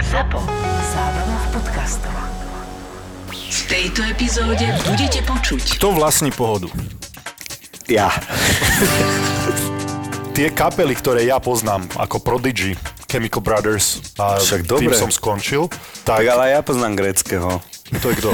[0.00, 0.40] ZAPO.
[0.96, 2.16] Zábrná v podcastov.
[3.28, 6.72] V tejto epizóde budete počuť Kto vlastní pohodu?
[7.84, 8.08] Ja.
[10.36, 12.72] Tie kapely, ktoré ja poznám, ako Prodigy,
[13.04, 14.96] Chemical Brothers a Však tým dobre.
[14.96, 15.68] som skončil,
[16.08, 17.60] Tak tak ale ja poznám gréckého.
[18.00, 18.30] To je kto?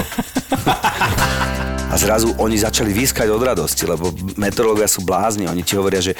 [1.89, 5.49] A zrazu oni začali výskať od radosti, lebo meteorológia sú blázni.
[5.49, 6.13] Oni ti hovoria, že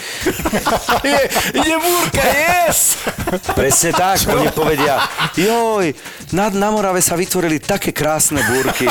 [1.06, 1.20] je,
[1.54, 2.98] ide búrka, yes!
[3.54, 4.18] presne tak.
[4.34, 4.98] Oni povedia,
[5.38, 5.94] joj,
[6.34, 8.90] na, na Morave sa vytvorili také krásne búrky.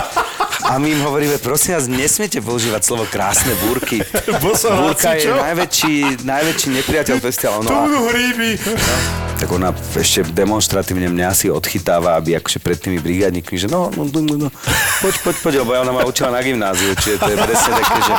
[0.69, 4.05] A my im hovoríme, prosím vás, nesmiete používať slovo krásne búrky.
[4.45, 5.35] Búrka je čo?
[5.35, 7.63] najväčší, najväčší nepriateľ festivalu.
[7.65, 8.61] No budú hríby.
[9.41, 14.11] tak ona ešte demonstratívne mňa asi odchytáva, aby akože pred tými brigádnikmi, že no, no,
[14.11, 14.49] no, no, no,
[15.03, 18.15] poď, poď, poď, lebo ona ma učila na gymnáziu, čiže to je presne také, že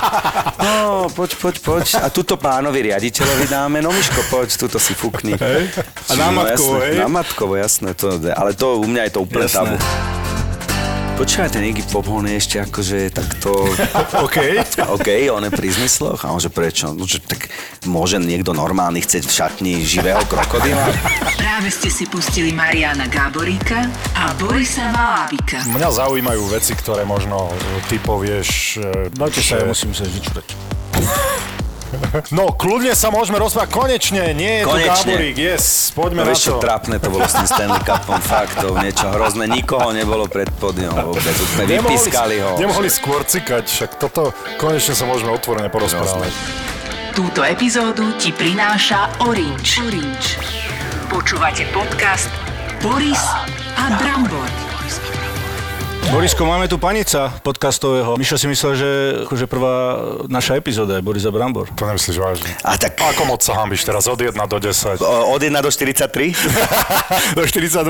[0.59, 1.85] no, poď, poď, poď.
[2.03, 5.39] A tuto pánovi riaditeľovi dáme, no Miško, poď, tuto si fúkni.
[5.39, 5.71] Hej.
[6.11, 6.95] A na Matkovo, jasné, hej?
[6.99, 9.57] Na Matkovo, jasné, to, ale to u mňa je to úplne Jasné.
[9.57, 9.75] tabu.
[11.19, 13.51] Počúvaj, ten Iggy Pop, on je ešte akože takto...
[14.25, 14.39] OK.
[14.95, 16.95] OK, on je pri zmysloch a on že prečo?
[16.95, 17.51] No, že tak
[17.83, 20.87] môže niekto normálny chcieť v šatni živého krokodila?
[21.43, 23.83] Práve ste si pustili Mariana Gáboríka
[24.15, 25.59] a Borisa Valábika.
[25.67, 27.51] Mňa zaujímajú veci, ktoré možno
[27.91, 28.79] ty povieš...
[28.79, 30.55] e, Dajte sa, ja musím sa vyčúrať.
[32.29, 33.69] No, kľudne sa môžeme rozprávať.
[33.73, 35.13] Konečne, nie je tu Konečne.
[35.17, 36.61] Gáborík, yes, poďme No na to.
[36.61, 40.93] trápne to bolo s tým Stanley Cupom, fakt, to niečo hrozné, nikoho nebolo pred pódium
[40.93, 42.61] vôbec, sme vypískali ho.
[42.61, 46.29] Nemohli skôr cikať, však toto konečne sa môžeme otvorene porozprávať.
[47.17, 49.81] Túto epizódu ti prináša Orange.
[49.81, 50.37] Orange.
[51.09, 52.29] Počúvate podcast
[52.85, 53.19] Boris
[53.75, 54.68] a Brambor.
[56.09, 58.17] Borisko, máme tu panica podcastového.
[58.17, 58.89] Mišo si myslel, že
[59.29, 59.75] akože prvá
[60.25, 61.69] naša epizóda je Boris a Brambor.
[61.77, 62.49] To nemyslíš vážne.
[62.65, 64.09] A tak Ako moc sa hambíš teraz?
[64.09, 64.97] Od 1 do 10.
[65.05, 66.33] o, od 1 do 43?
[67.37, 67.85] Do 42.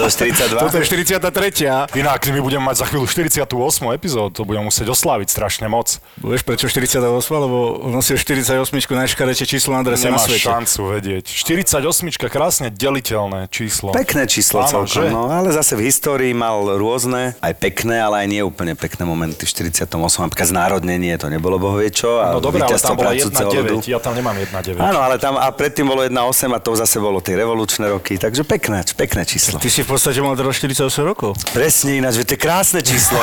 [0.00, 0.64] Do 42?
[0.64, 1.92] Toto je 43.
[1.92, 3.44] Inak my budeme mať za chvíľu 48.
[3.92, 6.00] epizódu, to budeme musieť osláviť strašne moc.
[6.24, 7.04] Vieš prečo 48?
[7.36, 8.56] Lebo nosil 48
[8.88, 10.48] najškarejšie číslo na adrese na Nemáš svete.
[10.48, 11.24] šancu vedieť.
[11.28, 11.84] 48.
[12.32, 13.92] krásne deliteľné číslo.
[13.92, 15.12] Pekné číslo Áno, celkom, že?
[15.12, 19.42] no, ale zase v histórii mal rôzne, aj pekné, ale aj nie úplne pekné momenty.
[19.42, 19.90] V 48.
[20.22, 22.22] napríklad znárodnenie, to nebolo bohvie čo.
[22.22, 23.76] A No dobre, ale tam bola pracujúceho ľudu.
[23.82, 24.78] 1-9, ja tam nemám 1-9.
[24.78, 26.14] Áno, ale tam a predtým bolo 1,8
[26.48, 29.58] a to zase bolo tie revolučné roky, takže pekné, pekné číslo.
[29.58, 31.34] Ty si v podstate mal teraz 48 rokov.
[31.50, 33.18] Presne ináč, že to je krásne číslo.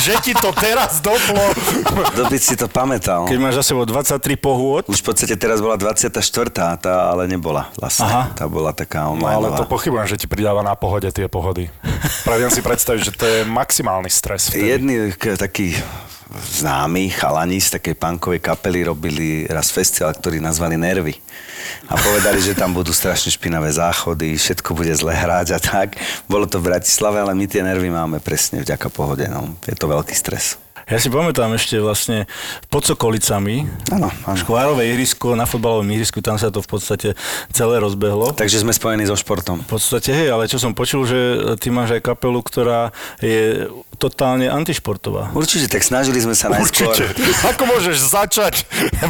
[0.00, 1.44] že ti to teraz doplo.
[2.10, 3.28] Kto by si to pamätal?
[3.28, 6.16] Keď máš za sebou 23 pohôd, Už v podstate teraz bola 24.
[6.80, 8.06] tá ale nebola vlastne.
[8.06, 8.22] Aha.
[8.32, 9.36] Tá bola taká No online.
[9.36, 11.68] ale to pochybujem, že ti pridáva na pohode tie pohody.
[12.24, 14.68] Praviem si predstaviť, že to je maximálny stres vtedy.
[14.68, 15.74] Jedni k- takí
[16.34, 21.14] známi chalani z takej punkovej kapely robili raz festival, ktorý nazvali Nervy.
[21.88, 25.96] A povedali, že tam budú strašne špinavé záchody, všetko bude zle hrať a tak.
[26.28, 29.24] Bolo to v Bratislave, ale my tie nervy máme presne vďaka pohode.
[29.28, 29.52] No.
[29.64, 30.56] Je to veľký stres.
[30.84, 32.28] Ja si pamätám ešte vlastne
[32.68, 34.36] pod Sokolicami, Áno, áno.
[34.36, 37.08] škvárové ihrisko, na fotbalovom ihrisku, tam sa to v podstate
[37.50, 38.32] celé rozbehlo.
[38.32, 39.64] Takže sme spojení so športom.
[39.64, 41.18] V podstate, hej, ale čo som počul, že
[41.56, 45.34] ty máš aj kapelu, ktorá je totálne antišportová.
[45.34, 46.94] Určite, tak snažili sme sa najskôr...
[46.94, 47.22] Určite.
[47.54, 48.54] Ako môžeš začať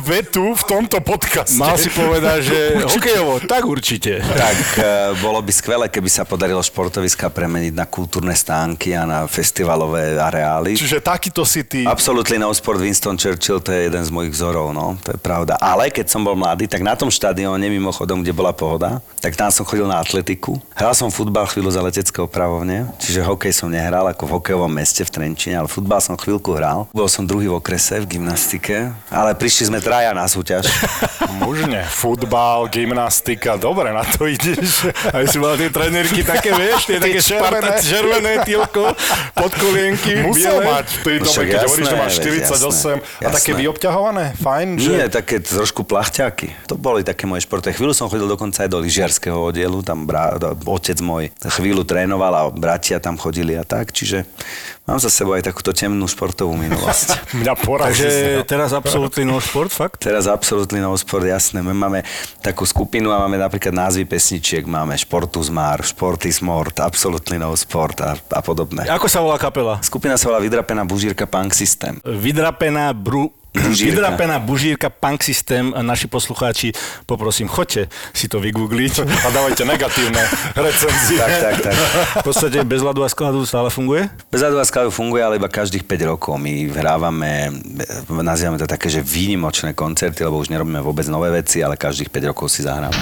[0.05, 1.59] vetu v tomto podcaste?
[1.59, 2.59] Mal si povedať, že
[2.95, 4.21] hokejovo, tak určite.
[4.21, 4.83] Tak e,
[5.21, 10.77] bolo by skvelé, keby sa podarilo športoviska premeniť na kultúrne stánky a na festivalové areály.
[10.77, 11.89] Čiže takýto si ty...
[11.89, 15.57] Absolutely no sport Winston Churchill, to je jeden z mojich vzorov, no, to je pravda.
[15.59, 19.49] Ale keď som bol mladý, tak na tom štadióne, mimochodom, kde bola pohoda, tak tam
[19.49, 20.61] som chodil na atletiku.
[20.77, 25.07] Hral som futbal chvíľu za leteckého pravovne, čiže hokej som nehral ako v hokejovom meste
[25.07, 26.91] v Trenčine, ale futbal som chvíľku hral.
[26.91, 30.67] Bol som druhý v okrese v gymnastike, ale prišli sme traja na súťaž.
[31.41, 31.87] Mužne.
[31.87, 34.91] Futbal, gymnastika, dobre, na to ideš.
[35.15, 37.79] Aj si mal tie trenérky také, vieš, tie také červené.
[37.79, 38.91] červené tilko,
[39.39, 40.65] podkolienky, Musel biele.
[40.67, 42.93] mať v tej dobe, keď jasné, hovoríš, že máš veď, 48 jasné,
[43.23, 44.91] a také vyobťahované, fajn, že...
[44.91, 46.49] Nie, také trošku plachťáky.
[46.67, 47.75] To boli také moje športy.
[47.75, 52.43] Chvíľu som chodil dokonca aj do lyžiarského oddielu, tam bra, otec môj chvíľu trénoval a
[52.49, 54.25] bratia tam chodili a tak, čiže
[54.85, 57.09] mám za sebou aj takúto temnú športovú minulosť.
[57.41, 58.05] Mňa porazí.
[58.05, 58.11] Takže
[58.49, 60.05] teraz absolútny no šport, fakt?
[60.05, 61.61] Teraz absolútny no sport, jasné.
[61.61, 62.05] My máme
[62.41, 68.01] takú skupinu a máme napríklad názvy pesničiek, máme Športus Mar, Športis Mort, absolútny no sport
[68.05, 68.87] a, a podobné.
[68.91, 69.81] Ako sa volá kapela?
[69.81, 71.99] Skupina sa volá Vydrapená bužírka Punk System.
[72.05, 73.33] Vydrapená bru...
[73.55, 73.91] Bužírka.
[73.95, 75.71] Vydrapená bužírka Punk System.
[75.79, 76.75] A naši poslucháči,
[77.07, 79.07] poprosím, choďte si to vygoogliť.
[79.07, 80.19] A dávajte negatívne
[80.59, 81.23] recenzie.
[81.23, 81.77] Tak, tak, tak.
[82.19, 84.11] V podstate bez ľadu a skladu stále funguje?
[84.35, 86.35] Bezadová skladu funguje ale iba každých 5 rokov.
[86.35, 87.55] My hrávame,
[88.11, 92.31] nazývame to také, že výnimočné koncerty, lebo už nerobíme vôbec nové veci, ale každých 5
[92.35, 92.99] rokov si zahráme.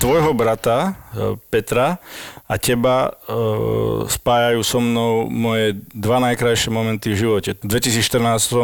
[0.00, 2.00] Tvojho brata e, Petra
[2.48, 3.38] a teba e,
[4.08, 7.50] spájajú so mnou moje dva najkrajšie momenty v živote.
[7.60, 8.60] V 2014 e,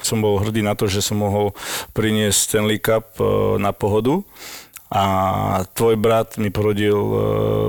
[0.00, 1.52] som bol hrdý na to, že som mohol
[1.92, 4.24] priniesť Stanley Cup e, na pohodu
[4.92, 5.04] a
[5.72, 7.16] tvoj brat mi porodil uh,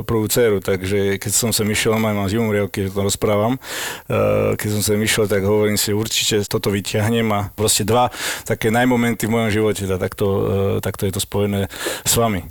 [0.04, 4.60] prvú dceru, takže keď som sa išiel, mám, mám zimom riavky, že to rozprávam, uh,
[4.60, 8.12] keď som sa išiel, tak hovorím si, určite toto vyťahnem a proste dva
[8.44, 10.44] také najmomenty v mojom živote, tak takto, uh,
[10.84, 11.72] takto je to spojené
[12.04, 12.44] s vami.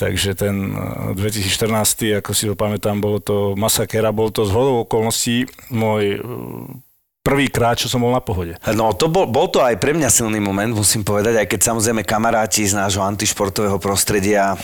[0.00, 0.72] Takže ten
[1.12, 6.24] 2014, ako si to pamätám, bolo to masakera, bol to z okolností môj
[7.20, 8.56] prvýkrát, čo som bol na pohode.
[8.72, 12.02] No to bol, bol to aj pre mňa silný moment, musím povedať, aj keď samozrejme
[12.08, 14.56] kamaráti z nášho antišportového prostredia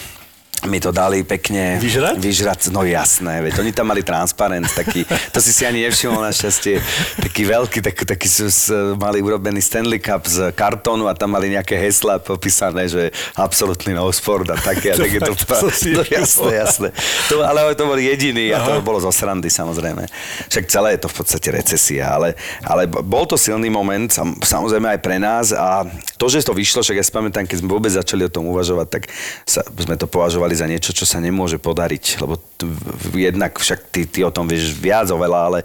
[0.65, 2.17] mi to dali pekne Vyžrať?
[2.17, 2.61] vyžrať.
[2.73, 6.81] No jasné, veď oni tam mali transparent, taký, to si si ani nevšimol našťastie,
[7.21, 11.77] taký veľký, tak, taký s, mali urobený Stanley Cup z kartónu a tam mali nejaké
[11.77, 14.97] hesla popísané, že absolútny no sport a také.
[14.97, 16.89] A také to, to si no, jasné, jasné.
[17.29, 20.09] To, ale to bol jediný a to bolo zo srandy samozrejme.
[20.49, 22.33] Však celé je to v podstate recesia, ale,
[22.65, 25.85] ale bol to silný moment, sam, samozrejme aj pre nás a
[26.17, 28.87] to, že to vyšlo, však ja si pamätám, keď sme vôbec začali o tom uvažovať,
[28.89, 29.03] tak
[29.45, 32.71] sa, sme to považovali považovali za niečo, čo sa nemôže podariť, lebo t-
[33.19, 35.59] jednak však ty, ty o tom vieš viac oveľa, ale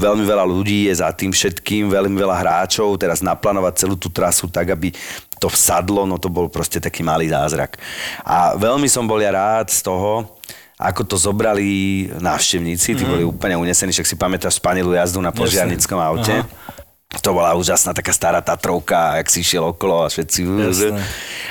[0.00, 4.48] veľmi veľa ľudí je za tým všetkým, veľmi veľa hráčov, teraz naplánovať celú tú trasu
[4.48, 4.96] tak, aby
[5.36, 7.76] to vsadlo, no to bol proste taký malý zázrak.
[8.24, 10.40] A veľmi som bol ja rád z toho,
[10.80, 13.10] ako to zobrali návštevníci, tí mm.
[13.12, 16.40] boli úplne unesení, však si pamätáš spanilú jazdu na požiarnickom aute.
[16.40, 16.82] Aha
[17.20, 20.40] to bola úžasná taká stará Tatrovka, jak si išiel okolo a všetci...
[20.42, 21.02] Jasne.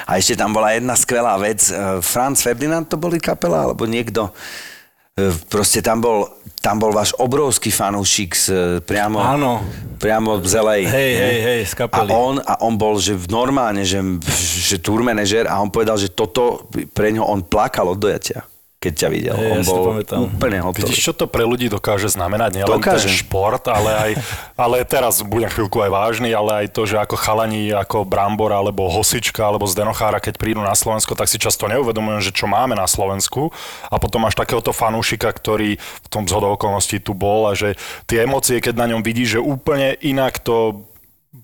[0.08, 1.64] A ešte tam bola jedna skvelá vec.
[1.70, 4.32] E, Franz Ferdinand to boli kapela, alebo niekto...
[5.14, 6.26] E, proste tam bol,
[6.60, 8.46] tam bol váš obrovský fanúšik z,
[8.82, 9.62] priamo, Áno.
[10.02, 10.78] priamo z LA.
[10.90, 12.10] Hej, hej, hej, z kapely.
[12.10, 14.02] A on, a on bol, že normálne, že,
[14.64, 16.66] že tour manažer a on povedal, že toto
[16.96, 18.48] pre ňo on plakal od dojatia
[18.84, 19.36] keď ťa videl.
[19.40, 19.80] Hey, On ja bol
[20.28, 20.84] úplne hotový.
[20.84, 22.60] Vidíš, čo to pre ľudí dokáže znamenať?
[22.60, 23.08] Nielen Dokáže.
[23.08, 24.12] ten šport, ale aj,
[24.68, 28.92] ale teraz budem chvíľku aj vážny, ale aj to, že ako chalani, ako Brambor, alebo
[28.92, 32.84] Hosička, alebo Zdenochára, keď prídu na Slovensko, tak si často neuvedomujú, že čo máme na
[32.84, 33.56] Slovensku.
[33.88, 38.28] A potom máš takéhoto fanúšika, ktorý v tom zhodou okolností tu bol a že tie
[38.28, 40.84] emócie, keď na ňom vidíš, že úplne inak to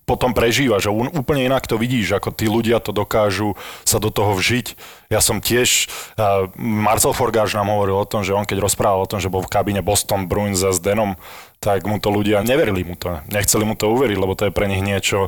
[0.06, 4.38] potom prežíva, že úplne inak to vidíš, ako tí ľudia to dokážu sa do toho
[4.38, 4.78] vžiť.
[5.10, 9.10] Ja som tiež, uh, Marcel Forgáš nám hovoril o tom, že on keď rozprával o
[9.10, 11.18] tom, že bol v kabíne Boston Bruins s Denom,
[11.60, 14.70] tak mu to ľudia neverili mu to, nechceli mu to uveriť, lebo to je pre
[14.70, 15.28] nich niečo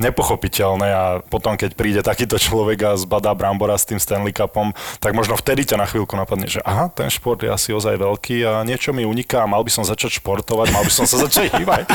[0.00, 5.14] nepochopiteľné a potom, keď príde takýto človek a zbadá Brambora s tým Stanley Cupom, tak
[5.14, 8.66] možno vtedy ťa na chvíľku napadne, že aha, ten šport je asi ozaj veľký a
[8.66, 11.86] niečo mi uniká a mal by som začať športovať, mal by som sa začať hýbať.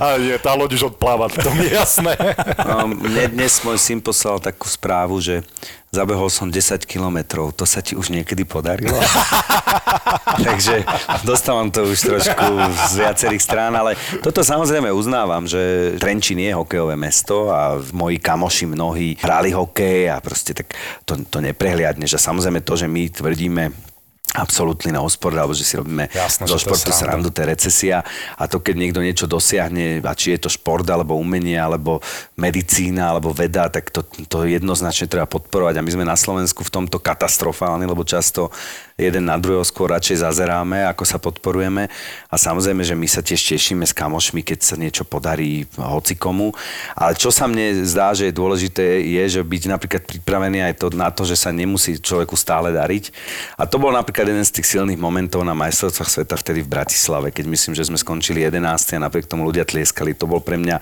[0.00, 2.18] a je, tá loď už odpláva, to mi je jasné.
[2.66, 5.46] no, mne dnes môj syn poslal takú správu, že
[5.90, 7.50] zabehol som 10 kilometrov.
[7.58, 8.94] To sa ti už niekedy podarilo?
[10.46, 10.86] Takže
[11.26, 12.46] dostávam to už trošku
[12.90, 17.09] z viacerých strán, ale toto samozrejme uznávam, že Trenčín je hokejové mesto
[17.50, 20.72] a moji kamoši mnohí hrali hokej a proste tak
[21.04, 23.89] to, to neprehliadne, že samozrejme to, že my tvrdíme
[24.30, 28.06] absolútny na ospor, alebo že si robíme Jasné, zo športu srandu, to je recesia.
[28.38, 31.98] A to, keď niekto niečo dosiahne, a či je to šport, alebo umenie, alebo
[32.38, 35.82] medicína, alebo veda, tak to, to jednoznačne treba podporovať.
[35.82, 38.54] A my sme na Slovensku v tomto katastrofálni, lebo často
[39.00, 41.88] jeden na druhého skôr radšej zazeráme, ako sa podporujeme.
[42.28, 46.52] A samozrejme, že my sa tiež tešíme s kamošmi, keď sa niečo podarí hocikomu,
[46.92, 50.86] ale čo sa mne zdá, že je dôležité, je, že byť napríklad pripravený aj to,
[50.92, 53.08] na to, že sa nemusí človeku stále dariť.
[53.56, 57.32] A to bol napríklad jeden z tých silných momentov na majstrovstvách sveta vtedy v Bratislave,
[57.32, 58.60] keď myslím, že sme skončili 11.
[58.98, 60.12] a napriek tomu ľudia tlieskali.
[60.20, 60.76] To bol pre mňa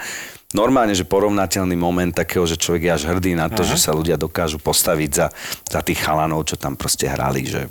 [0.57, 3.77] normálne, že porovnateľný moment takého, že človek je až hrdý na to, uh-huh.
[3.77, 5.27] že sa ľudia dokážu postaviť za,
[5.69, 7.69] za tých chalanov, čo tam proste hrali, že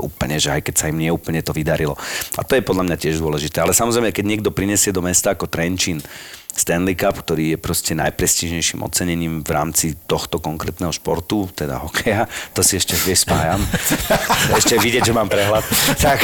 [0.00, 1.94] úplne, že aj keď sa im nie úplne to vydarilo.
[2.34, 3.62] A to je podľa mňa tiež dôležité.
[3.62, 6.02] Ale samozrejme, keď niekto prinesie do mesta ako Trenčín
[6.54, 12.62] Stanley Cup, ktorý je proste najprestížnejším ocenením v rámci tohto konkrétneho športu, teda hokeja, to
[12.62, 13.58] si ešte vieš spájam.
[14.60, 15.66] ešte vidieť, že mám prehľad.
[15.98, 16.20] Tak,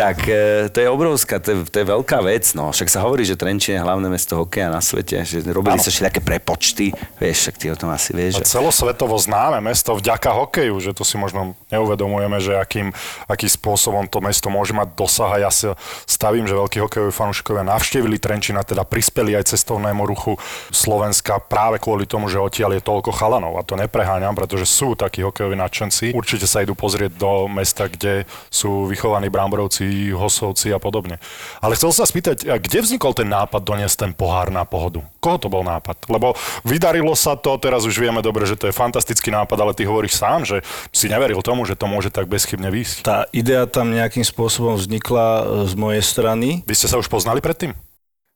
[0.00, 2.44] tak e, to je obrovská, to je, to je veľká vec.
[2.56, 2.72] No.
[2.72, 5.84] Však sa hovorí, že Trenčín je hlavné mesto hokeja na svete, že robili ano.
[5.84, 6.90] sa ešte také prepočty,
[7.20, 8.40] vieš, však ty o tom asi vieš.
[8.40, 8.48] A Že...
[8.48, 12.90] celosvetovo známe mesto vďaka hokeju, že to si možno neuvedomujeme, že akým,
[13.30, 15.70] akým spôsobom to mesto môže mať dosah a ja si
[16.06, 20.36] stavím, že veľkí hokejoví fanúšikovia navštívili Trenčín a teda prispeli aj cestovnému ruchu
[20.74, 23.56] Slovenska práve kvôli tomu, že odtiaľ je toľko chalanov.
[23.56, 26.12] A to nepreháňam, pretože sú takí hokejoví nadšenci.
[26.12, 31.22] Určite sa idú pozrieť do mesta, kde sú vychovaní bramborovci, hosovci a podobne.
[31.62, 35.02] Ale chcel sa spýtať, kde vznikol ten nápad doniesť ten pohár na pohodu?
[35.20, 36.08] Koho to bol nápad?
[36.08, 36.32] Lebo
[36.64, 40.16] vydarilo sa to, teraz už vieme dobre, že to je fantastický nápad, ale ty hovoríš
[40.16, 42.96] sám, že si neveril tomu, tomu, že to môže tak bezchybne výjsť?
[43.04, 46.48] Tá idea tam nejakým spôsobom vznikla e, z mojej strany.
[46.64, 47.76] Vy ste sa už poznali predtým?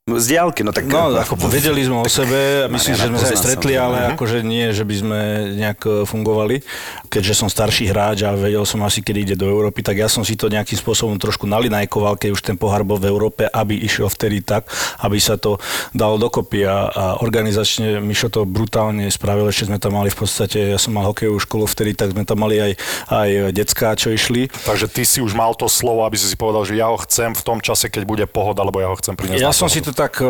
[0.04, 0.84] Z diálky, no tak...
[0.84, 3.88] No, ako vedeli sme o sebe, myslím, že sme sa aj stretli, som.
[3.88, 5.20] ale akože nie, že by sme
[5.56, 6.60] nejak e, fungovali.
[7.08, 10.20] Keďže som starší hráč a vedel som asi, kedy ide do Európy, tak ja som
[10.20, 14.12] si to nejakým spôsobom trošku nalinajkoval, keď už ten pohár bol v Európe, aby išiel
[14.12, 14.68] vtedy tak,
[15.00, 15.56] aby sa to
[15.96, 20.68] dalo dokopy a, a organizačne Mišo to brutálne spravil, ešte sme tam mali v podstate,
[20.68, 22.72] ja som mal hokejovú školu vtedy, tak sme tam mali aj,
[23.08, 24.52] aj decká, čo išli.
[24.52, 27.32] Takže ty si už mal to slovo, aby si si povedal, že ja ho chcem
[27.32, 29.93] v tom čase, keď bude pohoda, lebo ja ho chcem priniesť Ja som si pohodu.
[29.94, 30.28] Tak e,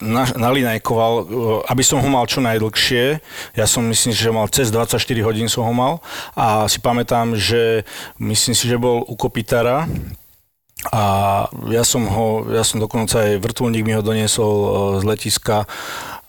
[0.00, 1.24] na, nalinajkoval, e,
[1.68, 3.20] aby som ho mal čo najdlhšie.
[3.54, 6.00] Ja som myslím, že mal cez 24 hodín som ho mal.
[6.32, 7.84] A si pamätám, že
[8.16, 9.84] myslím si, že bol u Kopitára
[10.88, 11.04] a
[11.68, 14.68] ja som ho, ja som dokonca aj vrtulník mi ho doniesol e,
[15.00, 15.68] z letiska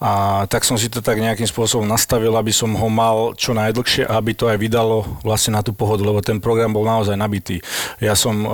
[0.01, 4.09] a tak som si to tak nejakým spôsobom nastavil, aby som ho mal čo najdlhšie
[4.09, 7.61] a aby to aj vydalo vlastne na tú pohodu, lebo ten program bol naozaj nabitý.
[8.01, 8.47] Ja som e,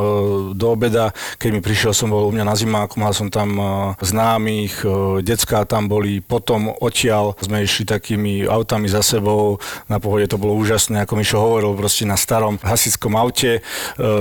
[0.51, 3.63] do obeda, keď mi prišiel, som bol u mňa na zimáku, mal som tam e,
[4.03, 4.87] známych, e,
[5.23, 9.55] decká tam boli, potom odtiaľ sme išli takými autami za sebou,
[9.87, 13.63] na pohode to bolo úžasné, ako Mišo hovoril, proste na starom hasickom aute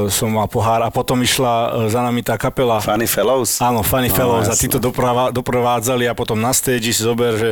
[0.09, 2.79] som mal pohár a potom išla za nami tá kapela.
[2.79, 3.59] Funny Fellows?
[3.59, 4.63] Áno, Funny No, Fellows a jasné.
[4.63, 7.51] tí to doprava, doprovádzali a potom na stage si zober, že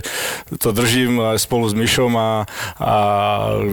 [0.54, 2.44] to držím aj spolu s Myšom a,
[2.76, 2.92] a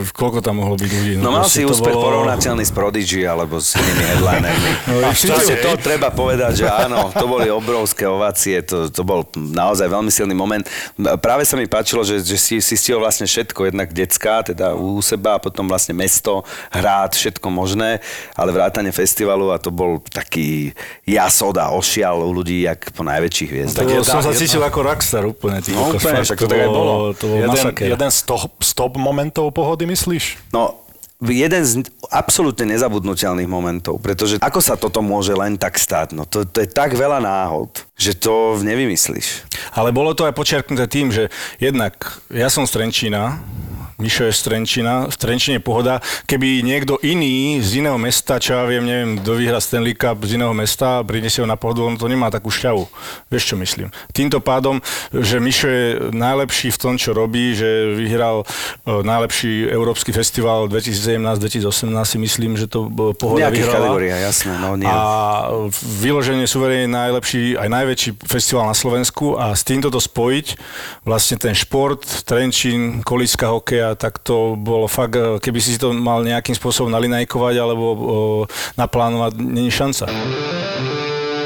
[0.09, 1.13] koľko tam mohlo byť ľudí.
[1.17, 4.71] No mal proste si úspech bolo- porovnateľný s Prodigy alebo s inými headlinermi.
[4.81, 5.59] No, No, určite.
[5.59, 10.31] to treba povedať, že áno, to boli obrovské ovácie, to, to bol naozaj veľmi silný
[10.31, 10.63] moment.
[11.17, 15.01] Práve sa mi páčilo, že, že si, si stihol vlastne všetko, jednak detská, teda u
[15.01, 17.99] seba, a potom vlastne mesto, hrad, všetko možné,
[18.33, 20.71] ale vrátane festivalu a to bol taký
[21.03, 23.83] jasod a ošial u ľudí, jak po najväčších hviezdach.
[23.83, 25.59] To, Tak je som sa cítil ako rockstar úplne.
[25.59, 26.93] Ty, No, úplne, však to tak aj bolo.
[27.17, 27.85] To bol jeden, masaker.
[27.89, 30.53] jeden stop, stop momentov pohody, myslíš?
[30.53, 30.81] No,
[31.29, 36.17] jeden z absolútne nezabudnutelných momentov, pretože ako sa toto môže len tak stať?
[36.17, 39.45] No to, to je tak veľa náhod, že to nevymyslíš.
[39.77, 41.29] Ale bolo to aj počiarknuté tým, že
[41.61, 41.93] jednak
[42.33, 43.37] ja som z Trenčína,
[44.01, 46.01] Mišo je z Trenčína, v Trenčine pohoda.
[46.25, 50.41] Keby niekto iný z iného mesta, čo ja viem, neviem, kto vyhrá Stanley Cup z
[50.41, 52.89] iného mesta a prinesie ho na pohodu, on to nemá takú šťavu.
[53.29, 53.93] Vieš, čo myslím?
[54.09, 54.81] Týmto pádom,
[55.13, 61.93] že Mišo je najlepší v tom, čo robí, že vyhral e, najlepší európsky festival 2017-2018,
[62.01, 63.85] si myslím, že to e, pohoda nejakých vyhrala.
[63.85, 64.53] kategóriách, jasné.
[64.57, 64.89] No, nie.
[64.89, 64.97] A
[66.01, 70.57] vyloženie suverene najlepší, aj najväčší festival na Slovensku a s týmto to spojiť,
[71.05, 76.21] vlastne ten šport, Trenčín, kolíska hokeja, tak to bolo fakt, e, keby si to mal
[76.21, 77.97] nejakým spôsobom nalinajkovať alebo o,
[78.75, 80.07] naplánovať, není šanca.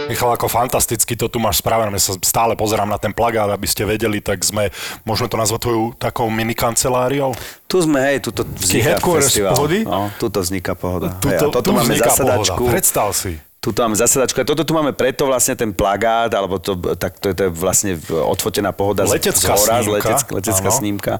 [0.06, 1.90] Michal, ako fantasticky to tu máš spravené.
[1.98, 4.70] Ja sa stále pozerám na ten plagát, aby ste vedeli, tak sme,
[5.02, 7.34] môžeme to nazvať tvojou takou mini kanceláriou?
[7.66, 9.58] Tu sme, hej, tuto vzniká festival.
[9.58, 9.82] pohody?
[9.82, 11.18] No, tuto vzniká pohoda.
[11.18, 12.54] Tu, hej, toto tu máme vzniká zasadačku.
[12.54, 12.74] pohoda.
[12.78, 13.34] Predstav si.
[13.65, 14.38] Tuto máme zasadačku.
[14.38, 17.51] A toto tu máme preto vlastne ten plagát, alebo to, tak to, je, to je
[17.51, 21.13] vlastne odfotená pohoda Letecká z hora, snímka, letecká, letecká snímka.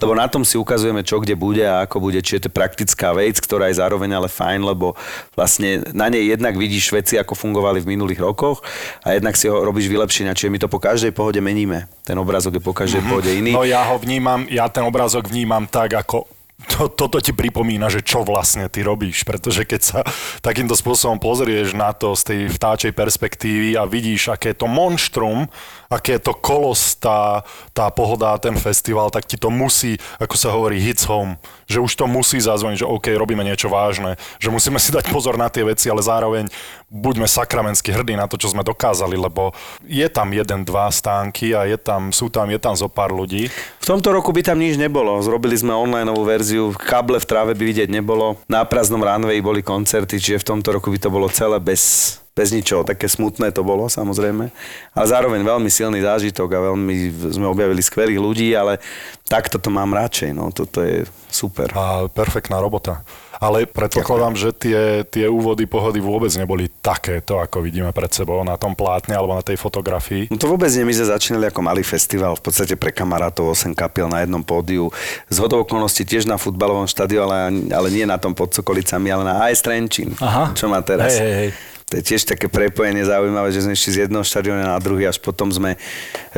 [0.00, 2.24] Lebo na tom si ukazujeme, čo kde bude a ako bude.
[2.24, 4.96] Čiže to je praktická vec, ktorá je zároveň ale fajn, lebo
[5.36, 8.64] vlastne na nej jednak vidíš veci, ako fungovali v minulých rokoch
[9.04, 10.32] a jednak si ho robíš vylepšenia.
[10.32, 11.84] Čiže my to po každej pohode meníme.
[12.08, 13.52] Ten obrázok je po každej pohode iný.
[13.52, 18.04] No ja ho vnímam, ja ten obrázok vnímam tak, ako to, toto ti pripomína, že
[18.04, 20.00] čo vlastne ty robíš, pretože keď sa
[20.44, 25.48] takýmto spôsobom pozrieš na to z tej vtáčej perspektívy a vidíš, aké to monštrum,
[25.90, 27.42] aké je to kolos, tá,
[27.74, 31.34] tá pohoda, ten festival, tak ti to musí, ako sa hovorí, hits home,
[31.66, 35.34] že už to musí zazvoniť, že OK, robíme niečo vážne, že musíme si dať pozor
[35.34, 36.46] na tie veci, ale zároveň
[36.90, 39.50] buďme sakramensky hrdí na to, čo sme dokázali, lebo
[39.82, 43.50] je tam jeden, dva stánky a je tam, sú tam, je tam zo pár ľudí.
[43.82, 45.18] V tomto roku by tam nič nebolo.
[45.26, 48.38] Zrobili sme onlineovú verziu, kable v tráve by vidieť nebolo.
[48.46, 52.54] Na prázdnom runway boli koncerty, čiže v tomto roku by to bolo celé bez, bez
[52.54, 52.86] ničoho.
[52.86, 54.48] Také smutné to bolo, samozrejme.
[54.94, 56.94] Ale zároveň veľmi silný zážitok a veľmi
[57.34, 58.78] sme objavili skvelých ľudí, ale
[59.26, 60.30] takto to mám radšej.
[60.34, 61.70] No, toto je super.
[61.74, 63.02] A perfektná robota.
[63.40, 68.60] Ale predpokladám, že tie, tie úvody pohody vôbec neboli takéto, ako vidíme pred sebou na
[68.60, 70.28] tom plátne alebo na tej fotografii.
[70.28, 73.72] No to vôbec nie, my sme začínali ako malý festival, v podstate pre kamarátov 8
[73.72, 74.92] kapiel na jednom pódiu.
[75.32, 77.38] Z hodou okolností tiež na futbalovom štadióne, ale,
[77.72, 80.12] ale nie na tom pod Sokolicami, ale na AS Trenčín.
[80.20, 80.52] Aha.
[80.52, 81.16] Čo má teraz.
[81.16, 81.50] Hej, hej, hej.
[81.90, 85.18] To je tiež také prepojenie zaujímavé, že sme išli z jedného štadióna na druhý, až
[85.18, 85.74] potom sme,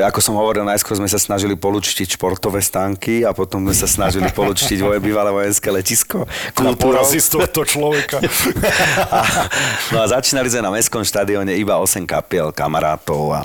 [0.00, 4.32] ako som hovoril, najskôr sme sa snažili polučtiť športové stánky a potom sme sa snažili
[4.38, 6.24] polučtiť voje, bývalé vojenské letisko.
[6.80, 8.24] Porazí z tohto človeka.
[9.12, 9.20] A,
[9.92, 13.40] no a začínali sme na mestskom štadióne iba 8 kapiel kamarátov a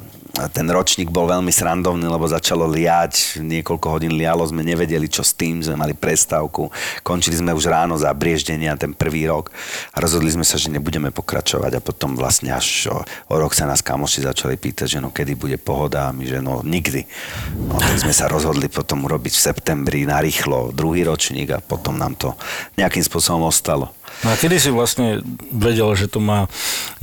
[0.54, 5.34] ten ročník bol veľmi srandovný, lebo začalo liať, niekoľko hodín lialo, sme nevedeli, čo s
[5.34, 6.70] tým, sme mali prestávku,
[7.02, 9.50] končili sme už ráno za brieždenia ten prvý rok.
[9.92, 11.82] A rozhodli sme sa, že nebudeme pokračovať.
[11.82, 15.34] A potom vlastne až o, o rok sa nás kamoši začali pýtať, že no kedy
[15.34, 16.10] bude pohoda.
[16.10, 17.10] A my, že no nikdy.
[17.58, 22.14] No tak sme sa rozhodli potom urobiť v septembri narýchlo druhý ročník a potom nám
[22.14, 22.38] to
[22.78, 23.97] nejakým spôsobom ostalo.
[24.26, 25.22] No a kedy si vlastne
[25.54, 26.50] vedel, že to má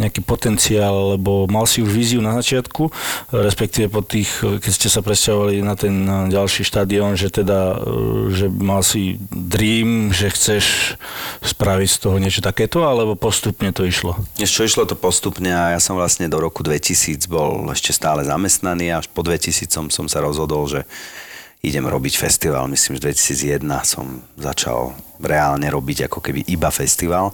[0.03, 2.91] nejaký potenciál, lebo mal si už víziu na začiatku,
[3.31, 5.95] respektíve po tých, keď ste sa presťahovali na ten
[6.29, 7.79] ďalší štadión, že teda,
[8.35, 10.99] že mal si dream, že chceš
[11.39, 14.19] spraviť z toho niečo takéto, alebo postupne to išlo?
[14.35, 18.91] Ešte išlo to postupne a ja som vlastne do roku 2000 bol ešte stále zamestnaný
[18.91, 20.83] a až po 2000 som, som sa rozhodol, že
[21.65, 22.69] idem robiť festival.
[22.69, 27.33] Myslím, že 2001 som začal reálne robiť ako keby iba festival.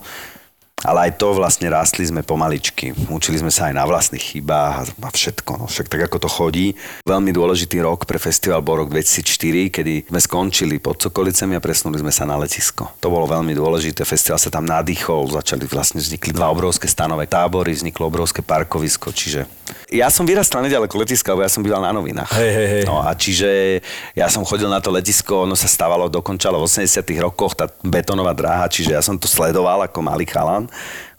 [0.80, 2.96] Ale aj to vlastne rástli sme pomaličky.
[3.12, 5.50] Učili sme sa aj na vlastných chybách a všetko.
[5.60, 6.72] No však tak ako to chodí.
[7.04, 12.00] Veľmi dôležitý rok pre festival bol rok 2004, kedy sme skončili pod Sokolicemi a presunuli
[12.00, 12.96] sme sa na letisko.
[13.04, 14.08] To bolo veľmi dôležité.
[14.08, 19.44] Festival sa tam nadýchol, začali vlastne vznikli dva obrovské stanové tábory, vzniklo obrovské parkovisko, čiže
[19.90, 22.30] ja som vyrastal nedaleko letiska, lebo ja som býval na novinách.
[22.38, 22.82] Hej, hej, hej.
[22.86, 23.82] No a čiže
[24.14, 28.30] ja som chodil na to letisko, ono sa stávalo, dokončalo v 80 rokoch, tá betónová
[28.30, 30.70] dráha, čiže ja som to sledoval ako malý chalan.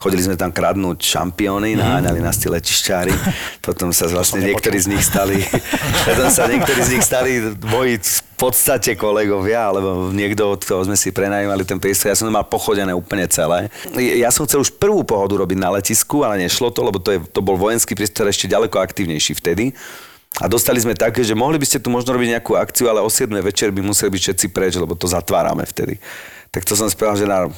[0.02, 1.78] Chodili sme tam kradnúť šampióny, Mhm.
[1.78, 3.14] naháňali nás tí letišťári,
[3.66, 5.38] potom sa vlastne niektorí z nich stali,
[6.10, 7.30] potom sa niektorí z nich stali
[7.62, 12.10] moji v podstate kolegovia, alebo niekto, od koho sme si prenajímali ten priestor.
[12.10, 13.70] Ja som to mal pochodené úplne celé.
[13.94, 17.18] Ja som chcel už prvú pohodu robiť na letisku, ale nešlo to, lebo to, je,
[17.30, 19.70] to bol vojenský priestor ešte ďaleko aktívnejší vtedy.
[20.42, 23.06] A dostali sme také, že mohli by ste tu možno robiť nejakú akciu, ale o
[23.06, 26.02] 7 večer by museli byť všetci preč, lebo to zatvárame vtedy.
[26.52, 27.50] Tak to som spravil, že na e,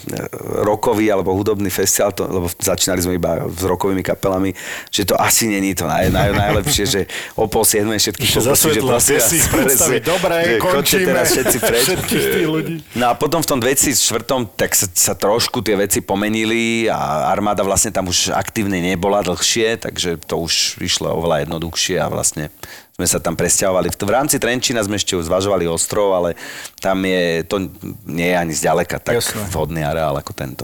[0.62, 4.54] rokový alebo hudobný festival, to, lebo začínali sme iba s rokovými kapelami,
[4.86, 7.00] že to asi není to naj, naj, najlepšie, že
[7.34, 10.02] o pol 7 všetky Ešte za pokusy, že vie si ich predstaviť.
[10.06, 11.10] Dobre, že končíme.
[11.10, 11.84] teraz všetci preč.
[11.90, 12.74] Všetkých tých ľudí.
[12.94, 17.66] No a potom v tom 2004 tak sa, sa trošku tie veci pomenili a armáda
[17.66, 22.46] vlastne tam už aktívne nebola dlhšie, takže to už išlo oveľa jednoduchšie a vlastne
[22.94, 23.90] sme sa tam presťahovali.
[23.90, 26.38] V, v rámci Trenčína sme ešte zvažovali ostrov, ale
[26.78, 27.66] tam je, to
[28.06, 29.50] nie je ani zďaleka tak Jasné.
[29.50, 30.62] vhodný areál ako tento.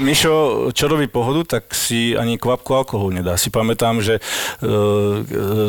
[0.00, 3.36] Mišo, čo robí pohodu, tak si ani kvapku alkoholu nedá.
[3.36, 5.20] Si pamätám, že uh,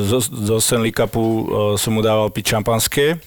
[0.08, 1.36] zo, zo Stanley Cupu uh,
[1.76, 3.20] som mu dával piť šampanské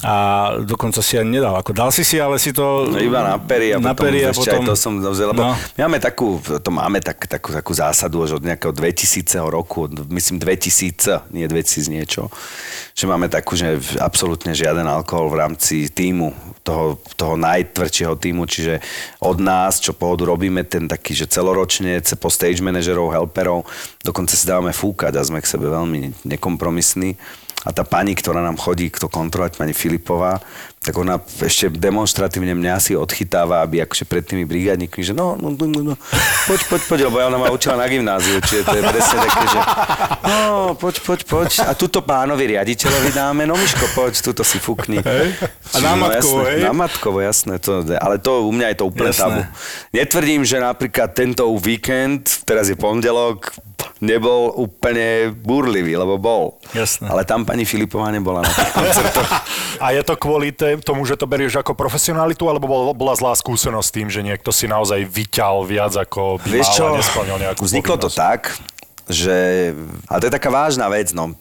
[0.00, 0.14] a
[0.58, 1.52] dokonca si ani nedal.
[1.54, 2.88] Ako dal si si, ale si to...
[2.88, 4.56] No iba na pery a na potom, pery a potom...
[4.56, 5.52] aj to som vzal, lebo No.
[5.52, 10.40] my máme takú, to máme tak, takú, takú zásadu už od nejakého 2000 roku, myslím
[10.40, 12.32] 2000, nie 2000 niečo,
[12.92, 18.80] že máme takú, že absolútne žiaden alkohol v rámci týmu, toho, toho najtvrdšieho týmu, čiže
[19.20, 23.64] od nás, čo pohodu robíme, ten taký, že celoročne, ce- po stage manažerov, helperov,
[24.00, 27.16] dokonca si dávame fúkať a sme k sebe veľmi nekompromisní.
[27.60, 30.40] A tá pani, ktorá nám chodí to kontrolovať, pani Filipová,
[30.80, 35.52] tak ona ešte demonstratívne mňa si odchytáva, aby akože pred tými brigádnikmi, že no, no,
[35.52, 35.94] no, no, no,
[36.48, 39.60] poď, poď, poď, lebo ona ma učila na gymnáziu, čiže to je presne také, že
[40.24, 41.50] no, poď, poď, poď.
[41.68, 45.04] A tuto pánovi riaditeľovi dáme, no Miško, poď, tuto si fukni.
[45.04, 46.60] A Čiže, na no, matkovo, jasné, hej?
[46.64, 49.44] Na matkovo, jasné, to, ale to u mňa je to úplne tabu.
[49.92, 53.52] Netvrdím, že napríklad tento víkend, teraz je pondelok,
[54.00, 56.56] nebol úplne burlivý, lebo bol.
[56.72, 57.06] Jasné.
[57.08, 59.30] Ale tam pani Filipová nebola na tých koncertoch.
[59.84, 63.88] A je to kvôli tomu, že to berieš ako profesionalitu, alebo bol, bola zlá skúsenosť
[63.92, 68.08] tým, že niekto si naozaj vyťal viac ako by Vieš čo, nesplnil nejakú vzniklo to
[68.08, 68.56] tak,
[69.10, 69.70] že...
[70.06, 71.34] Ale to je taká vážna vec, no.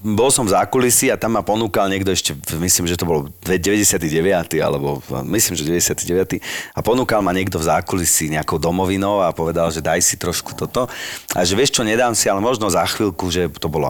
[0.00, 4.00] Bol som v zákulisí a tam ma ponúkal niekto ešte, myslím, že to bol 99.
[4.58, 6.40] alebo myslím, že 99.
[6.74, 10.88] A ponúkal ma niekto v zákulisí nejakou domovinou a povedal, že daj si trošku toto.
[11.36, 13.86] A že vieš čo, nedám si, ale možno za chvíľku, že to bolo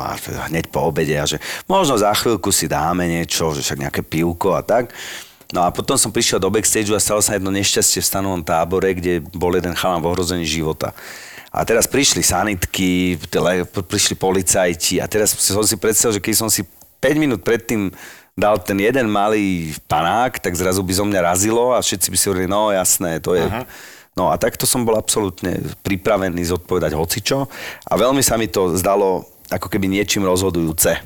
[0.50, 1.38] hneď po obede a že
[1.70, 4.92] možno za chvíľku si dáme niečo, že však nejaké pivko a tak.
[5.50, 8.94] No a potom som prišiel do backstage a stalo sa jedno nešťastie v stanovom tábore,
[8.94, 10.94] kde bol jeden chalan v ohrození života.
[11.50, 13.18] A teraz prišli sanitky,
[13.74, 16.62] prišli policajti a teraz som si predstavil, že keď som si
[17.02, 17.90] 5 minút predtým
[18.38, 22.24] dal ten jeden malý panák, tak zrazu by zo mňa razilo a všetci by si
[22.30, 23.44] hovorili, no jasné, to je...
[23.44, 23.66] Aha.
[24.18, 27.46] No a takto som bol absolútne pripravený zodpovedať hocičo
[27.86, 30.98] a veľmi sa mi to zdalo ako keby niečím rozhodujúce.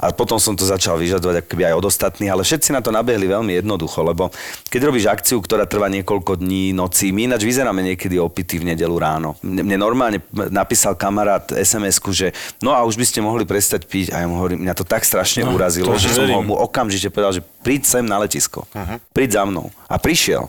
[0.00, 2.88] A potom som to začal vyžadovať ako keby aj od ostatných, ale všetci na to
[2.88, 4.32] nabehli veľmi jednoducho, lebo
[4.72, 8.96] keď robíš akciu, ktorá trvá niekoľko dní, nocí, my ináč vyzeráme niekedy opity v nedelu
[8.96, 9.36] ráno.
[9.44, 12.32] Mne, normálne napísal kamarát SMS-ku, že
[12.64, 15.04] no a už by ste mohli prestať piť a ja mu hovorím, mňa to tak
[15.04, 18.96] strašne no, urazilo, že som ho mu okamžite povedal, že príď sem na letisko, uh-huh.
[19.12, 19.68] príď za mnou.
[19.84, 20.48] A prišiel.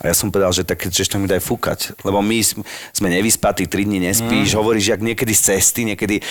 [0.00, 1.92] A ja som povedal, že tak ešte mi daj fúkať.
[2.00, 2.64] Lebo my sm-
[2.96, 4.58] sme nevyspatí, tri dní nespíš, mm.
[4.58, 6.22] hovoríš, jak niekedy z cesty, niekedy e,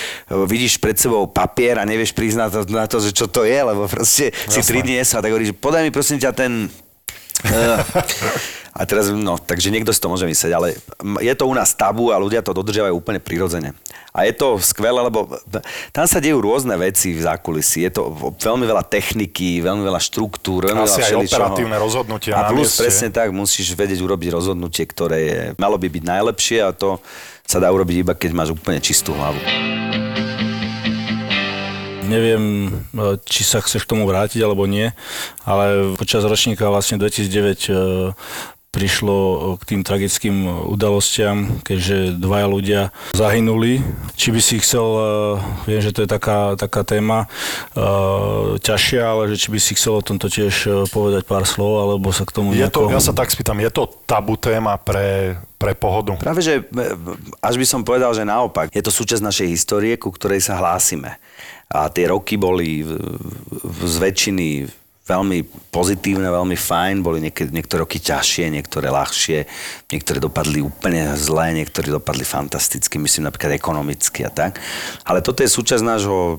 [0.49, 4.34] vidíš pred sebou papier a nevieš priznať na to, že čo to je, lebo proste
[4.34, 4.53] Jasne.
[4.58, 5.21] si tri dní nespal.
[5.21, 6.53] Tak hovoríš, podaj mi prosím ťa ten
[7.39, 7.79] Uh,
[8.79, 10.79] a teraz, no, takže niekto si to môže myslieť, ale
[11.19, 13.75] je to u nás tabu a ľudia to dodržiavajú úplne prirodzene.
[14.15, 15.27] A je to skvelé, lebo
[15.91, 17.83] tam sa dejú rôzne veci v zákulisí.
[17.83, 18.07] Je to
[18.39, 22.87] veľmi veľa techniky, veľmi veľa štruktúr, veľmi Asi veľa aj operatívne rozhodnutia A plus mieste.
[22.87, 27.03] presne tak, musíš vedieť urobiť rozhodnutie, ktoré je, malo by byť najlepšie a to
[27.43, 29.43] sa dá urobiť iba, keď máš úplne čistú hlavu.
[32.09, 34.89] Neviem, e, či sa chceš k tomu vrátiť alebo nie,
[35.45, 37.73] ale počas ročníka vlastne 2009 e,
[38.69, 42.82] prišlo k tým tragickým udalostiam, keďže dvaja ľudia
[43.17, 43.82] zahynuli.
[44.13, 45.03] Či by si chcel, e,
[45.65, 47.25] viem, že to je taká, taká téma
[48.62, 52.29] ťažšia, ale že či by si chcel o tomto tiež povedať pár slov, alebo sa
[52.29, 52.89] k tomu Je nejako...
[52.89, 56.15] to, ja sa tak spýtam, je to tabu téma pre, pre pohodu?
[56.21, 56.93] Práve, že e,
[57.41, 58.69] až by som povedal, že naopak.
[58.69, 61.17] Je to súčasť našej histórie, ku ktorej sa hlásime.
[61.69, 62.97] A tie roky boli v,
[63.49, 64.47] v, z väčšiny
[65.09, 65.41] veľmi
[65.73, 69.49] pozitívne, veľmi fajn, boli niekedy, niektoré roky ťažšie, niektoré ľahšie,
[69.89, 74.61] niektoré dopadli úplne zle, niektoré dopadli fantasticky, myslím napríklad ekonomicky a tak.
[75.01, 76.37] Ale toto je súčasť nášho,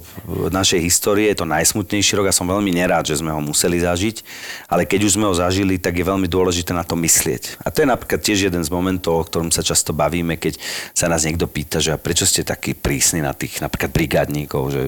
[0.55, 4.23] našej histórie, je to najsmutnejší rok a som veľmi nerád, že sme ho museli zažiť,
[4.71, 7.59] ale keď už sme ho zažili, tak je veľmi dôležité na to myslieť.
[7.67, 10.63] A to je napríklad tiež jeden z momentov, o ktorom sa často bavíme, keď
[10.95, 14.83] sa nás niekto pýta, že a prečo ste takí prísni na tých napríklad brigádníkov, že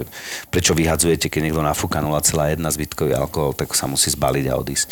[0.52, 4.86] prečo vyhadzujete, keď niekto nafúka 0,1 zbytkový alkohol, tak sa musí zbaliť a odísť.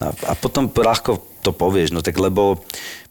[0.00, 2.60] A, a potom ľahko to povieš, no tak lebo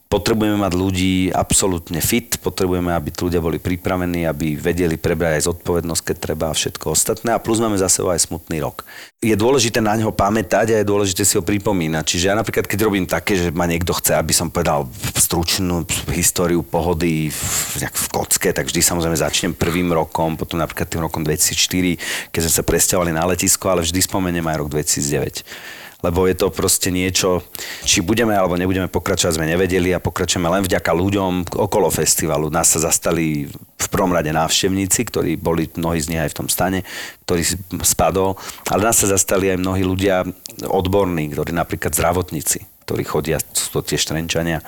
[0.05, 6.01] potrebujeme mať ľudí absolútne fit, potrebujeme, aby ľudia boli pripravení, aby vedeli prebrať aj zodpovednosť,
[6.05, 7.33] keď treba a všetko ostatné.
[7.33, 8.85] A plus máme za sebou aj smutný rok.
[9.19, 12.05] Je dôležité na neho pamätať a je dôležité si ho pripomínať.
[12.05, 14.85] Čiže ja napríklad, keď robím také, že ma niekto chce, aby som povedal
[15.17, 15.81] stručnú
[16.13, 17.41] históriu pohody v,
[17.89, 22.53] v kocke, tak vždy samozrejme začnem prvým rokom, potom napríklad tým rokom 2004, keď sme
[22.53, 27.41] sa presťahovali na letisko, ale vždy spomeniem aj rok 2009 lebo je to proste niečo,
[27.81, 32.53] či budeme alebo nebudeme pokračovať, sme nevedeli a pokračujeme len vďaka ľuďom okolo festivalu.
[32.53, 36.47] Nás sa zastali v prvom rade návštevníci, ktorí boli mnohí z nich aj v tom
[36.47, 36.85] stane,
[37.25, 37.41] ktorý
[37.81, 38.37] spadol,
[38.69, 40.21] ale nás sa zastali aj mnohí ľudia
[40.69, 44.61] odborní, ktorí napríklad zdravotníci, ktorí chodia, sú to tie štrenčania,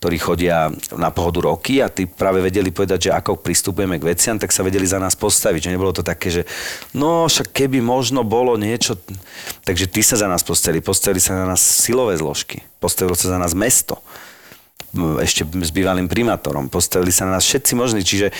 [0.00, 4.40] ktorí chodia na pohodu roky a tí práve vedeli povedať, že ako pristupujeme k veciam,
[4.40, 5.68] tak sa vedeli za nás postaviť.
[5.68, 6.42] Že nebolo to také, že
[6.96, 8.96] no však keby možno bolo niečo...
[9.60, 10.80] Takže tí sa za nás postavili.
[10.80, 12.64] Postavili sa na nás silové zložky.
[12.80, 14.00] Postavilo sa za nás mesto
[15.22, 16.66] ešte s bývalým primátorom.
[16.66, 18.34] Postavili sa na nás všetci možní, čiže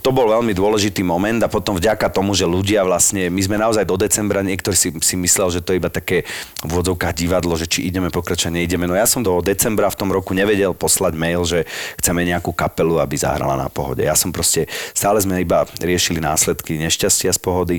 [0.00, 3.82] to bol veľmi dôležitý moment a potom vďaka tomu, že ľudia vlastne, my sme naozaj
[3.82, 6.22] do decembra, niektorý si, si myslel, že to je iba také
[6.62, 6.74] v
[7.10, 8.86] divadlo, že či ideme pokračovať, neideme.
[8.86, 11.66] No ja som do decembra v tom roku nevedel poslať mail, že
[11.98, 14.06] chceme nejakú kapelu, aby zahrala na pohode.
[14.06, 17.76] Ja som proste, stále sme iba riešili následky nešťastia z pohody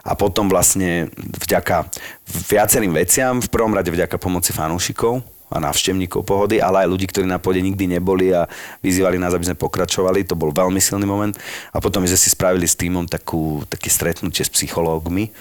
[0.00, 1.92] a potom vlastne vďaka
[2.48, 7.26] viacerým veciam, v prvom rade vďaka pomoci fanúšikov, a návštevníkov pohody, ale aj ľudí, ktorí
[7.26, 8.46] na pôde nikdy neboli a
[8.80, 10.22] vyzývali nás, aby sme pokračovali.
[10.30, 11.34] To bol veľmi silný moment.
[11.74, 15.34] A potom sme si spravili s týmom takú, také stretnutie s psychológmi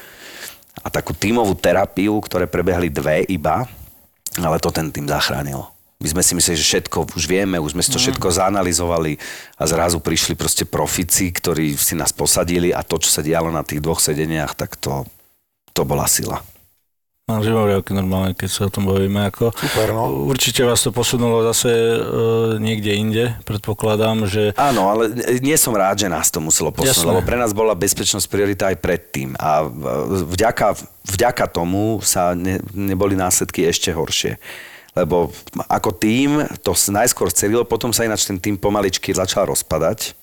[0.82, 3.70] a takú tímovú terapiu, ktoré prebehli dve iba,
[4.42, 5.70] ale to ten tým zachránilo.
[6.00, 9.20] My sme si mysleli, že všetko už vieme, už sme si to všetko zanalizovali
[9.60, 13.68] a zrazu prišli proste profici, ktorí si nás posadili a to, čo sa dialo na
[13.68, 15.04] tých dvoch sedeniach, tak to,
[15.76, 16.40] to bola sila.
[17.30, 19.30] Mám živovriavky normálne, keď sa o tom bavíme.
[19.30, 20.26] Ako, Super, no.
[20.26, 21.98] Určite vás to posunulo zase e,
[22.58, 24.58] niekde inde, predpokladám, že...
[24.58, 27.10] Áno, ale nie som rád, že nás to muselo posunúť, Jasné.
[27.14, 29.38] lebo pre nás bola bezpečnosť priorita aj predtým.
[29.38, 29.62] A
[30.26, 30.74] vďaka,
[31.06, 34.42] vďaka tomu sa ne, neboli následky ešte horšie.
[34.98, 35.30] Lebo
[35.70, 40.18] ako tým to najskôr celilo, potom sa ináč ten tým pomaličky začal rozpadať.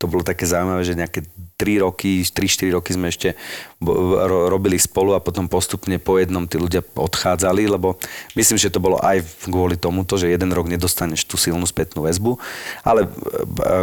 [0.00, 1.20] To bolo také zaujímavé, že nejaké
[1.60, 3.36] 3 roky, 3-4 roky sme ešte
[3.84, 8.00] ro- robili spolu a potom postupne po jednom tí ľudia odchádzali, lebo
[8.32, 12.40] myslím, že to bolo aj kvôli tomuto, že jeden rok nedostaneš tú silnú spätnú väzbu,
[12.80, 13.08] ale e,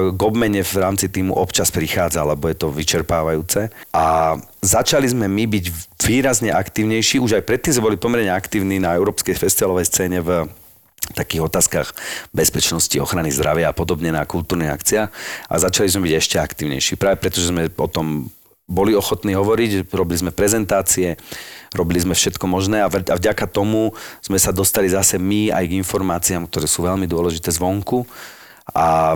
[0.10, 3.70] k obmene v rámci týmu občas prichádza, lebo je to vyčerpávajúce.
[3.94, 5.66] A začali sme my byť
[6.02, 10.50] výrazne aktívnejší, už aj predtým sme boli pomerne aktívni na európskej festivalovej scéne v
[11.16, 11.96] takých otázkach
[12.36, 15.10] bezpečnosti, ochrany zdravia a podobne na kultúrnych akciách
[15.48, 17.00] a začali sme byť ešte aktívnejší.
[17.00, 18.28] Práve preto, že sme o tom
[18.68, 21.16] boli ochotní hovoriť, robili sme prezentácie,
[21.72, 26.44] robili sme všetko možné a vďaka tomu sme sa dostali zase my aj k informáciám,
[26.52, 28.04] ktoré sú veľmi dôležité zvonku
[28.76, 29.16] a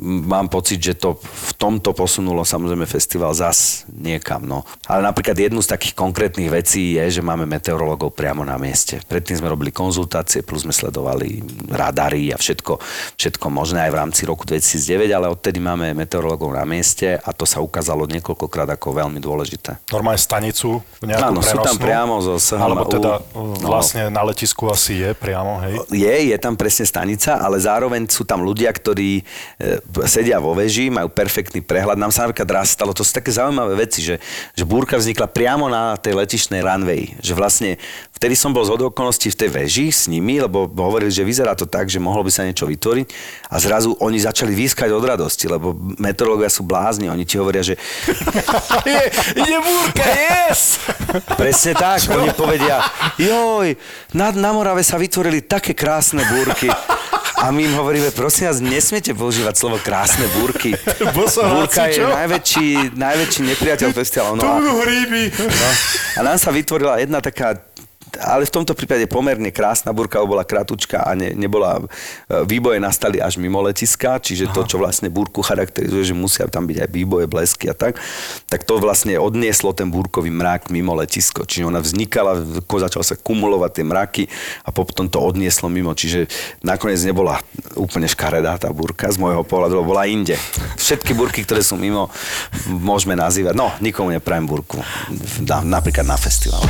[0.00, 4.40] mám pocit, že to v tomto posunulo samozrejme festival zas niekam.
[4.48, 4.64] No.
[4.88, 9.04] Ale napríklad jednu z takých konkrétnych vecí je, že máme meteorológov priamo na mieste.
[9.04, 12.80] Predtým sme robili konzultácie, plus sme sledovali radary a všetko,
[13.20, 17.44] všetko možné aj v rámci roku 2009, ale odtedy máme meteorológov na mieste a to
[17.44, 19.76] sa ukázalo niekoľkokrát ako veľmi dôležité.
[19.92, 22.64] Normálne stanicu nejakú Áno, sú tam priamo zo SHMU.
[22.64, 23.76] Alebo teda No.
[23.76, 25.76] vlastne na letisku asi je priamo, hej?
[25.92, 29.22] Je, je tam presne stanica, ale zároveň sú tam ľudia, ktorí e,
[30.06, 32.00] sedia vo veži, majú perfektný prehľad.
[32.00, 34.16] Nám sa napríklad raz stalo, to sú také zaujímavé veci, že,
[34.56, 37.12] že búrka vznikla priamo na tej letišnej runway.
[37.20, 37.70] Že vlastne
[38.14, 41.64] vtedy som bol z okolností v tej veži s nimi, lebo hovorili, že vyzerá to
[41.64, 43.06] tak, že mohlo by sa niečo vytvoriť
[43.48, 47.80] a zrazu oni začali výskať od radosti, lebo meteorológia sú blázni, oni ti hovoria, že
[48.90, 49.02] Je,
[49.36, 50.80] ide búrka, yes!
[51.36, 52.84] Presne tak, oni povedia,
[53.16, 53.74] joj,
[54.12, 56.68] na, na Morave sa vytvorili také krásne búrky.
[57.40, 60.76] A my im hovoríme, prosím vás, nesmiete používať slovo krásne búrky.
[61.16, 64.36] Búrka je najväčší, najväčší nepriateľ festivalu.
[64.36, 64.76] No a, no,
[66.16, 67.56] a nám sa vytvorila jedna taká
[68.18, 73.22] ale v tomto prípade pomerne krásna burka, bola kratučka a ne, nebola, e, výboje nastali
[73.22, 74.54] až mimo letiska, čiže Aha.
[74.56, 78.00] to, čo vlastne búrku charakterizuje, že musia tam byť aj výboje, blesky a tak,
[78.50, 81.46] tak to vlastne odnieslo ten búrkový mrak mimo letisko.
[81.46, 84.22] Čiže ona vznikala, začala sa kumulovať tie mraky
[84.64, 85.92] a potom to odnieslo mimo.
[85.92, 86.26] Čiže
[86.64, 87.38] nakoniec nebola
[87.76, 90.34] úplne škaredá tá búrka z môjho pohľadu, bola inde.
[90.80, 92.08] Všetky búrky, ktoré sú mimo,
[92.66, 94.80] môžeme nazývať, no, nikomu neprajem búrku,
[95.44, 96.62] na, napríklad na festival.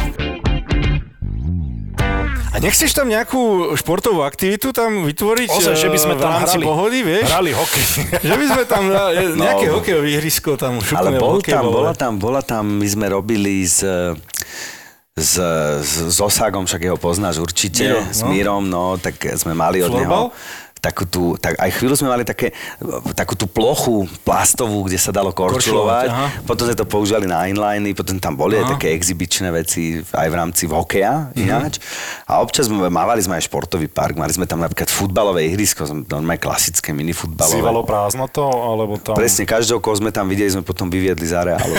[2.60, 6.56] Nechceš tam nejakú športovú aktivitu tam vytvoriť Ozaj, že by sme eh, tam v rámci
[6.60, 7.24] hrali, pohody, vieš?
[7.24, 7.84] hrali hokej.
[8.28, 9.40] Že by sme tam No.
[9.40, 13.64] nejaké hokejové ihrisko tam Ale šupné bol tam, bola tam, bola tam, my sme robili
[13.64, 13.80] s,
[15.16, 15.34] s,
[15.80, 18.28] s, s Oságom, však jeho poznáš určite, s no.
[18.28, 20.04] Mírom, no, tak sme mali od Florbal?
[20.04, 20.22] neho
[20.80, 22.56] takú tú, tak aj chvíľu sme mali také,
[23.12, 26.08] takú tú plochu plastovú, kde sa dalo korčulovať.
[26.08, 26.48] Korčulovať.
[26.48, 28.72] Potom sme to používali na inliny, potom tam boli aj Aha.
[28.74, 31.38] také exibičné veci aj v rámci v hokeja Mhm.
[31.38, 31.72] ináč.
[32.24, 36.40] A občas sme, mávali sme aj športový park, mali sme tam napríklad futbalové ihrisko, normálne
[36.40, 37.60] klasické minifutbalové.
[37.60, 39.14] Zývalo prázdno to, alebo tam...
[39.14, 41.76] Presne, každého, koho sme tam videli, sme potom vyviedli z areálu.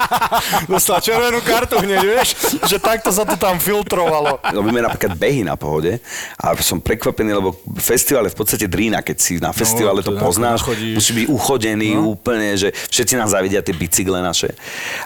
[0.72, 2.28] Dostal červenú kartu hneď, vieš?
[2.64, 4.40] že takto sa to tam filtrovalo.
[4.48, 6.00] Robíme napríklad behy na pohode
[6.38, 10.20] a som prekvapený, lebo festival je v podstate drína, keď si na festivale to to
[10.20, 12.14] poznáš, musí byť uchodený no.
[12.14, 14.52] úplne, že všetci nám zavidia tie bicykle naše.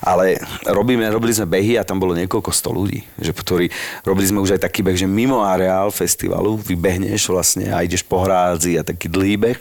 [0.02, 3.70] Ale robíme, robili sme behy a tam bolo niekoľko sto ľudí, že, ktorí,
[4.02, 8.24] robili sme už aj taký beh, že mimo areál festivalu vybehneš vlastne a ideš po
[8.24, 9.58] hrádzi a taký dlhý beh.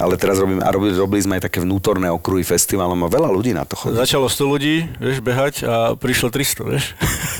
[0.00, 3.54] Ale teraz robíme, a robili, robili sme aj také vnútorné okruhy festivalom a veľa ľudí
[3.54, 3.94] na to chodí.
[3.94, 6.84] Začalo 100 ľudí, vieš, behať a prišlo 300, vieš?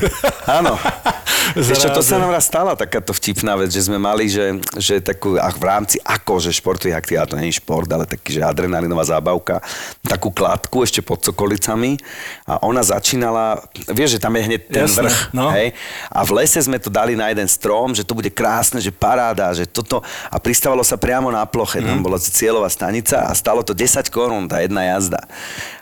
[0.58, 0.78] Áno.
[1.52, 4.98] Vieš čo, to sa nám raz stala takáto vtipná vec, že sme mali, že, že
[5.04, 8.40] takú, a v rámci akože športových aktivít, a to nie je šport, ale taký, že
[8.40, 9.60] adrenalinová zábavka,
[10.00, 12.00] takú kladku ešte pod Sokolicami
[12.48, 13.60] a ona začínala,
[13.92, 15.52] vieš, že tam je hneď ten Jasné, vrch, no.
[15.52, 15.76] hej?
[16.08, 19.52] A v lese sme to dali na jeden strom, že to bude krásne, že paráda,
[19.52, 20.00] že toto
[20.32, 24.44] a pristávalo sa priamo na ploche, tam bola cieľová stanica a stalo to 10 korún
[24.44, 25.24] tá jedna jazda.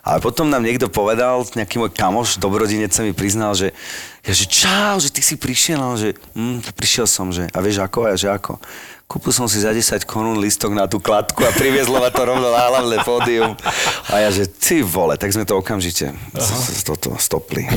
[0.06, 3.74] Ale potom nám niekto povedal, nejaký môj kamoš, dobrodinec sa mi priznal, že,
[4.22, 8.06] ja, že čau, že ty si prišiel, že hm, prišiel som, že a vieš ako,
[8.06, 8.62] a ja, že ako.
[9.10, 12.48] Kúpil som si za 10 korún listok na tú kladku a priviezlo ma to rovno
[12.48, 13.52] na hlavné pódium.
[14.08, 16.16] A ja, že ty vole, tak sme to okamžite
[16.86, 17.66] toto stopli.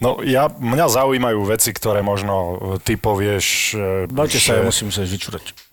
[0.00, 3.76] No ja, mňa zaujímajú veci, ktoré možno e, ty povieš...
[3.76, 5.69] e, Bavte sa, ja musím sa vyčúrať.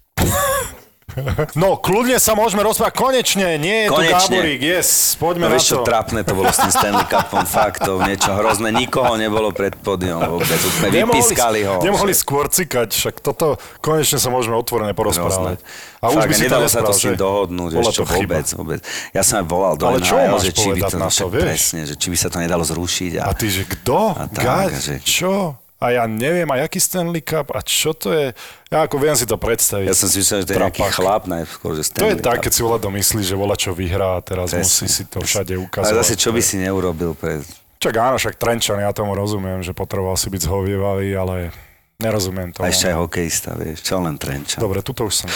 [1.56, 2.94] No, kľudne sa môžeme rozprávať.
[2.94, 4.38] Konečne, nie je tu Konečne.
[4.38, 4.60] Gáborík.
[4.60, 5.84] Yes, poďme No na čo to.
[5.84, 8.70] trápne to bolo s tým Stanley Cupom, fakt to niečo hrozné.
[8.70, 10.48] Nikoho nebolo pred pódium vôbec.
[10.50, 11.80] Sme vypískali ho.
[11.80, 15.58] Nemohli skôr cikať, však toto konečne sa môžeme otvorene porozprávať.
[15.58, 15.96] Hrozné.
[15.98, 17.18] A už Fakt, by si nedalo sa to s že?
[17.18, 18.80] dohodnúť, Bola to vôbec, vôbec.
[19.12, 21.44] Ja som aj volal do Ale čo máš že či by to, na to, vieš?
[21.44, 23.12] presne, že či by sa to nedalo zrušiť.
[23.18, 24.14] A, A ty, že kto?
[24.14, 24.72] A tak, Gať?
[24.72, 25.58] a že- Čo?
[25.78, 27.54] A ja neviem, a jaký Stanley Cup?
[27.54, 28.34] A čo to je?
[28.74, 29.86] Ja ako viem si to predstaviť.
[29.86, 32.38] ja som si myslel, že to je nejaký chlap najskôr, že To je Stanley tak,
[32.42, 34.66] keď si voľa domyslí, že voľa čo vyhrá a teraz Presne.
[34.66, 35.98] musí si to všade Ale ukazovať.
[36.02, 37.46] zase, čo by si neurobil pre...
[37.78, 41.54] Čak áno, však Trenčan, ja tomu rozumiem, že potreboval si byť zhovievavý, ale
[41.98, 42.62] nerozumiem tomu.
[42.62, 44.62] A ešte aj hokejista, vieš, čo len Trenčan.
[44.62, 45.30] Dobre, tuto už som.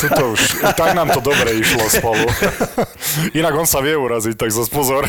[0.00, 2.24] Tuto už, tak nám to dobre išlo spolu.
[3.38, 5.04] Inak on sa vie uraziť, tak zase pozor.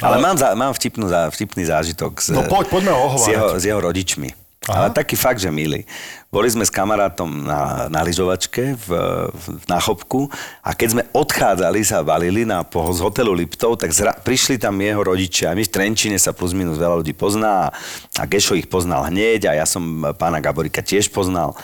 [0.00, 3.64] Ale mám, za, mám vtipnú, vtipný zážitok s, No poď, poďme ho s, jeho, s
[3.68, 4.47] jeho rodičmi.
[4.68, 5.88] Ale taký fakt, že milý.
[6.28, 8.88] Boli sme s kamarátom na, na lyžovačke v,
[9.32, 10.28] v, na Chopku
[10.60, 14.76] a keď sme odchádzali, sa balili na, po, z hotelu Liptov, tak zra, prišli tam
[14.76, 15.56] jeho rodičia.
[15.56, 17.72] My v Trenčine sa plus minus veľa ľudí pozná a,
[18.20, 21.56] a Gešo ich poznal hneď a ja som pána Gaborika tiež poznal.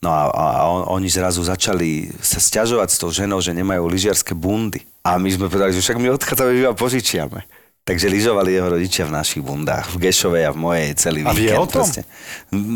[0.00, 3.84] No a, a, a on, oni zrazu začali sa stiažovať s tou ženou, že nemajú
[3.84, 4.80] lyžiarske bundy.
[5.04, 7.40] A my sme povedali, že však my odchádzame, my vám požičiame.
[7.86, 11.46] Takže lyžovali jeho rodičia v našich bundách, v Gešovej a v mojej celý A vie
[11.46, 11.62] víkend.
[11.62, 11.86] o tom?
[11.86, 12.02] proste.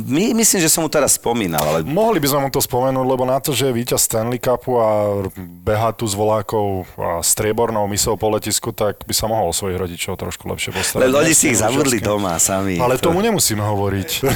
[0.06, 3.26] My, myslím, že som mu teraz spomínal, ale Mohli by sme mu to spomenúť, lebo
[3.26, 8.14] na to, že je víťaz Stanley Cupu a beha tu s volákov a striebornou misou
[8.14, 11.02] po letisku, tak by sa mohol o svojich rodičov trošku lepšie postarať.
[11.02, 11.98] len ľudí si ich lyžiarsky.
[11.98, 12.78] doma sami.
[12.78, 14.10] Ale To- tomu nemusíme hovoriť.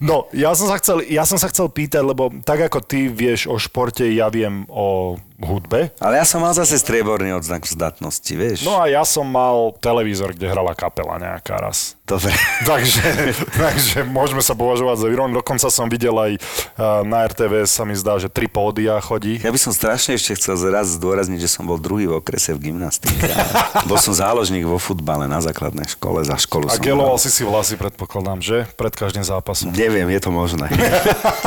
[0.00, 3.50] no, ja som, sa chcel, ja som sa chcel pýtať, lebo tak ako ty vieš
[3.50, 5.92] o športe, ja viem o hudbe.
[6.00, 8.64] Ale ja som mal zase strieborný odznak zdatnosti, vieš?
[8.64, 11.94] No a ja som mal televízor, kde hrala kapela nejaká raz.
[12.04, 12.36] Dobre.
[12.68, 15.32] Takže, takže môžeme sa považovať za výron.
[15.32, 19.40] Dokonca som videl aj uh, na RTV sa mi zdá, že tri pódia chodí.
[19.40, 22.68] Ja by som strašne ešte chcel raz zdôrazniť, že som bol druhý v okrese v
[22.68, 23.24] gymnastike.
[23.88, 27.80] bol som záložník vo futbale na základnej škole, za školu A geloval si si vlasy,
[27.80, 28.68] predpokladám, že?
[28.76, 29.72] Pred každým zápasom.
[29.72, 30.68] Neviem, je to možné.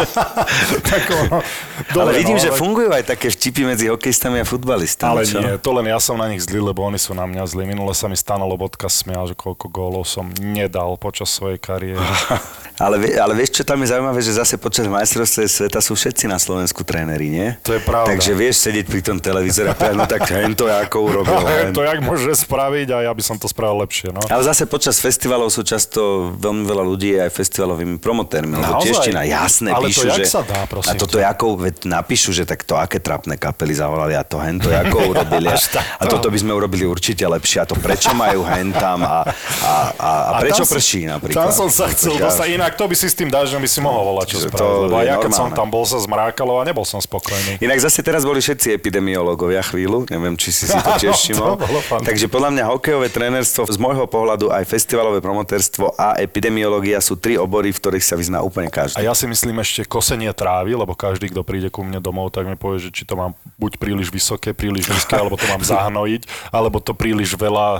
[0.90, 1.46] tak ono,
[1.94, 5.12] ale dobre, vidím, no, že fungujú aj také vtipy medzi hokejistami a futbalistami.
[5.12, 5.40] Ale čo?
[5.40, 7.64] nie, to len ja som na nich zlý, lebo oni sú na mňa zlí.
[7.64, 12.02] Minule sa mi Stano Lobotka smial, že koľko gólov som nedal počas svojej kariéry.
[12.78, 16.38] Ale, ale vieš, čo tam je zaujímavé, že zase počas majstrovstve sveta sú všetci na
[16.38, 17.48] Slovensku tréneri, nie?
[17.66, 18.14] To je pravda.
[18.14, 21.42] Takže vieš sedieť pri tom televízore a povedať, no tak hen to ako urobil.
[21.50, 21.74] hen.
[21.74, 24.14] to jak môže spraviť a ja by som to spravil lepšie.
[24.14, 24.22] No.
[24.30, 29.74] Ale zase počas festivalov sú často veľmi veľa ľudí aj festivalovými promotérmi, lebo čeština jasné
[29.74, 30.26] Ale to píšu, jak že...
[30.30, 33.74] sa dá, prosím a toto je ako, veď napíšu, že tak to aké trapné kapely
[33.74, 35.50] zavolali a to hen to ako urobili.
[35.50, 35.58] A,
[35.98, 39.26] a toto by sme urobili určite lepšie a to prečo majú hen tam a,
[39.66, 41.50] a, a, a prečo prší napríklad.
[41.50, 42.48] Tam som sa chcel ja- dostať.
[42.68, 44.92] Inak to by si s tým dažďom by si mohol volať, čo spraviť.
[44.92, 47.64] Lebo ja, keď som tam bol, sa zmrákalo a nebol som spokojný.
[47.64, 51.56] Inak zase teraz boli všetci epidemiológovia chvíľu, neviem, či si si to tiež všimol.
[52.04, 57.40] Takže podľa mňa hokejové trénerstvo, z môjho pohľadu aj festivalové promotérstvo a epidemiológia sú tri
[57.40, 59.00] obory, v ktorých sa vyzná úplne A každý.
[59.00, 62.60] ja si myslím ešte kosenie trávy, lebo každý, kto príde ku mne domov, tak mi
[62.60, 66.84] povie, že či to mám buď príliš vysoké, príliš nízke, alebo to mám zahnojiť, alebo
[66.84, 67.68] to príliš veľa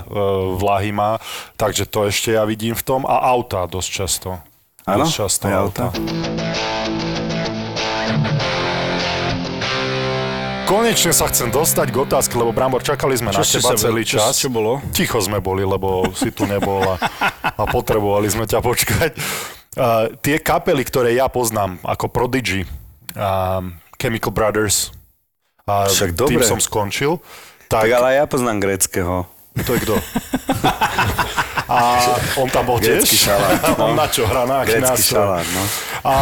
[0.56, 1.20] vlahy má.
[1.60, 3.04] Takže to ešte ja vidím v tom.
[3.04, 4.48] A auta dosť často.
[4.88, 5.92] Áno, často auta.
[10.64, 14.02] Konečne sa chcem dostať k otázke, lebo Brambor, čakali sme Čo na teba sa- celý
[14.04, 14.36] čo- čas.
[14.36, 14.84] čo bolo?
[14.92, 17.00] Ticho sme boli, lebo si tu nebol a,
[17.56, 19.16] a potrebovali sme ťa počkať.
[19.72, 22.68] Uh, tie kapely, ktoré ja poznám, ako Prodigy,
[23.14, 24.92] um, Chemical Brothers,
[25.64, 26.44] a Však tým dobre.
[26.44, 27.20] som skončil.
[27.66, 29.28] Tak Tak, ale ja poznám gréckého.
[29.64, 29.94] To je kto?
[31.68, 32.00] A
[32.40, 33.04] on tam bol tiež?
[33.04, 33.92] Šalát, no.
[33.92, 34.48] On na čo hrá?
[34.48, 35.62] Na aký šalát, no.
[36.00, 36.14] A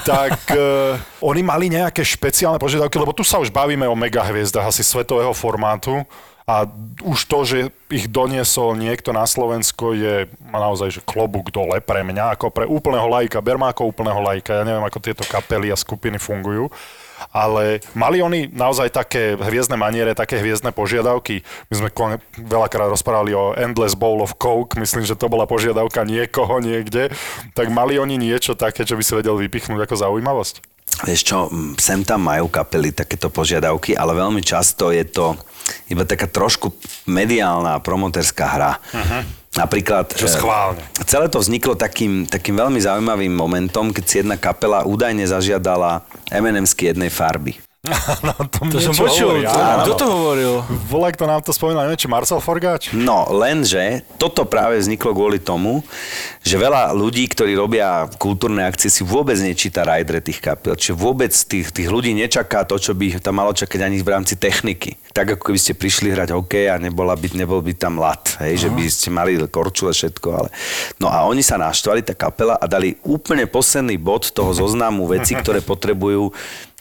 [0.00, 4.80] tak uh, oni mali nejaké špeciálne požiadavky, lebo tu sa už bavíme o megahviezdach asi
[4.80, 6.00] svetového formátu
[6.48, 6.64] a
[7.04, 7.58] už to, že
[7.92, 13.08] ich doniesol niekto na Slovensko je naozaj že klobúk dole pre mňa, ako pre úplného
[13.08, 16.72] lajka, berma ako úplného lajka, ja neviem, ako tieto kapely a skupiny fungujú.
[17.30, 21.42] Ale mali oni naozaj také hviezdne maniere, také hviezdne požiadavky.
[21.70, 26.02] My sme kon- veľakrát rozprávali o Endless Bowl of Coke, myslím, že to bola požiadavka
[26.06, 27.10] niekoho niekde.
[27.54, 30.54] Tak mali oni niečo také, čo by si vedel vypichnúť ako zaujímavosť?
[31.02, 35.34] Vieš čo, sem tam majú kapely takéto požiadavky, ale veľmi často je to
[35.90, 36.70] iba taká trošku
[37.10, 38.72] mediálna promotérska hra.
[38.78, 39.22] Uh-huh.
[39.54, 40.18] Napríklad...
[40.18, 40.82] Že eh, schválne.
[41.06, 46.90] Celé to vzniklo takým, takým veľmi zaujímavým momentom, keď si jedna kapela údajne zažiadala M&Msky
[46.90, 47.58] jednej farby.
[48.24, 49.28] No, to, To som počul.
[49.28, 49.84] hovorí, to- áno.
[49.84, 50.52] Kto to hovoril?
[50.88, 52.96] Volaj, kto nám to spomínal, neviem, či Marcel Forgáč?
[52.96, 55.84] No, lenže toto práve vzniklo kvôli tomu,
[56.40, 60.80] že veľa ľudí, ktorí robia kultúrne akcie, si vôbec nečíta rajdre tých kapiel.
[60.80, 64.40] Čiže vôbec tých, tých ľudí nečaká to, čo by tam malo čakať ani v rámci
[64.40, 64.96] techniky.
[65.12, 68.66] Tak ako keby ste prišli hrať hokej a nebola by, nebol by tam lat, hej,
[68.66, 70.28] že by ste mali korčule všetko.
[70.32, 70.48] Ale...
[70.96, 75.36] No a oni sa naštvali, tá kapela, a dali úplne posledný bod toho zoznamu veci,
[75.36, 76.32] ktoré potrebujú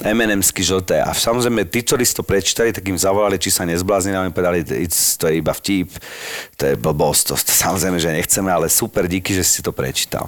[0.04, 1.00] M&Msky žlté.
[1.00, 4.36] A samozrejme, tí, ktorí si to prečítali, tak im zavolali, či sa nezbláznili a oni
[4.36, 5.96] povedali, "It's- to je iba vtip,
[6.60, 10.28] to je blbosť, to, to samozrejme, že nechceme, ale super, díky, že si to prečítal.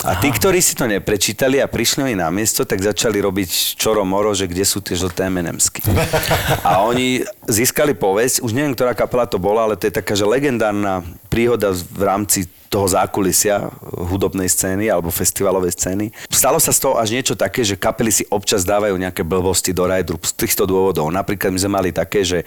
[0.00, 4.00] A tí, ktorí si to neprečítali a prišli oni na miesto, tak začali robiť čoro
[4.00, 5.84] moro, že kde sú tie žlté M&Msky.
[6.68, 10.24] A oni získali povesť, už neviem, ktorá kapela to bola, ale to je taká, že
[10.24, 13.66] legendárna príhoda v rámci toho zákulisia
[13.98, 16.14] hudobnej scény alebo festivalovej scény.
[16.30, 19.90] Stalo sa z toho až niečo také, že kapely si občas dávajú nejaké blbosti do
[19.90, 21.10] rajdru z týchto dôvodov.
[21.10, 22.46] Napríklad my sme mali také, že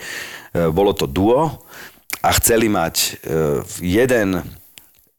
[0.72, 1.60] bolo to duo
[2.24, 3.08] a chceli mať e,
[3.84, 4.40] jeden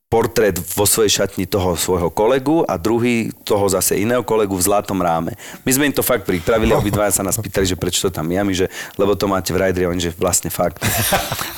[0.06, 5.02] portrét vo svojej šatni toho svojho kolegu a druhý toho zase iného kolegu v zlatom
[5.02, 5.34] ráme.
[5.66, 8.38] My sme im to fakt pripravili, obidvaja sa nás pýtali, že prečo to tam je,
[8.38, 8.70] a my, že
[9.02, 10.78] lebo to máte v Rajdri, oni, že vlastne fakt.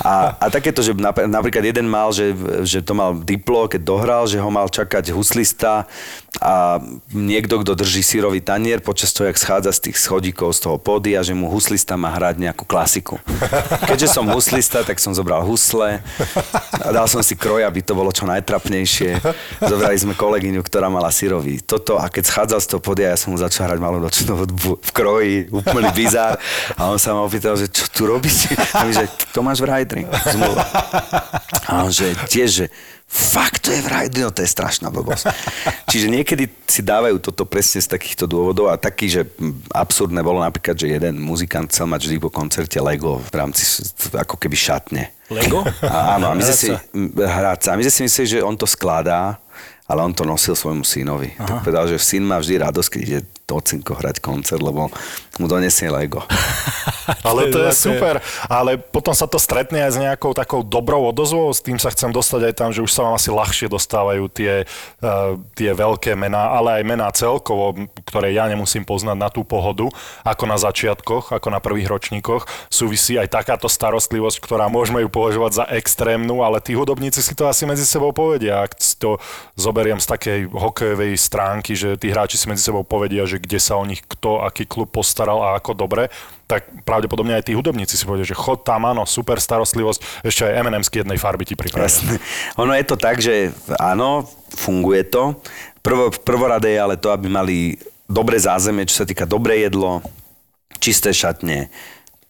[0.00, 2.32] A, a takéto, že nap- napríklad jeden mal, že,
[2.64, 5.84] že to mal diplo, keď dohral, že ho mal čakať huslista
[6.38, 6.78] a
[7.10, 11.20] niekto, kto drží sírový tanier, počas toho, jak schádza z tých schodíkov z toho pódia,
[11.20, 13.18] že mu huslista má hrať nejakú klasiku.
[13.90, 15.98] Keďže som huslista, tak som zobral husle
[16.78, 19.18] a dal som si kroj, aby to bolo čo najtrapnejšie.
[19.60, 23.34] Zobrali sme kolegyňu, ktorá mala sírový toto a keď schádzal z toho podia, ja som
[23.34, 26.38] mu začal hrať malú nočnú hudbu v kroji, úplný bizár.
[26.78, 28.48] A on sa ma opýtal, že čo tu robíš?
[28.72, 30.02] A my, že to máš v Rajdri.
[31.66, 32.66] A on, že tiež, že
[33.08, 35.32] fakt to je v Rajdri, no to je strašná blbosť.
[35.88, 39.24] Čiže niekedy si dávajú toto presne z takýchto dôvodov a taký, že
[39.72, 43.64] absurdné bolo napríklad, že jeden muzikant chcel mať vždy po koncerte Lego v rámci
[44.12, 45.04] ako keby šatne.
[45.32, 45.64] Lego?
[45.84, 46.80] A, áno, a my sme si, sa.
[46.92, 47.68] m, hrať sa.
[47.72, 49.40] A my sme si mysleli, že on to skladá,
[49.88, 51.32] ale on to nosil svojmu synovi.
[51.40, 51.48] Aha.
[51.48, 54.92] Tak povedal, že syn má vždy radosť, keď ide Tocinko hrať koncert, lebo
[55.40, 56.20] mu donesie Lego.
[57.28, 58.20] Ale to je super.
[58.52, 61.48] Ale potom sa to stretne aj s nejakou takou dobrou odozvou.
[61.48, 64.68] S tým sa chcem dostať aj tam, že už sa vám asi ľahšie dostávajú tie,
[65.00, 69.88] uh, tie veľké mená, ale aj mená celkovo, ktoré ja nemusím poznať na tú pohodu,
[70.20, 72.44] ako na začiatkoch, ako na prvých ročníkoch.
[72.68, 77.48] Súvisí aj takáto starostlivosť, ktorá môžeme ju považovať za extrémnu, ale tí hudobníci si to
[77.48, 78.68] asi medzi sebou povedia.
[78.68, 79.16] Ak to
[79.78, 83.78] zoberiem z takej hokejovej stránky, že tí hráči si medzi sebou povedia, že kde sa
[83.78, 86.10] o nich kto, aký klub postaral a ako dobre,
[86.50, 90.66] tak pravdepodobne aj tí hudobníci si povedia, že chod tam, áno, super starostlivosť, ešte aj
[90.66, 91.94] M&M z jednej farby ti pripravia.
[92.58, 95.38] Ono je to tak, že áno, funguje to.
[95.78, 97.78] Prvo, prvoradé je ale to, aby mali
[98.10, 100.02] dobré zázemie, čo sa týka dobré jedlo,
[100.82, 101.70] čisté šatne,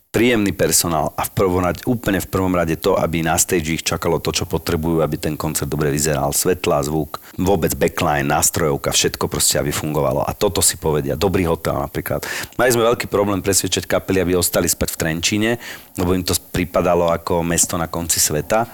[0.08, 3.84] príjemný personál a v prvom rade, úplne v prvom rade to, aby na stage ich
[3.84, 6.32] čakalo to, čo potrebujú, aby ten koncert dobre vyzeral.
[6.32, 10.24] Svetla, zvuk, vôbec backline, nástrojovka, všetko proste, aby fungovalo.
[10.24, 11.12] A toto si povedia.
[11.12, 12.24] Dobrý hotel napríklad.
[12.56, 15.50] Mali sme veľký problém presvedčať kapely, aby ostali spať v Trenčíne,
[16.00, 18.64] lebo im to pripadalo ako mesto na konci sveta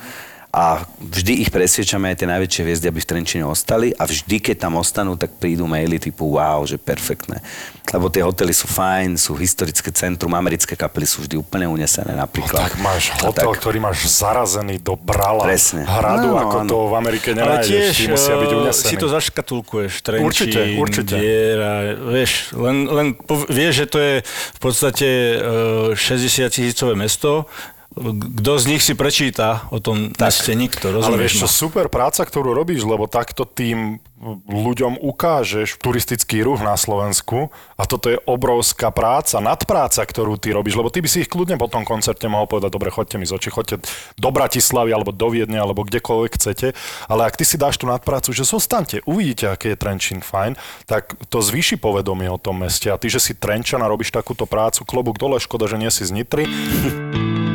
[0.55, 0.65] a
[1.01, 4.79] vždy ich presviečame aj tie najväčšie hviezdy, aby v Trenčine ostali a vždy, keď tam
[4.79, 7.43] ostanú, tak prídu maily typu wow, že perfektné.
[7.87, 12.23] Lebo tie hotely sú fajn, sú historické centrum, americké kapely sú vždy úplne unesené No,
[12.23, 12.71] napríklad.
[12.71, 15.83] tak máš hotel, tak- ktorý máš zarazený do brala Presne.
[15.83, 16.69] hradu, Áno, ako áno.
[16.69, 17.69] to v Amerike Ale nenájdeš.
[17.69, 18.89] tiež Tí musia byť eh, unesený.
[18.89, 19.93] si to zaškatulkuješ.
[20.01, 21.15] Trenčín, Určite, určite.
[21.15, 27.51] Diera, vieš, len, len pov- vieš, že to je v podstate eh, 60 tisícové mesto.
[27.95, 30.51] Kto z nich si prečíta o tom meste?
[30.51, 34.03] Nikto, Ale rozumieš vieš čo, super práca, ktorú robíš, lebo takto tým
[34.49, 40.81] ľuďom ukážeš turistický ruch na Slovensku a toto je obrovská práca, nadpráca, ktorú ty robíš,
[40.81, 43.37] lebo ty by si ich kľudne po tom koncerte mohol povedať, dobre, choďte mi z
[43.37, 43.85] očí, choďte
[44.17, 46.73] do Bratislavy alebo do Viedne alebo kdekoľvek chcete,
[47.07, 50.57] ale ak ty si dáš tú nadprácu, že zostaňte, uvidíte, aký je Trenčín fajn,
[50.89, 52.89] tak to zvýši povedomie o tom meste.
[52.89, 56.03] A ty, že si Trenčan a robíš takúto prácu, klobúk dole, škoda, že nie si
[56.03, 56.49] z Nitry,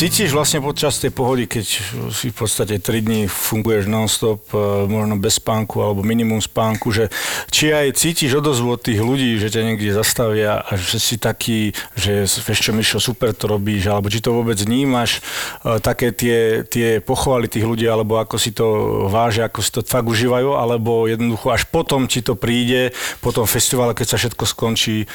[0.00, 1.64] Cítiš vlastne počas tej pohody, keď
[2.08, 7.12] si v podstate 3 dní funguješ non-stop, e, možno bez spánku alebo minimum spánku, že
[7.52, 11.76] či aj cítiš odozvu od tých ľudí, že ťa niekde zastavia a že si taký,
[12.00, 15.20] že vieš čo, Mišo, super to robíš, alebo či to vôbec vnímaš,
[15.68, 18.64] e, také tie, tie pochvaly tých ľudí, alebo ako si to
[19.12, 23.44] vážia, ako si to fakt užívajú, alebo jednoducho až potom ti to príde, po tom
[23.44, 25.06] festivale, keď sa všetko skončí, e,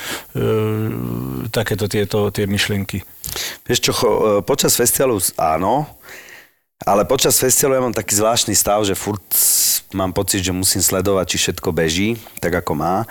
[1.49, 3.14] takéto tieto tie myšlienky.
[3.65, 4.07] Vieš čo, e,
[4.45, 5.85] počas festivalu áno,
[6.83, 9.23] ale počas festivalu ja mám taký zvláštny stav, že furt
[9.95, 13.07] mám pocit, že musím sledovať, či všetko beží, tak ako má.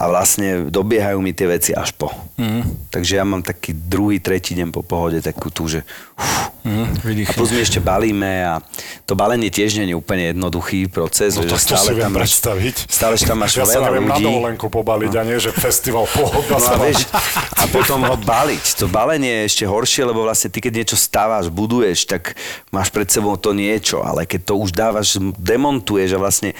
[0.00, 2.08] A vlastne dobiehajú mi tie veci až po.
[2.40, 2.88] Mm.
[2.88, 5.84] Takže ja mám taký druhý, tretí deň po pohode takú tú, že
[6.16, 8.60] uf, Mm, a plus my ešte balíme a
[9.08, 11.40] to balenie tiež nie je úplne jednoduchý proces.
[11.40, 12.76] No že to, to si viem máš, predstaviť.
[12.84, 14.24] stále tam máš ja sa veľa neviem na ľudí.
[14.28, 17.08] dovolenku pobaliť a nie, že festival pohoda No a, sa vieš,
[17.56, 18.64] a potom ho baliť.
[18.76, 22.36] To balenie je ešte horšie, lebo vlastne ty, keď niečo stávaš, buduješ, tak
[22.68, 26.52] máš pred sebou to niečo, ale keď to už dávaš, demontuješ a vlastne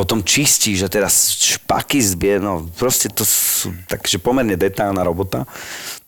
[0.00, 5.44] potom čistíš a teraz špaky zbie, no proste to sú takže pomerne detailná robota.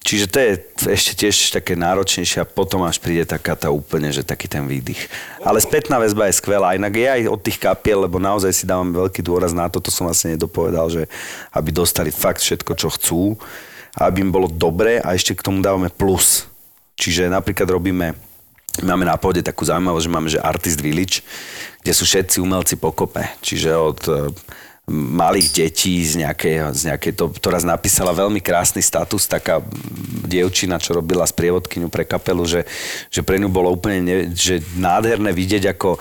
[0.00, 0.50] Čiže to je
[0.96, 5.12] ešte tiež také náročnejšie a potom až príde taká tá úplne, že taký ten výdych.
[5.44, 6.74] Ale spätná väzba je skvelá.
[6.74, 9.92] Inak je aj od tých kapiel, lebo naozaj si dávam veľký dôraz na to, to
[9.92, 11.06] som vlastne nedopovedal, že
[11.52, 13.36] aby dostali fakt všetko, čo chcú
[14.00, 16.48] aby im bolo dobre a ešte k tomu dávame plus.
[16.96, 18.16] Čiže napríklad robíme
[18.80, 21.20] Máme na pôde takú zaujímavosť, že máme, že Artist Village,
[21.84, 23.20] kde sú všetci umelci pokope.
[23.44, 24.32] Čiže od e,
[24.88, 29.60] malých detí z nejakej, z nejakej to, ktorá napísala veľmi krásny status, taká
[30.24, 32.60] dievčina, čo robila sprievodkyňu pre kapelu, že,
[33.12, 36.00] že pre ňu bolo úplne ne, že nádherné vidieť, ako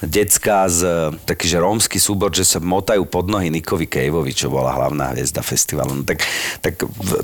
[0.00, 4.72] decka z taký, že rómsky súbor, že sa motajú pod nohy Nikovi Caveovi, čo bola
[4.72, 6.00] hlavná hviezda festivalu.
[6.00, 6.24] No, tak,
[6.64, 6.74] tak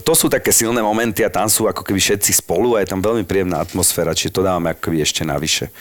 [0.04, 3.00] to sú také silné momenty a tam sú ako keby všetci spolu a je tam
[3.00, 5.72] veľmi príjemná atmosféra, čiže to dávame ako keby ešte navyše.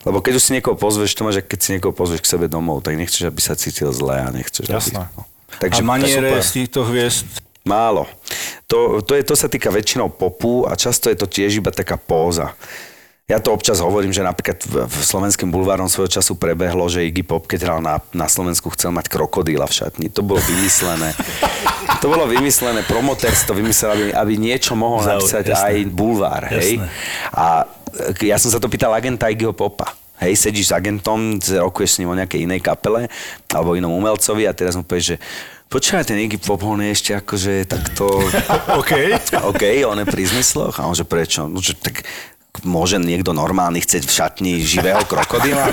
[0.00, 2.80] Lebo keď už si niekoho pozveš, to máš, keď si niekoho pozveš k sebe domov,
[2.80, 4.80] tak nechceš, aby sa cítil zle a nechceš, aby...
[4.80, 5.04] Jasné.
[5.12, 5.28] No.
[5.60, 8.08] Takže, a maniere z týchto hviezd Málo.
[8.72, 12.00] To, to, je, to sa týka väčšinou popu a často je to tiež iba taká
[12.00, 12.56] póza.
[13.30, 17.22] Ja to občas hovorím, že napríklad v, v slovenským bulvárom svojho času prebehlo, že Iggy
[17.22, 20.10] Pop, keď hral na, na Slovensku, chcel mať krokodíla v šatni.
[20.10, 21.14] To bolo vymyslené.
[22.02, 25.62] to bolo vymyslené, promotex to vymyslel, aby, aby niečo mohol Zau- napísať jasné.
[25.62, 26.42] aj bulvár.
[26.50, 26.82] Hej?
[26.82, 26.86] Jasné.
[27.30, 27.70] A
[28.18, 29.94] e, ja som sa to pýtal agenta Iggyho Popa.
[30.18, 33.06] Hej, sedíš s agentom, rokuješ s ním o nejakej inej kapele
[33.54, 35.16] alebo inom umelcovi a teraz mu povieš, že
[35.70, 38.10] počúvaj, ten Iggy Pop, on je ešte akože takto...
[38.82, 38.92] OK.
[39.54, 40.82] OK, on je pri zmysloch.
[40.82, 41.46] A on že prečo?
[41.46, 42.02] No, že tak
[42.66, 45.70] môže niekto normálny chcieť v šatni živého krokodíla?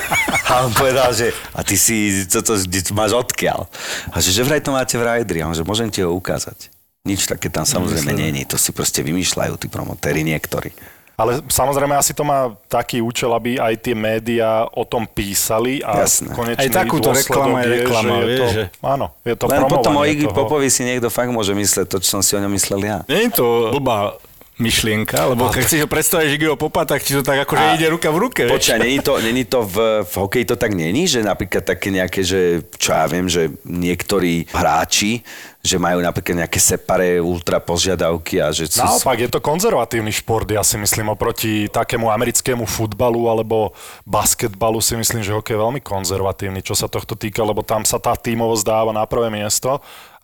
[0.48, 3.66] A on povedal, že a ty si, co to, to máš odkiaľ?
[4.14, 5.42] A že, že vraj to máte v Rajdri.
[5.44, 6.70] A on že môžem ti ho ukázať.
[7.08, 8.44] Nič také tam samozrejme není.
[8.46, 10.76] To si proste vymýšľajú tí promotéri niektorí.
[11.18, 16.06] Ale samozrejme asi to má taký účel, aby aj tie médiá o tom písali a
[16.06, 16.30] Jasné.
[16.30, 19.98] konečný Aj takúto reklama je reklama, že je to, že- Áno, je to Len potom
[19.98, 20.30] o toho.
[20.30, 22.98] Popovi si niekto fakt môže mysleť to, čo som si o ňom myslel ja.
[23.10, 24.14] Nie je to blbá
[24.58, 27.88] myšlienka, lebo keď si ho predstavíš Iggyho Popa, tak ti to tak akože A- ide
[27.94, 28.42] ruka v ruke.
[28.50, 32.26] Počkaj, není to, není to v, v hokeji to tak není, že napríklad také nejaké,
[32.26, 35.22] že čo ja viem, že niektorí hráči,
[35.62, 38.66] že majú napríklad nejaké separé ultra požiadavky a že...
[38.66, 43.78] sú- Naopak, je to konzervatívny šport, ja si myslím, oproti takému americkému futbalu alebo
[44.10, 48.02] basketbalu si myslím, že hokej je veľmi konzervatívny, čo sa tohto týka, lebo tam sa
[48.02, 49.78] tá tímovosť dáva na prvé miesto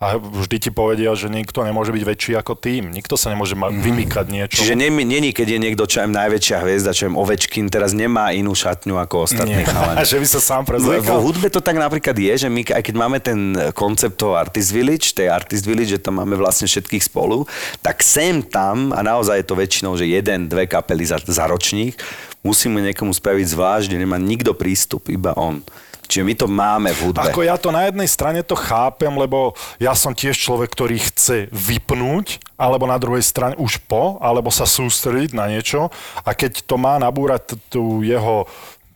[0.04, 2.92] a vždy ti povedia, že nikto nemôže byť väčší ako tým.
[2.92, 4.60] Nikto sa nemôže ma- vymýkať niečo.
[4.60, 8.52] Čiže není, není, keď je niekto, čo je najväčšia hviezda, čo Ovečkin, teraz nemá inú
[8.52, 10.04] šatňu ako ostatní chalani.
[10.12, 11.18] že by sa sám V, v prezliekal.
[11.24, 15.16] hudbe to tak napríklad je, že my, aj keď máme ten koncept toho Artist Village,
[15.16, 17.48] tej Artist Village, že tam máme vlastne všetkých spolu,
[17.80, 21.96] tak sem tam, a naozaj je to väčšinou, že jeden, dve kapely za, za ročník,
[22.44, 25.64] musíme niekomu spraviť zvlášť, kde nemá nikto prístup, iba on.
[26.04, 27.24] Čiže my to máme v hudbe.
[27.24, 31.48] Ako ja to na jednej strane to chápem, lebo ja som tiež človek, ktorý chce
[31.48, 35.88] vypnúť, alebo na druhej strane už po, alebo sa sústrediť na niečo
[36.22, 38.44] a keď to má nabúrať tú jeho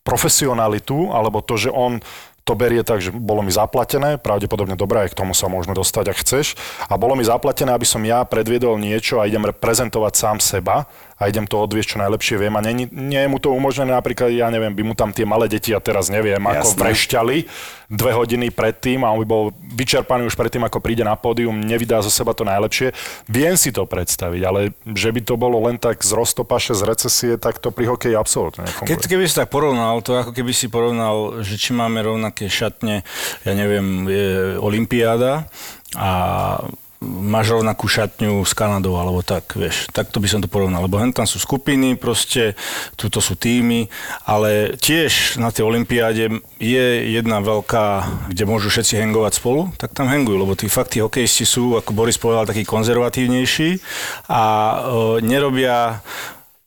[0.04, 2.00] profesionalitu, alebo to, že on
[2.48, 6.04] to berie tak, že bolo mi zaplatené, pravdepodobne dobré, aj k tomu sa môžeme dostať,
[6.08, 6.56] ak chceš.
[6.88, 10.88] A bolo mi zaplatené, aby som ja predviedol niečo a idem prezentovať sám seba
[11.18, 12.54] a idem to odviesť čo najlepšie viem.
[12.54, 15.50] A nie, nie je mu to umožnené, napríklad, ja neviem, by mu tam tie malé
[15.50, 16.78] deti, ja teraz neviem, ako Jasné.
[16.78, 17.36] vrešťali
[17.90, 21.98] dve hodiny predtým a on by bol vyčerpaný už predtým, ako príde na pódium, nevydá
[22.04, 22.94] zo seba to najlepšie.
[23.26, 27.32] Viem si to predstaviť, ale že by to bolo len tak z roztopaše, z recesie,
[27.40, 29.10] tak to pri hokeji absolútne Keď, nefunguje.
[29.10, 33.02] keby si tak porovnal, to ako keby si porovnal, že či máme rovnaké šatne,
[33.42, 35.48] ja neviem, je Olympiáda
[35.96, 36.10] a
[37.04, 39.86] máš rovnakú šatňu s Kanadou, alebo tak, vieš.
[39.94, 42.58] Takto by som to porovnal, lebo tam sú skupiny, proste,
[42.98, 43.86] tuto sú týmy,
[44.26, 47.86] ale tiež na tej Olympiáde je jedna veľká,
[48.34, 51.94] kde môžu všetci hangovať spolu, tak tam hangujú, lebo tí fakt tí hokejisti sú, ako
[51.94, 53.78] Boris povedal, takí konzervatívnejší
[54.30, 54.76] a e,
[55.22, 56.02] nerobia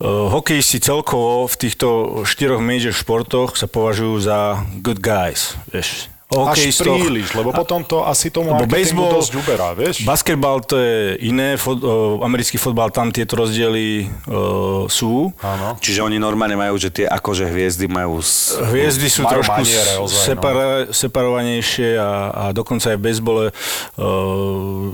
[0.02, 1.88] Uh, hokejisti celkovo v týchto
[2.26, 6.11] štyroch major športoch sa považujú za good guys, vieš.
[6.32, 10.08] O Až príliš, lebo potom to asi tomu lebo baseball, dosť uberá, vieš?
[10.08, 15.36] basketbal to je iné, fot, o, americký fotbal, tam tieto rozdiely o, sú.
[15.44, 15.76] Áno.
[15.84, 18.24] Čiže oni normálne majú, že tie akože hviezdy majú...
[18.24, 18.56] S...
[18.56, 20.28] Hviezdy sú Majú trošku maniere, ozaj, no.
[20.32, 24.88] separa, separovanejšie a, a dokonca aj v bezbole uh,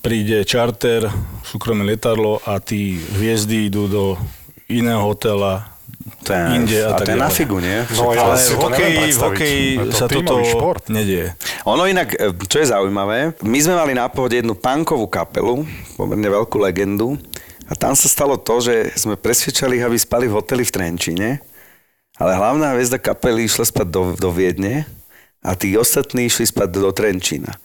[0.00, 1.12] príde čarter,
[1.44, 4.04] súkromné lietadlo a tí hviezdy idú do
[4.72, 5.73] iného hotela
[6.04, 7.80] To je, inde a a tak to je na figu, nie?
[7.96, 10.84] No, ja Ale si v hokeji, v hokeji to sa toto šport.
[10.92, 11.32] nedieje.
[11.64, 15.64] Ono inak, e, čo je zaujímavé, my sme mali na pohode jednu punkovú kapelu,
[15.96, 17.16] pomerne veľkú legendu,
[17.64, 21.30] a tam sa stalo to, že sme presvedčali ich, aby spali v hoteli v Trenčíne,
[22.20, 24.84] ale hlavná hviezda kapely išla spať do, do Viedne
[25.40, 27.56] a tí ostatní išli spať do Trenčína.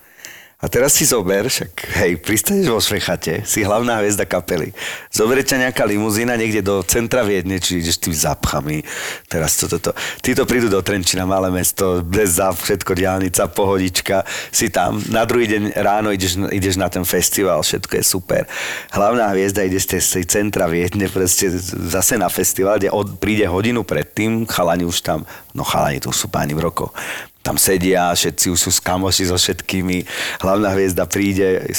[0.59, 1.71] A teraz si zober, však
[2.03, 4.75] hej, pristaneš vo Švechate, si hlavná hviezda kapely.
[5.07, 8.83] Zoberie ťa nejaká limuzína niekde do centra Viedne, či ideš tým zapchami.
[9.31, 14.67] Teraz toto, to, títo prídu do Trenčína, malé mesto, bez zap, všetko diálnica, pohodička, si
[14.67, 14.99] tam.
[15.07, 18.43] Na druhý deň ráno ideš, ideš na ten festival, všetko je super.
[18.91, 21.55] Hlavná hviezda ide z tej centra Viedne, proste
[21.87, 25.23] zase na festival, kde od, príde hodinu predtým, chalani už tam,
[25.55, 26.91] no chalani to sú páni v rokov,
[27.39, 30.03] tam sedia, všetci už sú kamoši so všetkými,
[30.43, 31.71] hlavná hviezda príde,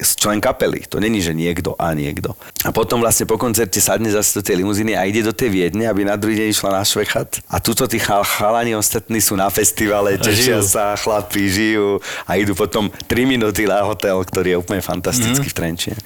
[0.00, 2.38] člen kapely, to není, že niekto a niekto.
[2.62, 5.90] A potom vlastne po koncerte sadne zase do tej limuzíny a ide do tej Viedne,
[5.90, 7.42] aby na druhý deň išla na Švechat.
[7.50, 12.54] A tuto tí chal- chalani ostatní sú na festivale, tešia sa, chlapí, žijú a idú
[12.54, 15.52] potom 3 minúty na hotel, ktorý je úplne fantastický mm.
[15.52, 15.98] v Trenčine.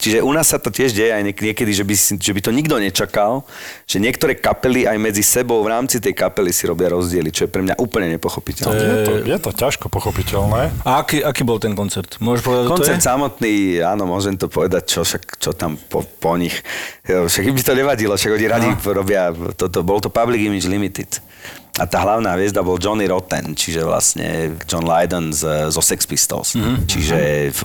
[0.00, 2.40] Čiže u nás sa to tiež deje aj niek- niekedy, že by, si, že by
[2.40, 3.44] to nikto nečakal,
[3.84, 7.50] že niektoré kapely aj medzi sebou v rámci tej kapely si robia rozdiely, čo je
[7.50, 8.80] pre mňa úplne nepochopiteľné.
[8.80, 10.72] Je to, je to ťažko pochopiteľné.
[10.82, 12.16] A aký, aký bol ten koncert?
[12.18, 13.06] Môžeš povedať, Koncert to je?
[13.06, 16.56] samotný, áno, môžem to povedať, čo, však, čo tam po, po nich.
[17.04, 18.80] Však im by to nevadilo, však oni radi No.
[18.94, 21.20] robia, toto, bol to Public Image Limited.
[21.78, 26.58] A tá hlavná hviezda bol Johnny Rotten, čiže vlastne John Lydon z, zo Sex Pistols.
[26.58, 26.60] Mhm.
[26.60, 26.86] Mm-hmm.
[26.90, 27.18] Čiže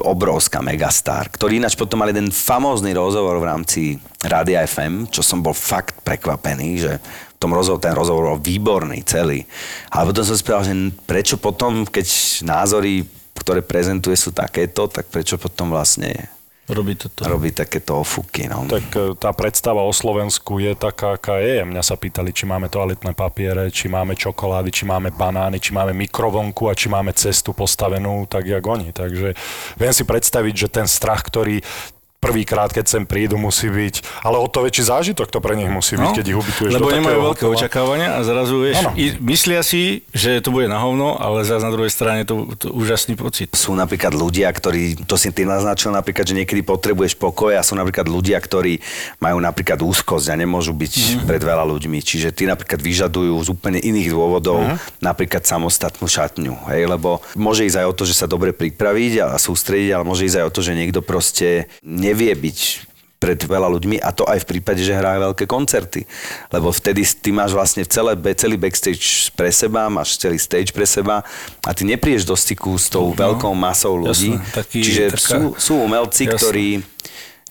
[0.06, 3.82] obrovská megastar, ktorý ináč potom mal jeden famózny rozhovor v rámci
[4.22, 6.94] Radia FM, čo som bol fakt prekvapený, že
[7.36, 9.44] v tom rozhovor, ten rozhovor bol výborný celý.
[9.92, 12.08] Ale potom som si povedal, že prečo potom, keď
[12.48, 16.32] názory, ktoré prezentuje sú takéto, tak prečo potom vlastne
[16.66, 17.30] Robí toto.
[17.30, 18.66] robí takéto ofúky, no.
[18.66, 21.62] Tak e, tá predstava o Slovensku je taká, aká je.
[21.62, 25.94] Mňa sa pýtali, či máme toaletné papiere, či máme čokolády, či máme banány, či máme
[25.94, 28.90] mikrovonku a či máme cestu postavenú tak, jak oni.
[28.90, 29.38] Takže
[29.78, 31.62] viem si predstaviť, že ten strach, ktorý
[32.26, 35.94] prvýkrát, keď sem prídu, musí byť, ale o to väčší zážitok to pre nich musí
[35.94, 37.58] byť, keď ich ubytuješ No, Lebo do nemajú veľké hotela.
[37.62, 38.92] očakávania a zrazu vieš, Áno.
[38.98, 42.74] i, myslia si, že to bude na hovno, ale zase na druhej strane to, to
[42.74, 43.54] úžasný pocit.
[43.54, 47.78] sú napríklad ľudia, ktorí, to si ty naznačil napríklad, že niekedy potrebuješ pokoj a sú
[47.78, 48.82] napríklad ľudia, ktorí
[49.22, 51.28] majú napríklad úzkosť a nemôžu byť mm.
[51.30, 52.00] pred veľa ľuďmi.
[52.02, 55.04] Čiže tí napríklad vyžadujú z úplne iných dôvodov mm.
[55.04, 56.56] napríklad samostatnú šatňu.
[56.74, 56.90] Hej?
[56.90, 60.42] Lebo môže ísť aj o to, že sa dobre pripraviť a sústrediť, ale môže ísť
[60.42, 62.60] aj o to, že niekto proste nevie byť
[63.16, 66.06] pred veľa ľuďmi a to aj v prípade, že hrajú veľké koncerty.
[66.52, 71.26] Lebo vtedy ty máš vlastne celé, celý backstage pre seba, máš celý stage pre seba
[71.64, 74.36] a ty neprídeš do styku s tou veľkou masou ľudí.
[74.38, 76.38] jasné, taký- Čiže taká- sú, sú umelci, Jasné.
[76.38, 76.68] ktorí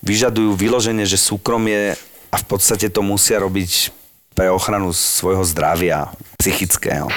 [0.05, 1.97] vyžadujú vyloženie, že súkromie
[2.29, 3.91] a v podstate to musia robiť
[4.37, 7.09] pre ochranu svojho zdravia psychického.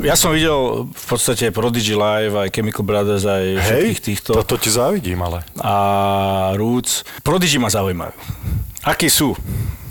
[0.00, 4.30] Ja som videl v podstate Prodigy Live, aj Chemical Brothers, aj všetkých týchto.
[4.32, 5.44] to, to ti závidím, ale.
[5.60, 5.74] A
[6.56, 7.04] Roots.
[7.20, 8.16] Prodigy ma zaujímajú.
[8.80, 9.36] Akí sú?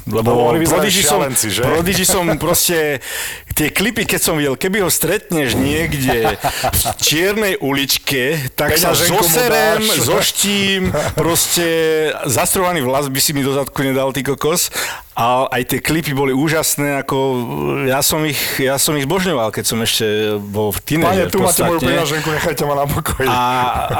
[0.09, 1.61] Lebo No, Prodigy som, že?
[1.61, 2.97] Prodigy som proste,
[3.53, 6.33] tie klipy, keď som videl, keby ho stretneš niekde
[6.73, 10.81] v čiernej uličke, tak sa Peňaženku mu zoserem, zoštím,
[11.13, 11.65] proste
[12.25, 14.73] zastrovaný vlas by si mi do zadku nedal, ty kokos.
[15.19, 17.17] A aj tie klipy boli úžasné, ako
[17.91, 21.43] ja som ich, ja som ich zbožňoval, keď som ešte bol v Pane, tínežer tu
[21.43, 23.27] máte moju peňaženku, nechajte ma na pokoji.
[23.27, 23.39] A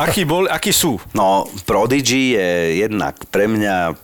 [0.08, 0.96] akí, bol, akí sú?
[1.12, 2.50] No, Prodigy je
[2.88, 4.00] jednak pre mňa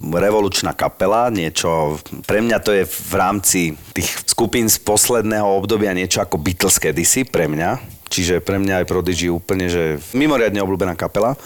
[0.00, 3.60] revolučná kapela, niečo, pre mňa to je v rámci
[3.92, 7.92] tých skupín z posledného obdobia niečo ako Beatles kedysi, pre mňa.
[8.08, 11.36] Čiže pre mňa je Prodigy úplne, že mimoriadne obľúbená kapela.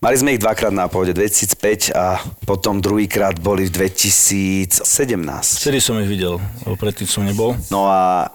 [0.00, 4.80] Mali sme ich dvakrát na pohode, 2005 a potom druhýkrát boli v 2017.
[5.60, 7.52] Vtedy som ich videl, lebo predtým som nebol.
[7.68, 8.32] No a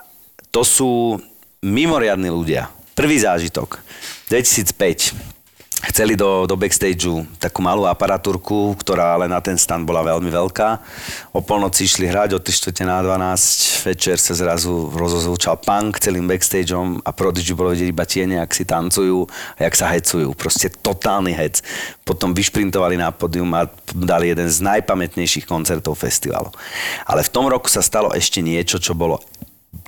[0.53, 1.17] to sú
[1.65, 2.69] mimoriadní ľudia.
[2.93, 3.81] Prvý zážitok.
[4.29, 5.34] 2005.
[5.83, 10.79] Chceli do, do backstageu takú malú aparatúrku, ktorá ale na ten stan bola veľmi veľká.
[11.35, 17.03] O polnoci išli hrať, o 3 na 12 večer sa zrazu rozozvučal punk celým backstageom
[17.03, 19.27] a Prodigy bolo vidieť iba tiene, ak si tancujú
[19.59, 20.31] a jak sa hecujú.
[20.31, 21.59] Proste totálny hec.
[22.07, 26.55] Potom vyšprintovali na pódium a dali jeden z najpamätnejších koncertov festivalu.
[27.03, 29.19] Ale v tom roku sa stalo ešte niečo, čo bolo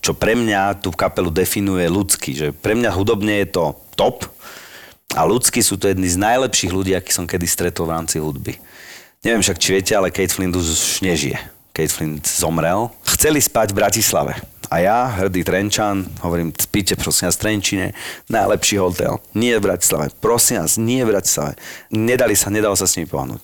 [0.04, 3.64] čo pre mňa tú kapelu definuje ľudský, že pre mňa hudobne je to
[3.96, 4.28] top
[5.16, 8.60] a ľudskí sú to jedni z najlepších ľudí, aký som kedy stretol v rámci hudby.
[9.24, 11.40] Neviem však, či viete, ale Kate Flint už nežije.
[11.72, 12.92] Kate Flint zomrel.
[13.06, 14.34] Chceli spať v Bratislave.
[14.68, 17.86] A ja, hrdý Trenčan, hovorím, spíte prosím vás v Trenčine,
[18.28, 19.16] najlepší hotel.
[19.32, 20.12] Nie v Bratislave.
[20.20, 21.56] Prosím vás, nie v Bratislave.
[21.88, 23.40] Nedali sa, nedalo sa s nimi pohnúť.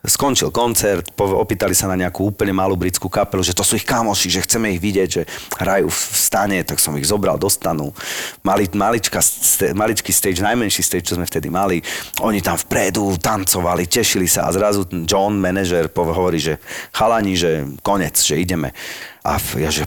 [0.00, 4.32] Skončil koncert, opýtali sa na nejakú úplne malú britskú kapelu, že to sú ich kamoši,
[4.32, 5.22] že chceme ich vidieť, že
[5.60, 7.92] hrajú v stane, tak som ich zobral do stanu.
[8.40, 11.84] Mali, malička, st- maličký stage, najmenší stage, čo sme vtedy mali.
[12.24, 16.56] Oni tam vpredu tancovali, tešili sa a zrazu John, manažer, hovorí, že
[16.96, 18.72] chalani, že konec, že ideme.
[19.20, 19.84] A ja, že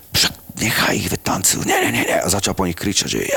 [0.62, 1.66] nechaj ich, veď tancujú.
[1.66, 2.18] Nie, nie, nie, nie.
[2.22, 3.34] A začal po nich kričať, že.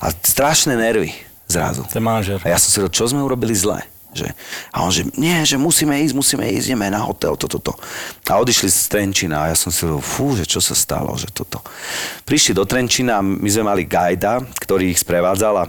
[0.00, 1.12] A strašné nervy
[1.44, 1.84] zrazu.
[1.92, 2.40] Ten manažer.
[2.40, 3.84] A ja som si hovoril, čo sme urobili zle?
[4.16, 4.28] Že,
[4.72, 7.76] a on, že nie, že musíme ísť, musíme ísť, ideme na hotel, toto, toto.
[8.26, 11.28] A odišli z Trenčina a ja som si hovoril, fú, že čo sa stalo, že
[11.28, 11.60] toto.
[12.24, 15.68] Prišli do Trenčina my sme mali gajda, ktorý ich sprevádzal a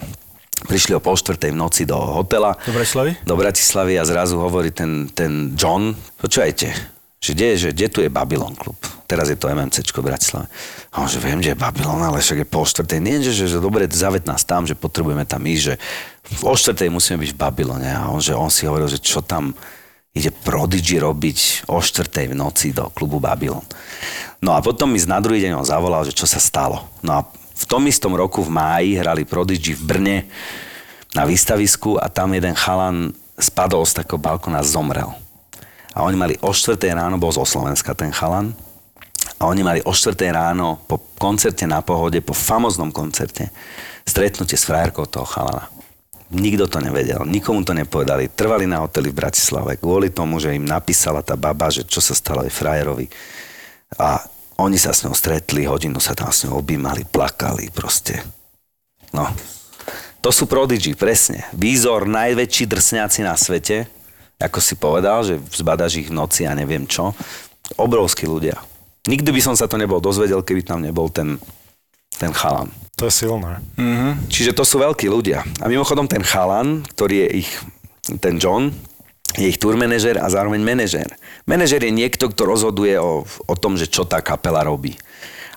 [0.65, 2.55] prišli o pol štvrtej v noci do hotela.
[2.65, 3.11] Do Bratislavy?
[3.27, 6.73] Do Bratislavy a zrazu hovorí ten, ten John, počujete,
[7.19, 8.77] že kde, že kde tu je Babylon klub?
[9.07, 10.51] teraz je to MMCčko v Bratislave.
[10.91, 12.99] A on že viem, že je Babylon, ale však je po štvrtej.
[12.99, 15.75] Nie, že, že, že dobre, zaved nás tam, že potrebujeme tam ísť, že
[16.43, 17.87] o štvrtej musíme byť v Babylone.
[17.87, 19.55] A on, že on si hovoril, že čo tam
[20.11, 23.63] ide Prodigy robiť o štvrtej v noci do klubu Babylon.
[24.41, 26.89] No a potom mi na druhý deň on zavolal, že čo sa stalo.
[27.05, 27.25] No a
[27.57, 30.17] v tom istom roku v máji hrali Prodigy v Brne
[31.17, 35.09] na výstavisku a tam jeden chalan spadol z takého balkona a zomrel.
[35.97, 38.53] A oni mali o 4 ráno, bol zo Slovenska ten chalan,
[39.37, 43.49] a oni mali o 4 ráno po koncerte na pohode, po famoznom koncerte,
[44.05, 45.69] stretnutie s frajerkou toho chalana.
[46.27, 48.27] Nikto to nevedel, nikomu to nepovedali.
[48.27, 52.11] Trvali na hoteli v Bratislave kvôli tomu, že im napísala tá baba, že čo sa
[52.11, 53.07] stalo aj frajerovi.
[53.95, 54.19] A
[54.59, 58.19] oni sa s ňou stretli, hodinu sa tam s ňou objímali, plakali proste.
[59.15, 59.23] No.
[60.19, 61.47] To sú prodigy, presne.
[61.55, 63.87] Výzor, najväčší drsňáci na svete,
[64.35, 67.15] ako si povedal, že zbadaš ich v noci a neviem čo.
[67.79, 68.59] Obrovskí ľudia.
[69.07, 71.39] Nikdy by som sa to nebol dozvedel, keby tam nebol ten,
[72.17, 72.69] ten chalan.
[72.97, 73.61] To je silné.
[74.25, 75.45] Čiže to sú veľkí ľudia.
[75.61, 77.49] A mimochodom ten chalan, ktorý je ich,
[78.17, 78.73] ten John,
[79.37, 81.05] je ich tour manažer a zároveň manažer.
[81.45, 84.97] Manažer je niekto, kto rozhoduje o, o tom, že čo tá kapela robí.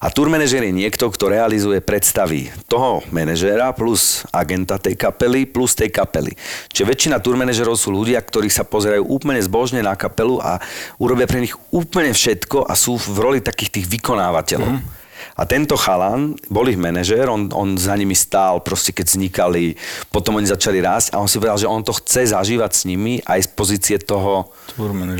[0.00, 5.76] A tour manažer je niekto, kto realizuje predstavy toho manažéra plus agenta tej kapely plus
[5.76, 6.32] tej kapely.
[6.72, 10.56] Čiže väčšina tour manažerov sú ľudia, ktorí sa pozerajú úplne zbožne na kapelu a
[10.96, 14.80] urobia pre nich úplne všetko a sú v roli takých tých vykonávateľov.
[14.80, 14.99] Mm.
[15.36, 19.74] A tento chalan, bol ich manažér, on, on za nimi stál, proste keď vznikali,
[20.12, 23.18] potom oni začali rásť a on si povedal, že on to chce zažívať s nimi
[23.24, 24.52] aj z pozície toho,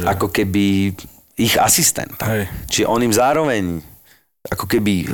[0.05, 0.95] ako keby
[1.41, 2.29] ich asistenta.
[2.29, 2.45] Hej.
[2.69, 3.81] Čiže on im zároveň
[4.41, 5.13] ako keby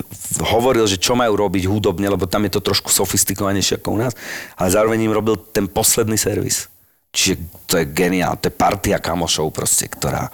[0.54, 4.14] hovoril, že čo majú robiť hudobne, lebo tam je to trošku sofistikovanejšie ako u nás,
[4.54, 6.70] ale zároveň im robil ten posledný servis.
[7.10, 7.34] Čiže
[7.66, 10.30] to je geniál, to je partia kamošov proste, ktorá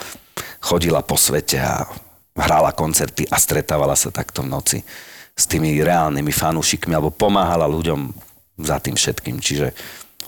[0.60, 1.88] chodila po svete a
[2.36, 4.78] hrála koncerty a stretávala sa takto v noci
[5.32, 8.12] s tými reálnymi fanúšikmi alebo pomáhala ľuďom
[8.60, 9.40] za tým všetkým.
[9.40, 9.72] Čiže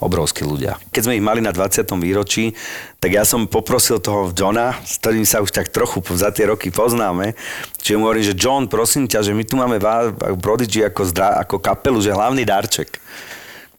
[0.02, 0.74] obrovskí ľudia.
[0.90, 1.86] Keď sme ich mali na 20.
[2.02, 2.50] výročí,
[2.98, 6.74] tak ja som poprosil toho Johna, s ktorým sa už tak trochu za tie roky
[6.74, 7.38] poznáme,
[7.78, 9.78] čiže mu hovorím, že John, prosím ťa, že my tu máme
[10.42, 12.98] Prodigy ako, zdra, ako kapelu, že hlavný darček.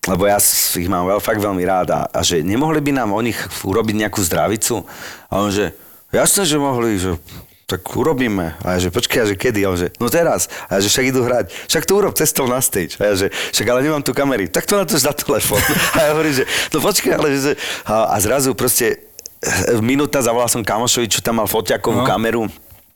[0.06, 0.38] Lebo ja
[0.78, 4.06] ich mám veľ, fakt veľmi rád a, a že nemohli by nám o nich urobiť
[4.06, 4.86] nejakú zdravicu?
[5.34, 5.74] A on že,
[6.14, 7.18] jasné, že mohli, že
[7.66, 8.54] tak urobíme.
[8.62, 9.66] A ja že počkaj, a že kedy?
[9.66, 10.46] A on že, no teraz.
[10.70, 11.50] A ja že však idú hrať.
[11.66, 12.94] Však to urob cestou na stage.
[13.02, 14.46] A ja že, však ale nemám tu kamery.
[14.46, 15.62] Tak to na to za telefón.
[15.98, 17.54] A ja hovorím, že, no počkaj, ale že...
[17.90, 19.10] A, a zrazu proste
[19.42, 22.08] eh, minúta zavolal som kamošovi, čo tam mal foťakovú no.
[22.08, 22.46] kameru.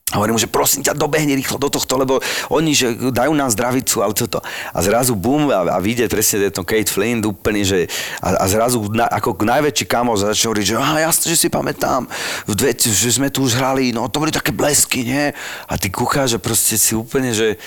[0.10, 2.18] A hovorím mu, že prosím ťa, dobehni rýchlo do tohto, lebo
[2.50, 4.42] oni, že dajú nám zdravicu, ale toto.
[4.74, 7.86] A zrazu bum, a, a vyjde presne to Kate Flint úplne, že
[8.18, 12.10] a, a zrazu na, ako najväčší kamoš začne hovoriť, že aha, jasne, že si pamätám,
[12.50, 15.30] v dve, že sme tu už hrali, no to boli také blesky, nie?
[15.70, 17.62] A ty kúcháš, že proste si úplne, že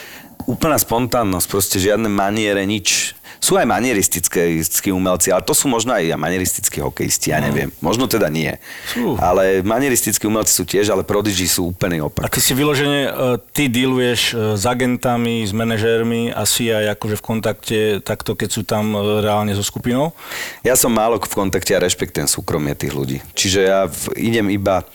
[0.50, 3.14] úplná spontánnosť, proste žiadne maniere, nič.
[3.42, 7.74] Sú aj manieristickí umelci, ale to sú možno aj manieristickí hokejisti, ja neviem.
[7.82, 8.54] Možno teda nie.
[8.86, 9.18] Sú.
[9.18, 12.30] Ale manieristickí umelci sú tiež, ale Prodigy sú úplný A opak.
[12.30, 17.18] ty si vyložene, e, ty dealuješ e, s agentami, s manažérmi a si aj akože
[17.18, 20.14] v kontakte takto, keď sú tam e, reálne so skupinou?
[20.62, 23.18] Ja som málo v kontakte a rešpektujem súkromie tých ľudí.
[23.34, 24.86] Čiže ja idem iba,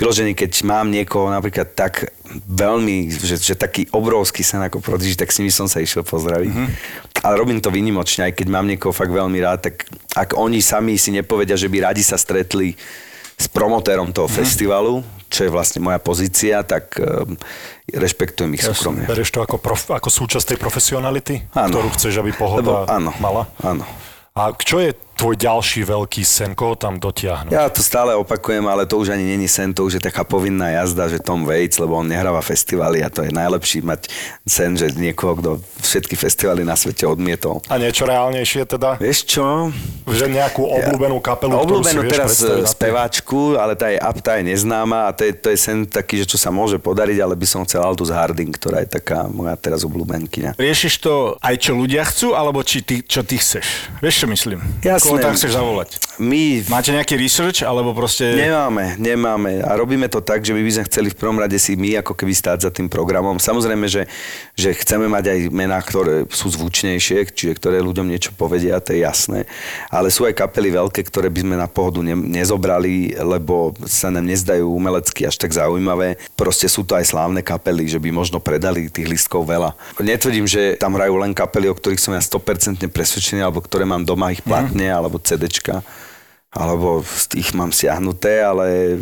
[0.00, 2.16] vyložený, keď mám niekoho napríklad tak
[2.48, 6.52] veľmi, že, že taký obrovský sen ako Prodigy, tak s nimi som sa išiel pozdraviť.
[6.54, 7.09] Mm-hmm.
[7.20, 9.84] Ale robím to výnimočne, aj keď mám niekoho fakt veľmi rád, tak
[10.16, 12.76] ak oni sami si nepovedia, že by radi sa stretli
[13.40, 14.40] s promotérom toho mm-hmm.
[14.44, 15.00] festivalu,
[15.32, 17.38] čo je vlastne moja pozícia, tak um,
[17.88, 19.08] rešpektujem ich súkromie.
[19.08, 21.72] Bereš to ako, prof, ako súčasť tej profesionality, Áno.
[21.72, 23.48] ktorú chceš, aby pohoda Lebo, áno, mala?
[23.64, 23.86] áno.
[24.36, 26.56] A čo je tvoj ďalší veľký sen?
[26.56, 27.52] Koho tam dotiahnuť?
[27.52, 30.72] Ja to stále opakujem, ale to už ani není sen, to už je taká povinná
[30.80, 34.08] jazda, že Tom Waits, lebo on nehráva festivaly a to je najlepší mať
[34.48, 35.50] sen, že niekoho, kto
[35.84, 37.60] všetky festivaly na svete odmietol.
[37.68, 38.96] A niečo reálnejšie teda?
[38.96, 39.44] Vieš čo?
[40.08, 44.40] Že nejakú obľúbenú kapelu, ktorú si Obľúbenú teraz tej- speváčku, ale tá je up, tá
[44.40, 47.36] je neznáma a to je, to je sen taký, že čo sa môže podariť, ale
[47.36, 50.56] by som chcel Aldous Harding, ktorá je taká moja teraz obľúbenkyňa.
[50.56, 53.92] Riešiš to aj čo ľudia chcú, alebo či ty, čo ty chceš?
[54.00, 54.58] Vieš, čo myslím?
[55.16, 55.24] Jasné.
[55.26, 55.88] Tam chceš zavolať?
[56.20, 58.30] My Máte nejaký research, alebo proste...
[58.30, 59.58] Nemáme, nemáme.
[59.64, 62.14] A robíme to tak, že my by sme chceli v prvom rade si my ako
[62.14, 63.42] keby stáť za tým programom.
[63.42, 64.06] Samozrejme, že,
[64.54, 69.02] že chceme mať aj mená, ktoré sú zvučnejšie, čiže ktoré ľuďom niečo povedia, to je
[69.02, 69.50] jasné.
[69.90, 74.30] Ale sú aj kapely veľké, ktoré by sme na pohodu ne, nezobrali, lebo sa nám
[74.30, 76.22] nezdajú umelecky až tak zaujímavé.
[76.38, 79.74] Proste sú to aj slávne kapely, že by možno predali tých listkov veľa.
[79.98, 84.06] Netvrdím, že tam hrajú len kapely, o ktorých som ja 100% presvedčený, alebo ktoré mám
[84.06, 85.80] doma ich platne, alebo CDčka
[86.50, 88.98] alebo tých mám siahnuté, ale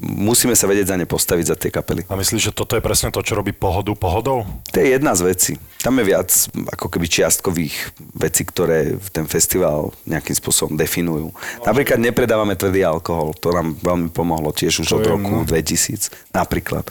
[0.00, 2.08] musíme sa vedieť za ne postaviť, za tie kapely.
[2.08, 4.48] A myslíš, že toto je presne to, čo robí pohodu pohodou?
[4.72, 5.52] To je jedna z vecí.
[5.84, 6.32] Tam je viac
[6.72, 7.76] ako keby čiastkových
[8.16, 11.36] vecí, ktoré ten festival nejakým spôsobom definujú.
[11.68, 15.44] Napríklad nepredávame tvrdý alkohol, to nám veľmi pomohlo tiež už To od je, roku no.
[15.44, 16.88] 2000 napríklad.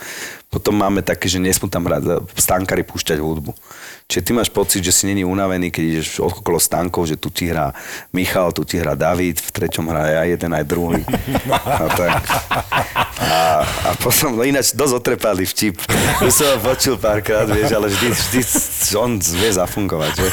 [0.53, 3.57] Potom máme také, že nesmú tam hrať stánkári púšťať hudbu.
[4.05, 7.49] Čiže ty máš pocit, že si není unavený, keď ideš okolo stánkov, že tu ti
[7.49, 7.73] hrá
[8.13, 11.01] Michal, tu ti hrá David, v treťom hrá aj jeden, aj druhý.
[11.65, 12.21] A, tak.
[13.15, 15.81] A, a potom, no ináč dosť otrepali vtip.
[16.21, 18.41] Už som ho počul párkrát, vieš, ale vždy, vždy
[18.99, 20.11] on vie zafungovať.
[20.13, 20.27] Že?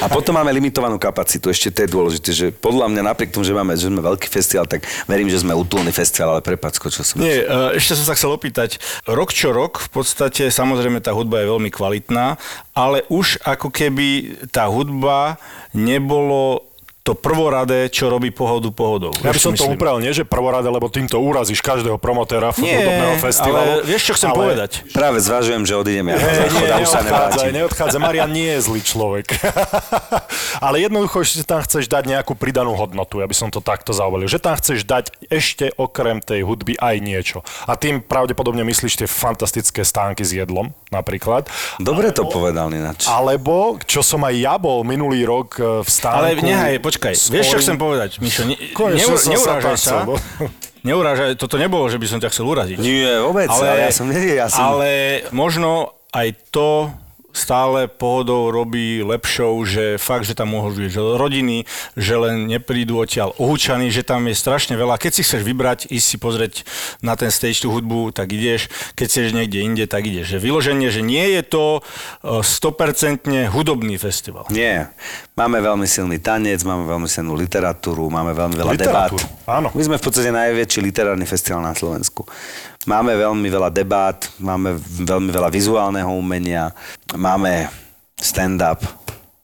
[0.00, 3.52] A potom máme limitovanú kapacitu, ešte to je dôležité, že podľa mňa napriek tomu, že
[3.52, 7.20] máme, že sme veľký festival, tak verím, že sme útulný festival, ale prepáč, skočil som.
[7.20, 8.80] Nie, e, ešte som sa chcel opýtať.
[9.04, 12.40] Rok čo rok, v podstate, samozrejme, tá hudba je veľmi kvalitná,
[12.76, 15.40] ale už ako keby tá hudba
[15.72, 16.65] nebolo
[17.06, 19.14] to prvoradé, čo robí pohodu pohodou.
[19.22, 23.16] Ja by som to upravil, nie že prvorade, lebo týmto urazíš každého promotéra Nie, hudobného
[23.22, 23.62] festivalu.
[23.62, 24.38] ale vieš, čo chcem ale...
[24.42, 24.70] povedať?
[24.90, 26.16] Práve zvažujem, že odídem ja.
[26.18, 27.54] Nie, Záchoda, už sa neodchádzaj, nevrátim.
[27.54, 28.00] neodchádzaj.
[28.02, 29.26] Marian nie je zlý človek.
[30.66, 34.26] Ale jednoducho ešte tam chceš dať nejakú pridanú hodnotu, ja by som to takto zauvalil.
[34.26, 37.38] Že tam chceš dať ešte okrem tej hudby aj niečo.
[37.70, 41.46] A tým pravdepodobne myslíš tie fantastické stánky s jedlom, napríklad.
[41.78, 43.06] Dobre to povedal ináč.
[43.06, 46.18] Alebo, čo som aj ja bol minulý rok e, v stánku.
[46.18, 47.12] Ale nehaj, počkaj.
[47.12, 48.48] s Vieš, čo chcem povedať, Mišo?
[48.48, 48.56] Ne,
[48.96, 50.08] neur, sa neurážaj sa.
[50.08, 50.16] no.
[50.86, 52.78] Neurážaj, toto nebolo, že by som ťa chcel uraziť.
[52.78, 54.78] Nie, vôbec, ale, ja som, nie, ja som...
[54.78, 56.94] ale možno aj to
[57.36, 63.36] stále pohodou robí lepšou, že fakt, že tam môžu žiť rodiny, že len neprídu odtiaľ
[63.36, 64.96] ohúčaní, že tam je strašne veľa.
[64.96, 66.54] Keď si chceš vybrať, ísť si pozrieť
[67.04, 68.72] na ten stage tú hudbu, tak ideš.
[68.96, 70.32] Keď chceš niekde inde, tak ideš.
[70.32, 74.48] Že vyloženie, že nie je to e, 100% hudobný festival.
[74.48, 74.88] Nie.
[75.36, 79.12] Máme veľmi silný tanec, máme veľmi silnú literatúru, máme veľmi veľa debát.
[79.12, 79.68] Literatúru, áno.
[79.76, 82.24] My sme v podstate najväčší literárny festival na Slovensku.
[82.88, 86.72] Máme veľmi veľa debát, máme veľmi veľa vizuálneho umenia,
[87.12, 87.68] máme
[88.16, 88.80] stand-up,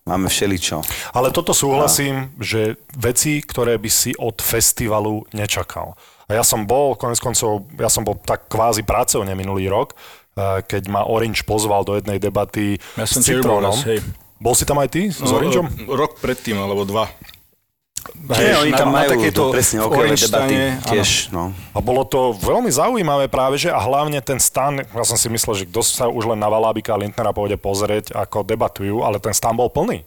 [0.08, 0.80] máme všeličo.
[1.12, 5.92] Ale toto súhlasím, že veci, ktoré by si od festivalu nečakal.
[6.24, 10.64] A ja som bol, konec koncov, ja som bol tak kvázi pracovne minulý rok, eh,
[10.64, 13.76] keď ma Orange pozval do jednej debaty Ja s Citrónom.
[13.76, 14.00] raz.
[14.42, 15.70] Bol si tam aj ty s No, Orangeom?
[15.70, 17.06] e, Rok predtým, alebo dva.
[18.18, 21.30] Nie, oni tam majú takéto presne Orange debaty tiež.
[21.30, 21.54] No.
[21.70, 25.62] A bolo to veľmi zaujímavé práve, že a hlavne ten stan, ja som si myslel,
[25.62, 29.30] že kto sa už len na Valábika a Lindnera pôjde pozrieť, ako debatujú, ale ten
[29.30, 30.02] stan bol plný.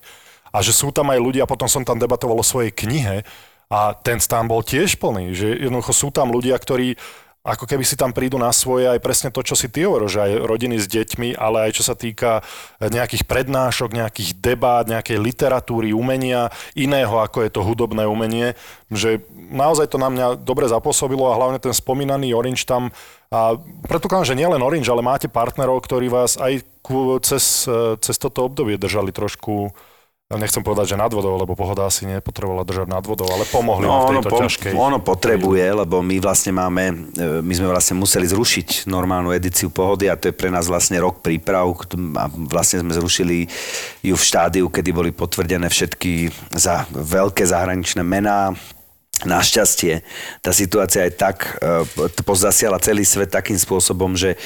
[0.52, 3.24] A že sú tam aj ľudia, potom som tam debatoval o svojej knihe
[3.72, 7.00] a ten stan bol tiež plný, že jednoducho sú tam ľudia, ktorí
[7.46, 10.26] ako keby si tam prídu na svoje aj presne to, čo si ty hovoril, že
[10.26, 12.42] aj rodiny s deťmi, ale aj čo sa týka
[12.82, 18.58] nejakých prednášok, nejakých debát, nejakej literatúry, umenia, iného ako je to hudobné umenie,
[18.90, 19.22] že
[19.54, 22.90] naozaj to na mňa dobre zapôsobilo a hlavne ten spomínaný Orange tam
[23.30, 26.66] a predpokladám, že nielen Orange, ale máte partnerov, ktorí vás aj
[27.22, 27.70] cez,
[28.02, 29.70] cez toto obdobie držali trošku
[30.34, 33.94] nechcem povedať, že nad vodou, lebo pohoda asi nepotrebovala držať nad vodou, ale pomohli No,
[33.94, 34.72] v ono, tejto po, ťažkej...
[34.74, 40.10] ono potrebuje, lebo my vlastne máme, e, my sme vlastne museli zrušiť normálnu edíciu pohody
[40.10, 41.70] a to je pre nás vlastne rok príprav
[42.18, 43.46] a vlastne sme zrušili
[44.02, 48.58] ju v štádiu, kedy boli potvrdené všetky za veľké zahraničné mená,
[49.26, 50.06] Našťastie
[50.40, 51.86] tá situácia je tak, e,
[52.22, 54.38] pozasiala celý svet takým spôsobom, že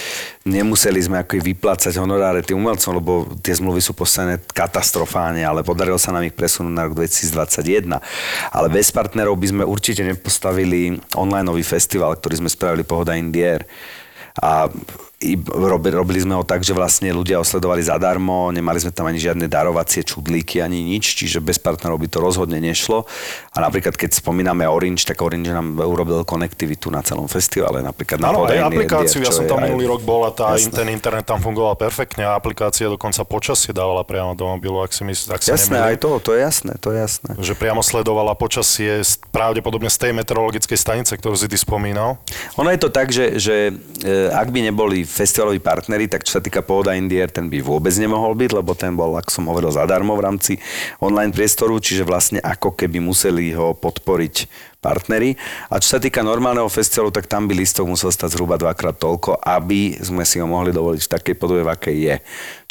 [0.48, 3.14] nemuseli sme ako vyplácať honoráre tým umelcom, lebo
[3.44, 8.00] tie zmluvy sú postavené katastrofálne, ale podarilo sa nám ich presunúť na rok 2021.
[8.56, 13.68] Ale bez partnerov by sme určite nepostavili online festival, ktorý sme spravili Pohoda Indier.
[14.40, 14.72] A
[15.20, 20.08] robili, sme ho tak, že vlastne ľudia osledovali zadarmo, nemali sme tam ani žiadne darovacie
[20.08, 23.04] čudlíky, ani nič, čiže bez partnerov by to rozhodne nešlo.
[23.52, 28.32] A napríklad, keď spomíname Orange, tak Orange nám urobil konektivitu na celom festivale, napríklad na
[28.32, 30.72] Áno, aj aplikáciu, ja som tam aj- minulý rok bol a tá, Jasné.
[30.72, 35.04] ten internet tam fungoval perfektne a aplikácia dokonca počasie dávala priamo do mobilu, ak si
[35.04, 36.00] mysl, ak sa Jasné, aj nemýlim.
[36.00, 37.32] to, to je jasné, to je jasné.
[37.44, 39.04] Že priamo sledovala počasie
[39.36, 42.16] pravdepodobne z tej meteorologickej stanice, ktorú si ty spomínal.
[42.56, 46.42] Ono je to tak, že, že e, ak by neboli festivaloví partneri, tak čo sa
[46.46, 50.14] týka Pohoda Indier, ten by vôbec nemohol byť, lebo ten bol, ako som hovoril, zadarmo
[50.14, 50.54] v rámci
[51.02, 54.46] online priestoru, čiže vlastne ako keby museli ho podporiť
[54.80, 55.36] partneri.
[55.68, 59.42] A čo sa týka normálneho festivalu, tak tam by listok musel stať zhruba dvakrát toľko,
[59.44, 62.16] aby sme si ho mohli dovoliť v takej podobe, v akej je.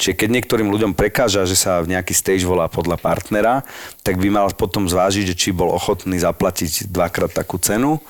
[0.01, 3.67] Čiže keď niektorým ľuďom prekáža, že sa nejaký stage volá podľa partnera,
[4.01, 8.01] tak by mal potom zvážiť, či bol ochotný zaplatiť dvakrát takú cenu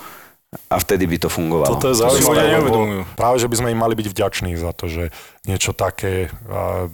[0.48, 1.76] a vtedy by to fungovalo.
[1.76, 3.02] Toto je zaujímavé, lebo neuvedomujú.
[3.12, 5.12] práve, že by sme im mali byť vďační za to, že
[5.44, 6.88] niečo také a,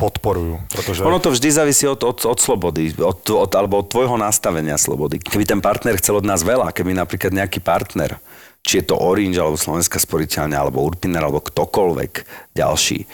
[0.00, 0.58] podporujú.
[0.72, 1.04] Pretože...
[1.04, 5.20] Ono to vždy závisí od, od, od slobody, od, od, alebo od tvojho nastavenia slobody.
[5.20, 8.16] Keby ten partner chcel od nás veľa, keby napríklad nejaký partner,
[8.64, 12.12] či je to Orange, alebo Slovenská sporiteľňa, alebo Urpiner, alebo ktokoľvek
[12.56, 13.04] ďalší,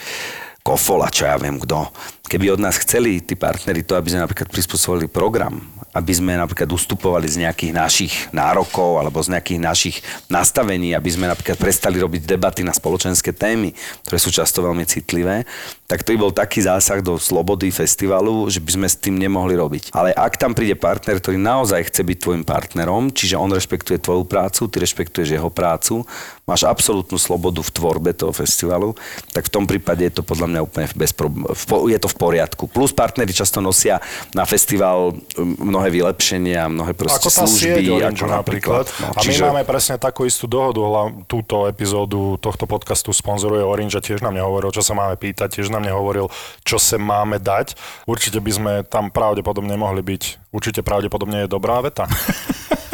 [0.62, 1.88] Kofola, čo ja viem kto.
[2.30, 5.58] Keby od nás chceli tí partneri to, aby sme napríklad prispôsobili program,
[5.90, 9.96] aby sme napríklad ustupovali z nejakých našich nárokov alebo z nejakých našich
[10.30, 13.74] nastavení, aby sme napríklad prestali robiť debaty na spoločenské témy,
[14.06, 15.42] ktoré sú často veľmi citlivé,
[15.90, 19.58] tak to by bol taký zásah do slobody festivalu, že by sme s tým nemohli
[19.58, 19.90] robiť.
[19.90, 24.22] Ale ak tam príde partner, ktorý naozaj chce byť tvojim partnerom, čiže on rešpektuje tvoju
[24.22, 26.06] prácu, ty rešpektuješ jeho prácu,
[26.46, 28.94] máš absolútnu slobodu v tvorbe toho festivalu,
[29.34, 31.50] tak v tom prípade je to podľa mňa úplne bez prob-
[31.90, 32.68] je to v poriadku.
[32.68, 33.96] Plus partneri často nosia
[34.36, 37.80] na festival mnohé vylepšenia, mnohé proste ako služby.
[37.80, 38.84] sieť Orange napríklad.
[39.00, 40.84] No, a my máme presne takú istú dohodu,
[41.24, 45.72] túto epizódu tohto podcastu sponzoruje Orange a tiež nám nehovoril, čo sa máme pýtať, tiež
[45.72, 46.28] nám nehovoril,
[46.68, 47.80] čo sa máme dať.
[48.04, 50.49] Určite by sme tam pravdepodobne mohli byť.
[50.50, 52.10] Určite pravdepodobne je dobrá veta.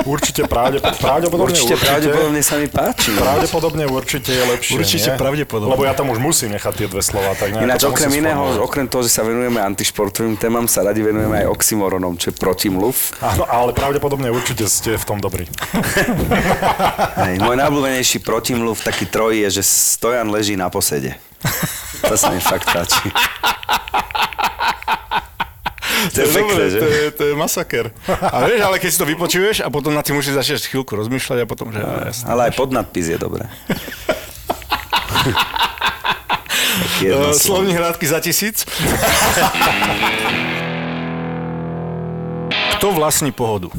[0.07, 3.11] Určite pravde, pravdepodobne Určite, určite, pravdepodobne sa mi páči.
[3.11, 3.27] no.
[3.27, 5.19] Pravdepodobne určite je lepšie, Určite nie?
[5.19, 5.75] pravdepodobne.
[5.75, 7.35] Lebo ja tam už musím nechať tie dve slova.
[7.35, 8.67] Tak Ináč to okrem iného, sformulovať.
[8.71, 12.95] okrem toho, že sa venujeme antišportovým témam, sa radi venujeme aj oxymoronom, čo je protimluv.
[13.19, 15.51] Áno, ale pravdepodobne určite ste v tom dobrí.
[17.27, 21.19] Hej, môj najobľúbenejší protimluv, taký troj, je, že stojan leží na posede.
[22.07, 23.11] To sa mi fakt páči.
[26.13, 26.79] To je pekné, že?
[26.79, 27.91] to, je, to je masaker.
[28.09, 31.39] A vieš, ale keď si to vypočuješ a potom na tým musíš začať chvíľku rozmýšľať
[31.43, 31.81] a potom, že...
[31.81, 32.27] No, jasné.
[32.29, 33.45] Ale aj podnadpis je dobré.
[36.97, 37.33] Uh, slovo.
[37.35, 38.65] slovní hrádky za tisíc.
[42.77, 43.73] Kto vlastní pohodu?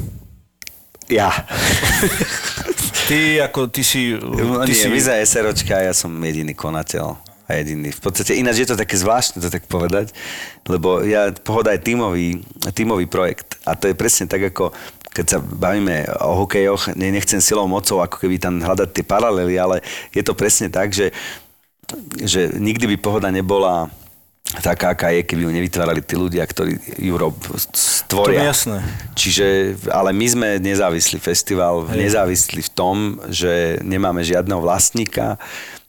[1.08, 1.32] Ja.
[3.08, 4.18] Ty ako, ty si...
[4.20, 7.27] No, Ty nie, si vy za SROčka, ja som jediný konateľ.
[7.48, 7.96] A jediný.
[7.96, 10.12] V podstate ináč je to také zvláštne to tak povedať,
[10.68, 12.44] lebo ja, Pohoda je tímový,
[12.76, 13.56] tímový projekt.
[13.64, 14.76] A to je presne tak, ako
[15.16, 19.56] keď sa bavíme o hokejoch, ne, nechcem silou mocou ako keby tam hľadať tie paralely,
[19.58, 19.82] ale
[20.14, 21.10] je to presne tak, že,
[22.22, 23.90] že nikdy by Pohoda nebola
[24.64, 27.36] taká, aká je, keby ju nevytvárali tí ľudia, ktorí ju rob,
[27.76, 28.40] stvoria.
[28.40, 28.78] To je jasné.
[29.14, 29.46] Čiže,
[29.92, 32.08] ale my sme nezávislý festival, Hej.
[32.08, 32.96] nezávislí v tom,
[33.28, 35.36] že nemáme žiadneho vlastníka,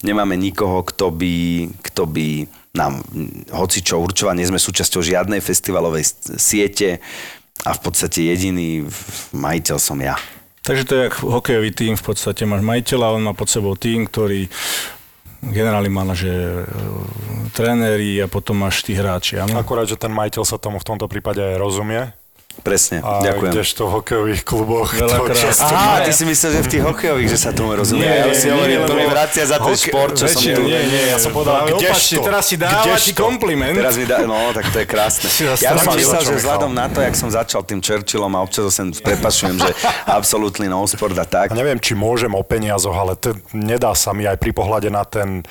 [0.03, 1.37] nemáme nikoho, kto by,
[1.87, 2.29] kto by
[2.75, 3.03] nám
[3.55, 7.03] hoci čo určoval, nie sme súčasťou žiadnej festivalovej siete
[7.67, 8.87] a v podstate jediný
[9.35, 10.15] majiteľ som ja.
[10.63, 14.05] Takže to je jak hokejový tým, v podstate máš majiteľa, on má pod sebou tým,
[14.05, 14.53] ktorý
[15.43, 16.71] generálny manažer, e,
[17.55, 19.55] tréneri a potom máš tí hráči, áno?
[19.55, 22.11] Akurát, že ten majiteľ sa tomu v tomto prípade rozumie.
[22.59, 23.53] Presne, A ďakujem.
[23.55, 25.39] kdežto v hokejových kluboch to Veľakrát.
[25.39, 28.03] často Aha, ty si myslel, že v tých hokejových, že sa tomu rozumie.
[28.03, 30.63] Nie, ja si hovorím, to mi vracia za ten šport, čo som tu...
[30.67, 32.21] nie, nie, ja som povedal, kdežto?
[32.21, 33.23] teraz si dáva ti Kdežto?
[33.23, 33.79] kompliment.
[33.79, 35.27] Teraz mi dá, no, tak to je krásne.
[35.63, 38.91] Ja som myslel, že vzhľadom na to, jak som začal tým Churchillom a občas sem
[38.91, 39.71] prepašujem, že
[40.05, 41.51] absolútny no sport a tak.
[41.51, 45.07] A neviem, či môžem o peniazoch, ale to nedá sa mi aj pri pohľade na
[45.07, 45.47] ten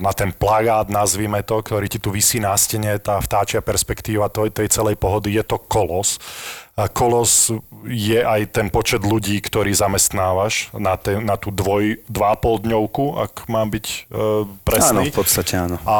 [0.00, 4.50] na ten plagát, nazvime to, ktorý ti tu vysí na stene, tá vtáčia perspektíva tej,
[4.50, 6.16] tej celej pohody, je to kolos.
[6.80, 7.52] A kolos
[7.84, 13.20] je aj ten počet ľudí, ktorý zamestnávaš na, te, na tú dvoj, dva pol dňovku,
[13.20, 15.12] ak mám byť Áno, presný.
[15.12, 15.76] v podstate áno.
[15.84, 15.98] A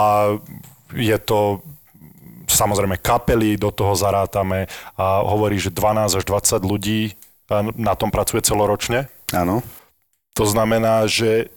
[0.97, 1.61] je to
[2.51, 4.67] samozrejme kapely, do toho zarátame
[4.99, 7.15] a hovorí, že 12 až 20 ľudí
[7.47, 9.07] a na tom pracuje celoročne.
[9.31, 9.63] Áno.
[10.35, 11.51] To znamená, že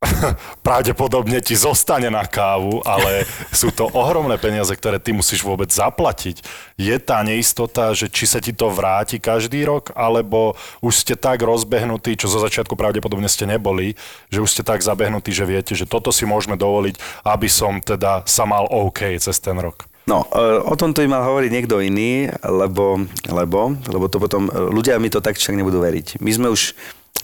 [0.66, 6.40] pravdepodobne ti zostane na kávu, ale sú to ohromné peniaze, ktoré ty musíš vôbec zaplatiť.
[6.80, 11.44] Je tá neistota, že či sa ti to vráti každý rok, alebo už ste tak
[11.44, 13.92] rozbehnutí, čo zo začiatku pravdepodobne ste neboli,
[14.32, 18.24] že už ste tak zabehnutí, že viete, že toto si môžeme dovoliť, aby som teda
[18.24, 19.84] sa mal OK cez ten rok.
[20.08, 24.52] No, e, o tomto by mal hovoriť niekto iný, lebo, lebo, lebo to potom, e,
[24.72, 26.18] ľudia mi to tak však nebudú veriť.
[26.24, 26.72] My sme už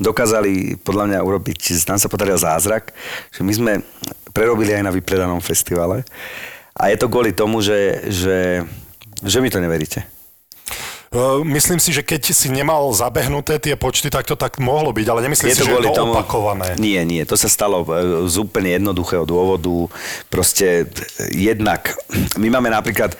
[0.01, 2.93] dokázali podľa mňa urobiť, nám sa podaril zázrak,
[3.33, 3.73] že my sme
[4.37, 6.05] prerobili aj na vypredanom festivale
[6.77, 8.61] a je to kvôli tomu, že, že,
[9.25, 10.05] že mi to neveríte.
[11.15, 15.07] Uh, Myslím si, že keď si nemal zabehnuté tie počty, tak to tak mohlo byť,
[15.09, 16.77] ale nemyslím si, že je to opakované.
[16.77, 19.89] Nie, nie, to sa stalo e, z úplne jednoduchého dôvodu.
[20.29, 20.87] Proste e,
[21.33, 21.95] jednak,
[22.37, 23.15] my máme napríklad,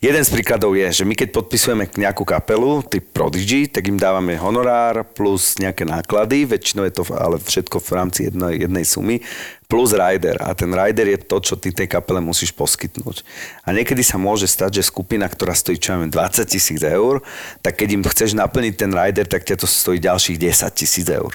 [0.00, 4.36] jeden z príkladov je, že my keď podpisujeme nejakú kapelu, typ Prodigy, tak im dávame
[4.36, 9.24] honorár plus nejaké náklady, väčšinou je to ale všetko v rámci jednej, jednej sumy,
[9.66, 10.38] plus rider.
[10.44, 13.26] A ten rider je to, čo ty tej kapele musíš poskytnúť.
[13.66, 17.24] A niekedy sa môže stať, že skupina, ktorá stojí čo ja viem, 20 tisíc eur,
[17.60, 21.34] tak keď im chceš naplniť ten rider, tak ťa to stojí ďalších 10 tisíc eur.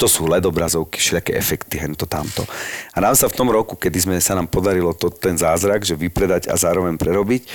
[0.00, 2.42] To sú LED obrazovky, všelijaké efekty, hento tamto.
[2.96, 5.94] A nám sa v tom roku, kedy sme sa nám podarilo to, ten zázrak, že
[5.94, 7.46] vypredať a zároveň prerobiť,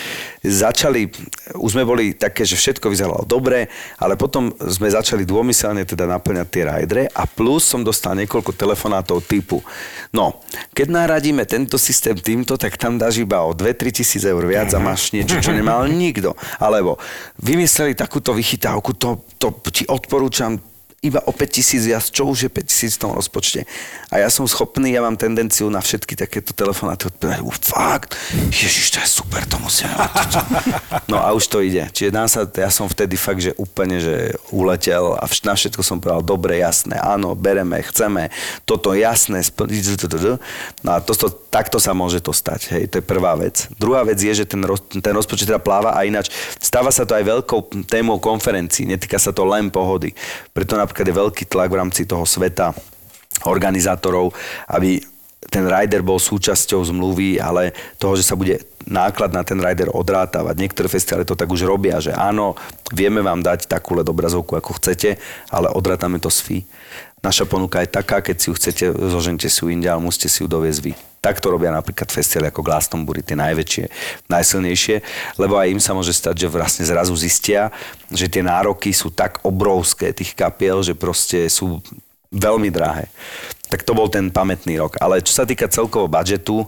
[0.45, 1.11] začali,
[1.59, 3.67] už sme boli také, že všetko vyzeralo dobre,
[3.99, 9.27] ale potom sme začali dômyselne teda naplňať tie rajdre a plus som dostal niekoľko telefonátov
[9.27, 9.59] typu,
[10.15, 10.39] no,
[10.71, 14.79] keď naradíme tento systém týmto, tak tam dáš iba o 2-3 tisíc eur viac a
[14.79, 16.37] máš niečo, čo nemal nikto.
[16.61, 16.95] Alebo
[17.41, 20.55] vymysleli takúto vychytávku, to, to ti odporúčam,
[21.05, 23.69] iba o 5 tisíc viac, čo už je 5 tisíc v tom rozpočte.
[24.09, 28.17] A ja som schopný, ja mám tendenciu na všetky takéto telefonáty odpovedať, fakt,
[28.49, 29.93] ježiš, to je super, to musíme.
[31.05, 31.85] No a už to ide.
[31.93, 35.81] Čiže nám sa, ja som vtedy fakt, že úplne, že uletel a vš- na všetko
[35.85, 38.33] som povedal, dobre, jasné, áno, bereme, chceme,
[38.65, 39.45] toto jasné,
[40.81, 43.69] no a to, to, takto sa môže to stať, hej, to je prvá vec.
[43.77, 47.13] Druhá vec je, že ten, roz, ten rozpočet teda pláva a ináč stáva sa to
[47.13, 50.11] aj veľkou témou konferencií, netýka sa to len pohody.
[50.51, 52.71] Preto napríklad je veľký tlak v rámci toho sveta
[53.43, 54.31] organizátorov,
[54.71, 55.03] aby
[55.51, 60.55] ten rider bol súčasťou zmluvy, ale toho, že sa bude náklad na ten rider odrátavať.
[60.57, 62.55] Niektoré festivaly to tak už robia, že áno,
[62.95, 65.19] vieme vám dať takú obrazovku, ako chcete,
[65.51, 66.65] ale odrátame to s fee.
[67.21, 70.41] Naša ponuka je taká, keď si ju chcete, zožente si ju inde, ale musíte si
[70.41, 70.93] ju doviezť vy.
[71.27, 73.85] Tak to robia napríklad festivaly ako Glastonbury, tie najväčšie,
[74.31, 74.95] najsilnejšie,
[75.35, 77.67] lebo aj im sa môže stať, že vlastne zrazu zistia,
[78.07, 81.83] že tie nároky sú tak obrovské tých kapiel, že proste sú
[82.31, 83.11] veľmi drahé.
[83.67, 84.95] Tak to bol ten pamätný rok.
[85.03, 86.63] Ale čo sa týka celkovo budžetu,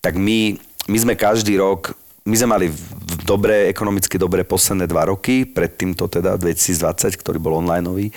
[0.00, 0.56] tak my,
[0.88, 1.92] my sme každý rok
[2.28, 2.80] my sme mali v
[3.24, 8.12] dobré, ekonomicky dobré posledné dva roky, pred týmto teda 2020, ktorý bol onlineový.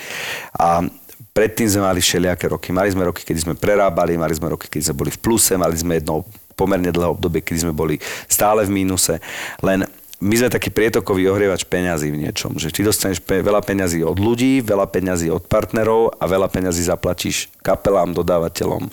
[0.52, 0.84] A
[1.32, 2.70] predtým sme mali všelijaké roky.
[2.70, 5.76] Mali sme roky, kedy sme prerábali, mali sme roky, kedy sme boli v pluse, mali
[5.76, 6.24] sme jedno
[6.54, 7.96] pomerne dlhé obdobie, kedy sme boli
[8.28, 9.18] stále v mínuse.
[9.64, 9.88] Len
[10.22, 14.22] my sme taký prietokový ohrievač peňazí v niečom, že ty dostaneš pe- veľa peňazí od
[14.22, 18.86] ľudí, veľa peňazí od partnerov a veľa peňazí zaplatíš kapelám, dodávateľom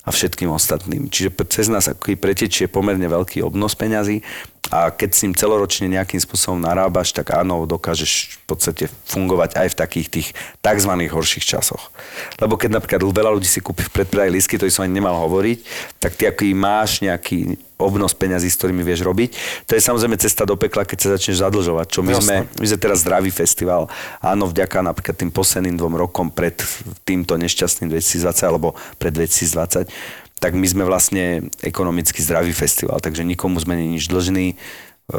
[0.00, 1.12] a všetkým ostatným.
[1.12, 4.24] Čiže cez nás ako pretečie pomerne veľký obnos peňazí
[4.72, 9.68] a keď s ním celoročne nejakým spôsobom narábaš, tak áno, dokážeš v podstate fungovať aj
[9.74, 10.28] v takých tých
[10.62, 10.92] tzv.
[10.94, 11.92] horších časoch.
[12.40, 15.58] Lebo keď napríklad veľa ľudí si kúpi v predpredaji lístky, to som ani nemal hovoriť,
[16.00, 19.30] tak ty aký máš nejaký obnos peňazí, s ktorými vieš robiť.
[19.66, 21.86] To je samozrejme cesta do pekla, keď sa začneš zadlžovať.
[21.88, 23.88] Čo my, sme, my sme teraz zdravý festival.
[24.20, 26.60] Áno, vďaka napríklad tým posledným dvom rokom pred
[27.08, 33.60] týmto nešťastným 2020 alebo pred 2020 tak my sme vlastne ekonomicky zdravý festival, takže nikomu
[33.60, 34.56] sme nič dlžní, e,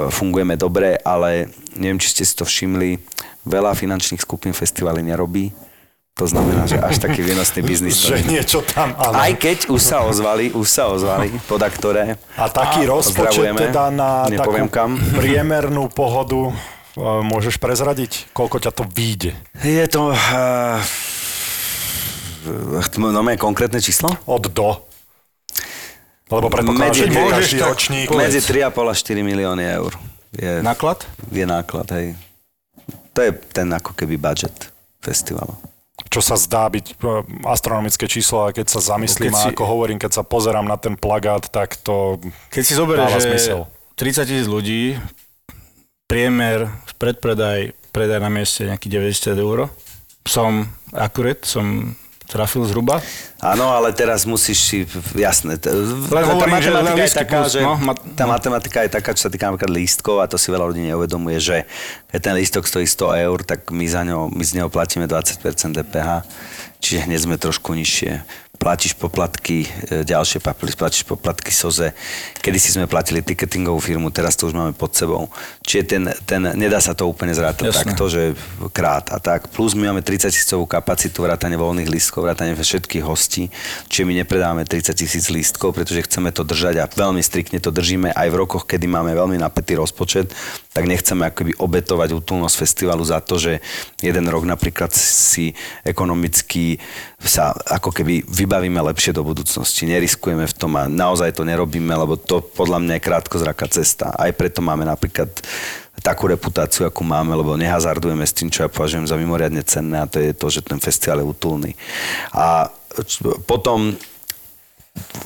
[0.09, 2.97] fungujeme dobre, ale neviem, či ste si to všimli,
[3.45, 5.53] veľa finančných skupín festivaly nerobí,
[6.11, 7.95] to znamená, že až taký výnosný biznis.
[8.03, 8.43] Že nie.
[8.43, 9.15] niečo tam, áno.
[9.15, 12.19] Aj keď už sa ozvali, už sa ozvali, poda ktoré.
[12.35, 13.59] A taký rozpočet pozdravujeme.
[13.71, 14.99] teda na takú kam.
[15.15, 18.27] priemernú pohodu e, môžeš prezradiť?
[18.35, 19.31] Koľko ťa to vyjde?
[19.63, 20.11] Je to...
[20.11, 20.83] Uh,
[22.99, 24.11] no konkrétne číslo?
[24.27, 24.83] Od do.
[26.31, 28.07] Lebo predpokladám, že každý tak ročník...
[28.11, 29.91] Medzi 3,5 a 4 milióny eur.
[30.31, 31.03] Je, Náklad?
[31.27, 32.15] je náklad, hej.
[33.11, 34.71] To je ten ako keby budget
[35.03, 35.70] festivalu.
[36.11, 36.93] Čo sa zdá byť e,
[37.47, 40.99] astronomické číslo, a keď sa zamyslím, Keď si- ako hovorím, keď sa pozerám na ten
[40.99, 42.19] plagát, tak to
[42.51, 43.59] Keď si zoberieš, že zmysel.
[43.95, 44.99] 30 tisíc ľudí,
[46.05, 46.67] priemer,
[46.99, 49.59] predpredaj, predaj na mieste nejakých 90 eur,
[50.27, 51.95] som akurát, som
[52.31, 53.03] trafil zhruba.
[53.43, 54.77] Áno, ale teraz musíš si,
[55.19, 58.03] jasné, t- tá, tá hovorím, že len matematika je lístky taká, plus, že no, mat-
[58.15, 61.37] tá matematika je taká, čo sa týka napríklad lístkov a to si veľa ľudí neuvedomuje,
[61.43, 61.57] že
[62.07, 65.43] keď ten lístok stojí 100 eur, tak my, za ňo, my z neho platíme 20%
[65.75, 66.09] DPH,
[66.79, 68.23] čiže hneď sme trošku nižšie.
[68.61, 71.97] Platíš poplatky, e, ďalšie papily, platíš poplatky SOZE.
[72.45, 75.33] Kedy si sme platili ticketingovú firmu, teraz to už máme pod sebou.
[75.65, 78.37] Čiže ten, ten nedá sa to úplne zrátať takto, že
[78.69, 79.49] krát a tak.
[79.49, 83.49] Plus my máme 30 tisícovú kapacitu, vrátane voľných lístkov, vrátane všetkých hostí,
[83.89, 88.13] čiže my nepredávame 30 tisíc lístkov, pretože chceme to držať a veľmi striktne to držíme
[88.13, 90.29] aj v rokoch, kedy máme veľmi napätý rozpočet,
[90.71, 93.59] tak nechceme akoby obetovať útulnosť festivalu za to, že
[93.99, 95.51] jeden rok napríklad si
[95.83, 96.79] ekonomicky
[97.19, 99.83] sa ako keby vybavíme lepšie do budúcnosti.
[99.83, 104.15] Neriskujeme v tom a naozaj to nerobíme, lebo to podľa mňa je krátkozraká cesta.
[104.15, 105.27] Aj preto máme napríklad
[105.99, 110.09] takú reputáciu, akú máme, lebo nehazardujeme s tým, čo ja považujem za mimoriadne cenné a
[110.09, 111.71] to je to, že ten festival je útulný.
[112.31, 112.71] A
[113.43, 113.99] potom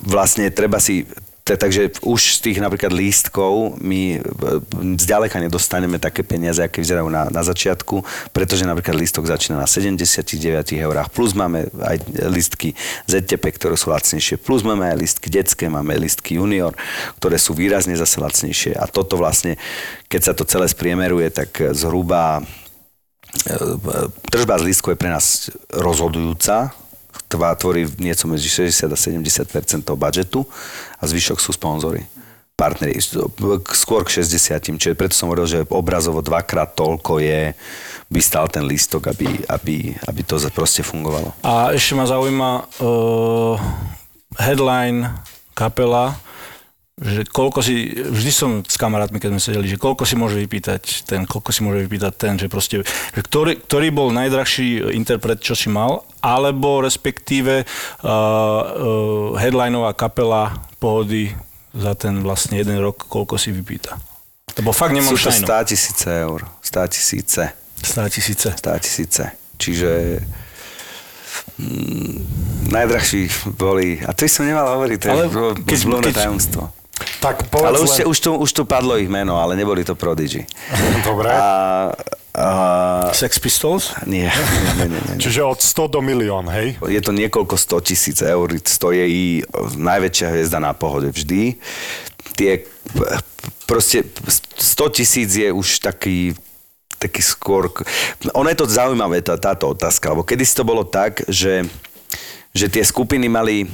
[0.01, 1.05] vlastne treba si
[1.45, 4.19] Takže už z tých napríklad lístkov my e,
[4.97, 8.01] zďaleka nedostaneme také peniaze, aké vyzerajú na, na začiatku,
[8.33, 10.25] pretože napríklad lístok začína na 79
[10.73, 12.01] eurách, plus máme aj
[12.33, 12.73] lístky
[13.05, 16.73] ZTP, ktoré sú lacnejšie, plus máme aj lístky detské, máme lístky junior,
[17.21, 18.73] ktoré sú výrazne zase lacnejšie.
[18.73, 19.61] A toto vlastne,
[20.09, 22.41] keď sa to celé spriemeruje, tak zhruba
[23.45, 23.53] e,
[24.33, 26.73] tržba z lístku je pre nás rozhodujúca,
[27.31, 30.45] tvá tvorí nieco medzi 60 a 70 toho budžetu
[30.99, 32.05] a zvyšok sú sponzory
[32.55, 32.95] partneri,
[33.75, 37.51] skôr k 60, čiže preto som hovoril, že obrazovo dvakrát toľko je,
[38.07, 41.35] by stal ten lístok, aby, aby, aby to proste fungovalo.
[41.43, 43.59] A ešte ma zaujíma uh,
[44.39, 45.11] headline
[45.51, 46.15] kapela,
[46.95, 51.03] že koľko si, vždy som s kamarátmi, keď sme sedeli, že koľko si môže vypýtať
[51.03, 55.59] ten, koľko si môže vypýtať ten, že proste, že ktorý, ktorý bol najdrahší interpret, čo
[55.59, 61.35] si mal, alebo respektíve uh, uh, headlineová kapela pohody
[61.75, 63.99] za ten vlastne jeden rok, koľko si vypýta.
[64.55, 65.51] Lebo fakt nemám Sú to šajnu.
[65.51, 66.47] 100 tisíce eur.
[66.63, 67.43] 100 tisíce.
[67.83, 68.47] 100 tisíce.
[68.55, 69.23] 100 tisíce.
[69.59, 70.23] Čiže
[71.59, 72.15] mm,
[72.71, 76.84] najdrahší boli, a to som nemal hovoriť, to je Ale ale keď- keď- tajomstvo.
[77.19, 78.05] Tak povedz Ale už, len...
[78.07, 80.47] už, tu, už tu padlo ich meno, ale neboli to Prodigy.
[81.07, 81.27] Dobre.
[81.27, 81.91] A,
[82.31, 82.47] a,
[83.11, 83.91] Sex Pistols?
[84.07, 85.15] nie, nie, nie, nie, nie.
[85.19, 86.79] Čiže od 100 do milión, hej?
[86.87, 89.23] Je to niekoľko 100 tisíc eur, stojí i
[89.75, 91.59] najväčšia hviezda na pohode vždy.
[92.35, 92.63] Tie
[93.67, 94.07] proste
[94.55, 96.35] 100 tisíc je už taký
[96.95, 97.69] taký skôr...
[98.33, 101.67] Ono je to zaujímavé, tá, táto otázka, lebo kedy to bolo tak, že,
[102.55, 103.67] že tie skupiny mali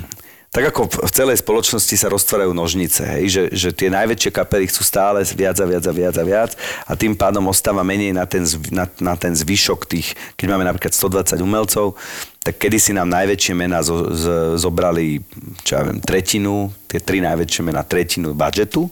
[0.51, 4.83] tak ako v celej spoločnosti sa roztvárajú nožnice, hej, že, že tie najväčšie kapely chcú
[4.83, 6.51] stále viac a viac a viac a viac
[6.83, 10.91] a tým pádom ostáva menej na ten, na, na ten zvyšok tých, keď máme napríklad
[10.91, 11.95] 120 umelcov,
[12.43, 15.23] tak kedysi nám najväčšie mená zo, z, zobrali,
[15.63, 18.91] čo ja viem, tretinu, tie tri najväčšie mená tretinu budžetu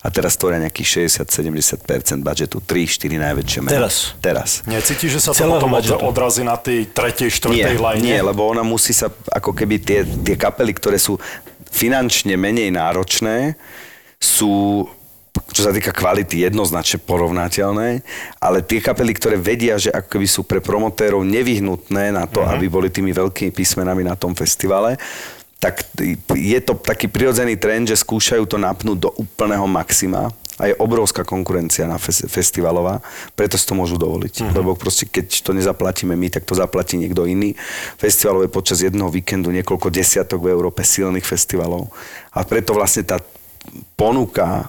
[0.00, 3.72] a teraz tvoria nejakých 60-70% budžetu, 3-4 najväčšie mená.
[3.76, 4.16] Teraz?
[4.16, 4.48] Teraz.
[4.64, 6.00] Necítiš, že sa to Celého potom od, budžetu.
[6.00, 8.00] odrazí na tej tretej, Nie, štvrtej line?
[8.00, 11.20] nie, lebo ona musí sa, ako keby tie, tie kapely, ktoré sú
[11.68, 13.60] finančne menej náročné,
[14.16, 14.88] sú
[15.50, 18.02] čo sa týka kvality, jednoznačne porovnateľné,
[18.42, 22.54] ale tie kapely, ktoré vedia, že ako keby sú pre promotérov nevyhnutné na to, uh-huh.
[22.54, 24.98] aby boli tými veľkými písmenami na tom festivale,
[25.60, 25.84] tak
[26.32, 31.24] je to taký prirodzený trend, že skúšajú to napnúť do úplného maxima a je obrovská
[31.24, 33.00] konkurencia na fes- festivalová,
[33.32, 34.44] preto si to môžu dovoliť.
[34.44, 34.56] Uh-huh.
[34.56, 37.56] Lebo proste keď to nezaplatíme my, tak to zaplatí niekto iný.
[37.96, 41.88] Festivalové počas jedného víkendu niekoľko desiatok v Európe silných festivalov.
[42.36, 43.20] A preto vlastne tá
[43.96, 44.68] ponuka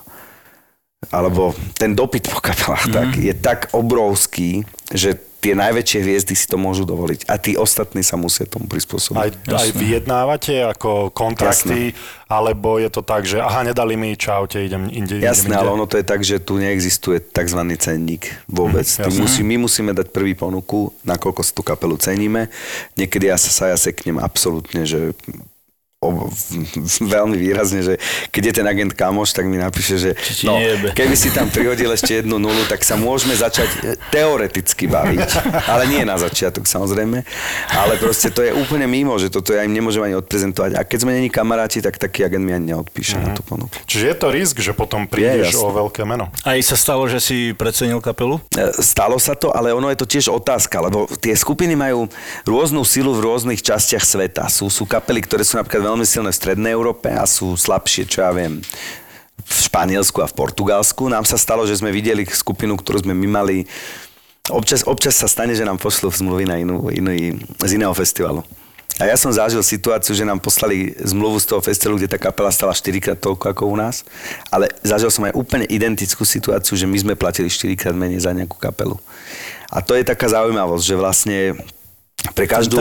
[1.11, 2.93] alebo ten dopyt po kapelách mm.
[2.93, 4.63] tak, je tak obrovský,
[4.93, 7.25] že tie najväčšie hviezdy si to môžu dovoliť.
[7.25, 9.49] A tí ostatní sa musia tomu prispôsobiť.
[9.49, 11.97] Aj, aj vyjednávate ako kontrakty,
[12.29, 15.17] alebo je to tak, že aha, nedali mi, čaute, idem inde.
[15.17, 15.77] Jasné, idem ale inde.
[15.81, 17.61] ono to je tak, že tu neexistuje tzv.
[17.81, 18.85] cenník vôbec.
[18.85, 22.47] Mm, musí, my musíme dať prvý ponuku, nakoľko si tú kapelu ceníme.
[22.93, 25.17] Niekedy ja sa, sa ja seknem absolútne, že
[26.01, 26.33] o,
[26.97, 27.93] veľmi výrazne, že
[28.33, 30.09] keď je ten agent kamoš, tak mi napíše, že
[30.41, 30.57] no,
[30.97, 33.77] keby si tam prihodil ešte jednu nulu, tak sa môžeme začať e,
[34.09, 35.29] teoreticky baviť.
[35.69, 37.21] Ale nie na začiatok samozrejme.
[37.69, 40.73] Ale proste to je úplne mimo, že toto ja im nemôžem ani odprezentovať.
[40.73, 43.69] A keď sme není kamaráti, tak taký agent mi ani neodpíše na tú ponuku.
[43.85, 45.61] Čiže je to risk, že potom prídeš jasné.
[45.61, 46.33] o veľké meno.
[46.41, 48.41] Aj sa stalo, že si precenil kapelu?
[48.57, 52.09] E, Stalo sa to, ale ono je to tiež otázka, lebo tie skupiny majú
[52.49, 54.49] rôznu silu v rôznych častiach sveta.
[54.49, 58.23] Sú, sú kapely, ktoré sú napríklad veľmi silné v Strednej Európe a sú slabšie, čo
[58.23, 58.63] ja viem,
[59.41, 61.11] v Španielsku a v Portugalsku.
[61.11, 63.57] Nám sa stalo, že sme videli skupinu, ktorú sme my mali
[64.49, 68.41] Občas, občas sa stane, že nám pošlú zmluvy na inú, iný, z iného festivalu.
[68.97, 72.49] A ja som zažil situáciu, že nám poslali zmluvu z toho festivalu, kde tá kapela
[72.49, 74.03] stala 4 krát toľko ako u nás,
[74.49, 78.33] ale zažil som aj úplne identickú situáciu, že my sme platili 4 krát menej za
[78.33, 78.97] nejakú kapelu.
[79.71, 81.37] A to je taká zaujímavosť, že vlastne
[82.37, 82.77] pre, každú,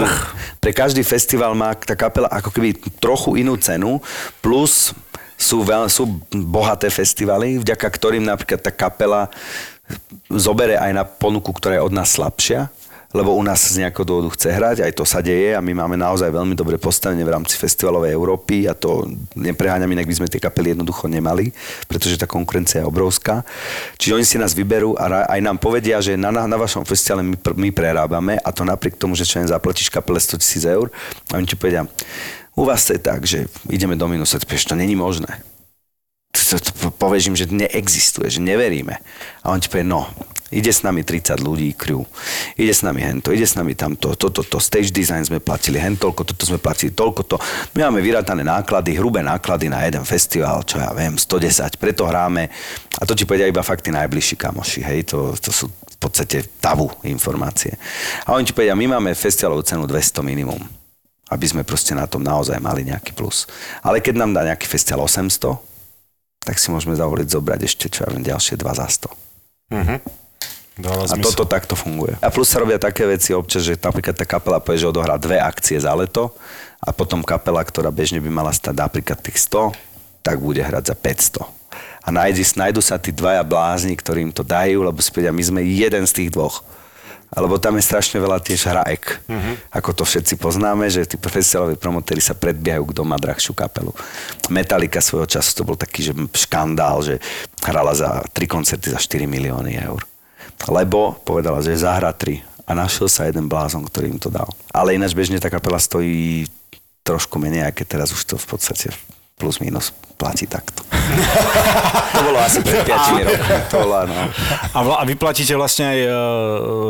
[0.61, 3.99] pre každý festival má tá kapela ako keby trochu inú cenu,
[4.45, 4.93] plus
[5.41, 9.33] sú, veľ, sú bohaté festivaly, vďaka ktorým napríklad tá kapela
[10.29, 12.69] zobere aj na ponuku, ktorá je od nás slabšia,
[13.11, 15.99] lebo u nás z nejakého dôvodu chce hrať, aj to sa deje a my máme
[15.99, 20.39] naozaj veľmi dobré postavenie v rámci festivalovej Európy a to nepreháňam, inak by sme tie
[20.39, 21.51] kapely jednoducho nemali,
[21.91, 23.43] pretože tá konkurencia je obrovská.
[23.99, 27.27] Čiže oni si nás vyberú a aj nám povedia, že na, na, na vašom festivale
[27.27, 30.87] my, my prerábame a to napriek tomu, že čo len zaplatíš kapele 100 tisíc eur
[31.35, 31.91] a oni ti povedia,
[32.55, 35.43] u vás to je tak, že ideme do minusa, to není možné
[36.99, 38.99] povieš im, že neexistuje, že neveríme.
[39.43, 40.07] A on ti povie, no,
[40.51, 42.03] ide s nami 30 ľudí, crew,
[42.59, 45.95] ide s nami hento, ide s nami tamto, toto, to, stage design sme platili, hen
[45.95, 47.37] toľko, toto sme platili, toľko to.
[47.79, 52.51] My máme vyrátané náklady, hrubé náklady na jeden festival, čo ja viem, 110, preto hráme.
[52.99, 56.91] A to ti povedia iba fakt najbližší kamoši, hej, to, to sú v podstate tabu
[57.07, 57.79] informácie.
[58.27, 60.61] A oni ti povedia, my máme festivalovú cenu 200 minimum
[61.31, 63.47] aby sme proste na tom naozaj mali nejaký plus.
[63.87, 65.63] Ale keď nám dá nejaký festival 800,
[66.43, 69.15] tak si môžeme zavoliť zobrať ešte, čo ja viem, ďalšie dva za 100.
[69.71, 69.97] Mhm.
[70.79, 71.35] A zmysel.
[71.35, 72.17] toto takto funguje.
[72.23, 75.37] A plus sa robia také veci občas, že napríklad tá kapela povie, že odohrá dve
[75.37, 76.33] akcie za leto
[76.81, 79.77] a potom kapela, ktorá bežne by mala stať napríklad tých 100,
[80.25, 81.61] tak bude hrať za 500.
[82.01, 85.61] A nájdi, nájdu sa tí dvaja blázni, ktorým to dajú, lebo si povedia, my sme
[85.61, 86.65] jeden z tých dvoch.
[87.31, 89.23] Alebo tam je strašne veľa tiež hraek.
[89.31, 89.55] Uh-huh.
[89.71, 93.95] Ako to všetci poznáme, že tí profesionáloví promotéri sa predbiehajú, kto má drahšiu kapelu.
[94.51, 97.23] Metallica svojho času to bol taký že škandál, že
[97.63, 100.10] hrala za tri koncerty za 4 milióny eur.
[100.69, 102.45] Lebo povedala, že zahra tri.
[102.69, 104.47] A našiel sa jeden blázon, ktorý im to dal.
[104.71, 106.47] Ale ináč bežne tá kapela stojí
[107.03, 108.95] trošku menej, aké teraz už to v podstate
[109.41, 110.85] plus minus platí takto.
[112.13, 113.57] to bolo asi pred 5 rokmi.
[113.73, 114.21] To bolo, no.
[114.77, 116.13] A, vla, a vy platíte vlastne aj, eh,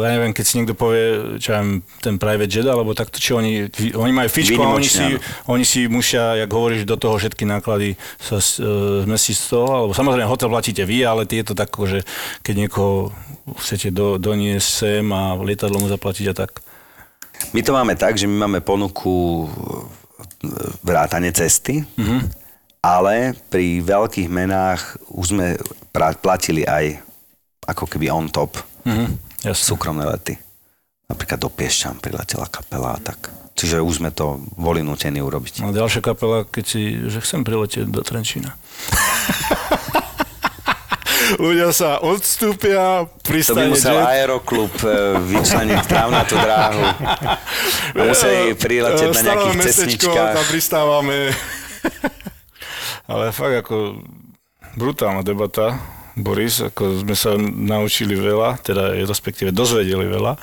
[0.02, 1.62] ja neviem, keď si niekto povie, čo ja
[2.02, 5.06] ten private jet, alebo takto, či oni, oni majú fičko a oni si,
[5.47, 8.43] oni si musia, jak hovoríš, do toho všetky náklady sa
[9.06, 12.02] zmestiť z toho, alebo samozrejme hotel platíte vy, ale je to tak, že
[12.43, 13.14] keď niekoho
[13.62, 16.59] chcete do, doniesť sem a lietadlo mu zaplatiť a tak.
[17.55, 19.48] My to máme tak, že my máme ponuku
[20.85, 22.39] vrátane cesty, mm-hmm.
[22.81, 23.15] Ale
[23.47, 25.47] pri veľkých menách už sme
[26.16, 26.97] platili aj
[27.66, 29.65] ako keby on top Mhm, jasne.
[29.66, 30.35] súkromné lety.
[31.07, 33.28] Napríklad do Piešťan priletela kapela a tak.
[33.52, 35.61] Čiže už sme to boli nutení urobiť.
[35.61, 38.57] A ďalšia kapela, keď si, že chcem priletieť do Trenčína.
[41.32, 44.07] Ľudia sa odstúpia, To by pristane musel jet.
[44.09, 44.89] aeroklub e,
[45.31, 46.82] vyčleniť trávnatú dráhu.
[47.94, 50.31] A museli priletieť na nejakých cestničkách.
[50.32, 51.31] Tam pristávame.
[53.10, 53.98] Ale fakt ako
[54.78, 55.74] brutálna debata.
[56.14, 60.38] Boris, ako sme sa naučili veľa, teda respektíve dozvedeli veľa.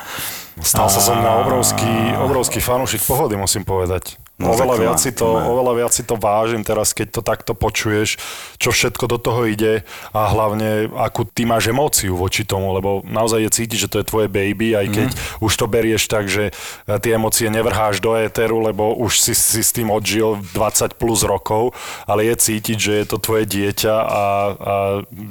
[0.62, 4.18] Stal sa som na obrovský, obrovský fanúšik pohody, musím povedať.
[4.38, 5.50] No, oveľa, viac si to, má.
[5.50, 8.22] oveľa viac si to vážim teraz, keď to takto počuješ,
[8.62, 9.82] čo všetko do toho ide
[10.14, 14.06] a hlavne akú ty máš emóciu voči tomu, lebo naozaj je cítiť, že to je
[14.06, 15.42] tvoje baby, aj keď mm.
[15.42, 19.66] už to berieš tak, že e, tie emócie nevrháš do éteru, lebo už si, si
[19.66, 21.74] s tým odžil 20 plus rokov,
[22.06, 24.74] ale je cítiť, že je to tvoje dieťa a, a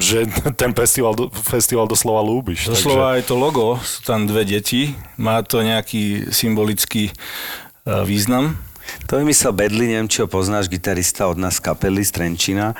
[0.02, 0.26] že
[0.60, 2.66] ten festival, do- festival doslova lúbiš.
[2.66, 7.14] Doslova aj to logo, sú tam dve deti, má to nejaký symbolický e,
[8.04, 8.56] význam.
[9.06, 12.74] To vymyslel Bedli, neviem, či ho poznáš, gitarista od nás kapely z Trenčína.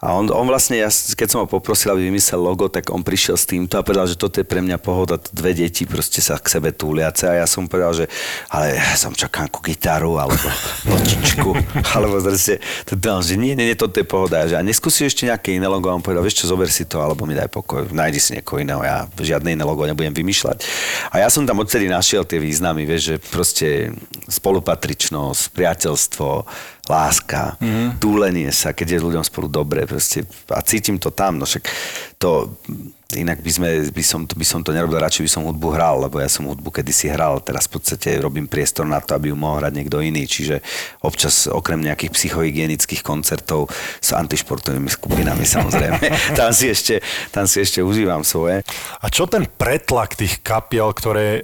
[0.00, 3.36] A on, on vlastne, ja, keď som ho poprosil, aby vymyslel logo, tak on prišiel
[3.36, 6.48] s týmto a povedal, že toto je pre mňa pohoda, dve deti proste sa k
[6.48, 7.28] sebe túliace.
[7.28, 8.04] A ja som povedal, že
[8.48, 10.40] ale ja som čakal ako gitaru, alebo
[10.88, 11.52] nočičku,
[12.00, 14.48] alebo proste, to dal, že nie, nie, nie, toto je pohoda.
[14.48, 15.92] Že, a neskúsiš ešte nejaké iné logo?
[15.92, 18.56] A on povedal, vieš čo, zober si to, alebo mi daj pokoj, nájdi si niekoho
[18.64, 20.64] iného, ja žiadne iné logo nebudem vymýšľať.
[21.12, 23.68] A ja som tam odtedy našiel tie významy, vieš, že proste
[24.32, 26.46] spolupatričnosť, priateľstvo,
[26.90, 28.02] láska, mm-hmm.
[28.02, 31.64] túlenie sa, keď je ľuďom spolu dobre, proste, a cítim to tam, no však
[32.18, 32.58] to,
[33.16, 36.20] inak by, sme, by, som, by som to nerobil, radšej by som hudbu hral, lebo
[36.22, 39.62] ja som hudbu kedysi hral, teraz v podstate robím priestor na to, aby ju mohol
[39.62, 40.62] hrať niekto iný, čiže
[41.02, 45.98] občas okrem nejakých psychohygienických koncertov s antišportovými skupinami samozrejme,
[46.38, 47.00] tam si ešte,
[47.34, 48.62] tam si ešte užívam svoje.
[49.00, 51.42] A čo ten pretlak tých kapiel, ktoré,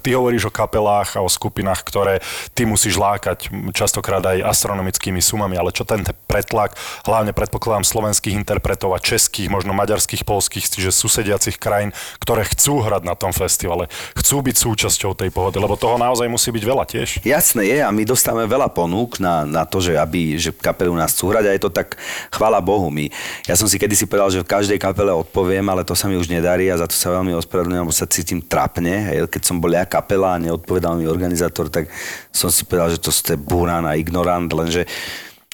[0.00, 2.22] ty hovoríš o kapelách a o skupinách, ktoré
[2.56, 8.94] ty musíš lákať, častokrát aj astronomickými sumami, ale čo ten pretlak, hlavne predpokladám slovenských interpretov
[8.94, 11.90] a českých, možno maďarských, polských, čiže susediacich krajín,
[12.22, 16.54] ktoré chcú hrať na tom festivale, chcú byť súčasťou tej pohody, lebo toho naozaj musí
[16.54, 17.08] byť veľa tiež.
[17.26, 20.98] Jasné je a my dostávame veľa ponúk na, na to, že, aby, že kapely u
[20.98, 21.98] nás chcú hrať a je to tak,
[22.30, 22.88] chvála Bohu.
[22.94, 23.10] My,
[23.50, 26.30] ja som si kedysi povedal, že v každej kapele odpoviem, ale to sa mi už
[26.30, 29.10] nedarí a za to sa veľmi ospravedlňujem, lebo sa cítim trapne.
[29.10, 29.26] Hej.
[29.26, 31.90] Keď som bol ja kapela a neodpovedal mi organizátor, tak
[32.30, 34.86] som si povedal, že to ste burán a ignorant, lenže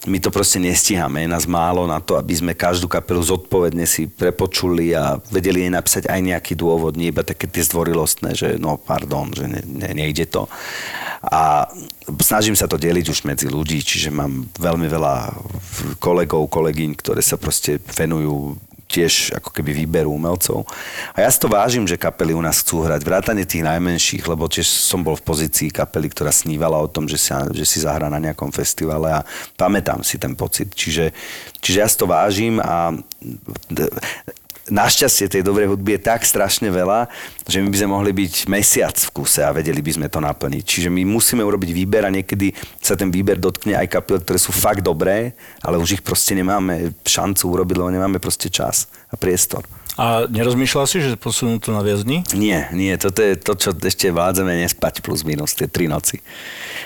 [0.07, 4.07] my to proste nestíhame, je nás málo na to, aby sme každú kapelu zodpovedne si
[4.07, 8.79] prepočuli a vedeli jej napísať aj nejaký dôvod, nie iba také tie zdvorilostné, že no
[8.79, 10.47] pardon, že ne, ne, nejde to.
[11.19, 11.67] A
[12.23, 15.35] snažím sa to deliť už medzi ľudí, čiže mám veľmi veľa
[15.99, 18.55] kolegov, kolegyň, ktoré sa proste venujú
[18.89, 20.65] tiež ako keby výberu umelcov.
[21.13, 24.49] A ja si to vážim, že kapely u nás chcú hrať, vrátane tých najmenších, lebo
[24.49, 28.09] tiež som bol v pozícii kapely, ktorá snívala o tom, že, sa, že si zahrá
[28.09, 29.21] na nejakom festivale a
[29.61, 30.73] pamätám si ten pocit.
[30.73, 31.13] Čiže,
[31.61, 32.97] čiže ja si to vážim a
[34.71, 37.09] našťastie tej dobrej hudby je tak strašne veľa,
[37.49, 40.65] že my by sme mohli byť mesiac v kuse a vedeli by sme to naplniť.
[40.65, 44.53] Čiže my musíme urobiť výber a niekedy sa ten výber dotkne aj kapiel, ktoré sú
[44.53, 45.33] fakt dobré,
[45.65, 49.65] ale už ich proste nemáme šancu urobiť, lebo nemáme proste čas a priestor.
[49.99, 52.23] A nerozmýšľal si, že posunú to na viac dní?
[52.31, 56.23] Nie, nie, toto je to, čo ešte vládzame nespať plus minus tie tri noci.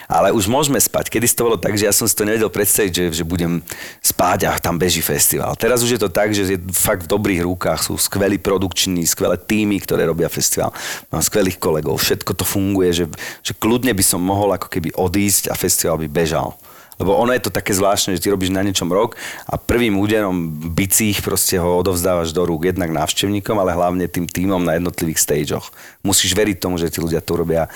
[0.09, 1.12] Ale už môžeme spať.
[1.12, 3.60] Kedy to bolo tak, že ja som si to nevedel predstaviť, že, že budem
[4.01, 5.52] spať a tam beží festival.
[5.60, 7.93] Teraz už je to tak, že je fakt v dobrých rukách.
[7.93, 10.72] Sú skvelí produkční, skvelé týmy, ktoré robia festival.
[11.12, 13.05] Mám skvelých kolegov, všetko to funguje, že,
[13.44, 16.56] že kľudne by som mohol ako keby odísť a festival by bežal.
[17.01, 19.16] Lebo ono je to také zvláštne, že ty robíš na niečom rok
[19.48, 24.60] a prvým úderom bicích proste ho odovzdávaš do rúk jednak návštevníkom, ale hlavne tým týmom
[24.60, 25.73] na jednotlivých stageoch.
[26.05, 27.73] Musíš veriť tomu, že tí ľudia to robia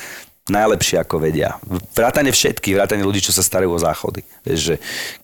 [0.46, 1.58] najlepšie ako vedia.
[1.90, 4.22] Vrátane všetkých, vrátane ľudí, čo sa starajú o záchody.
[4.46, 4.74] Vieš, že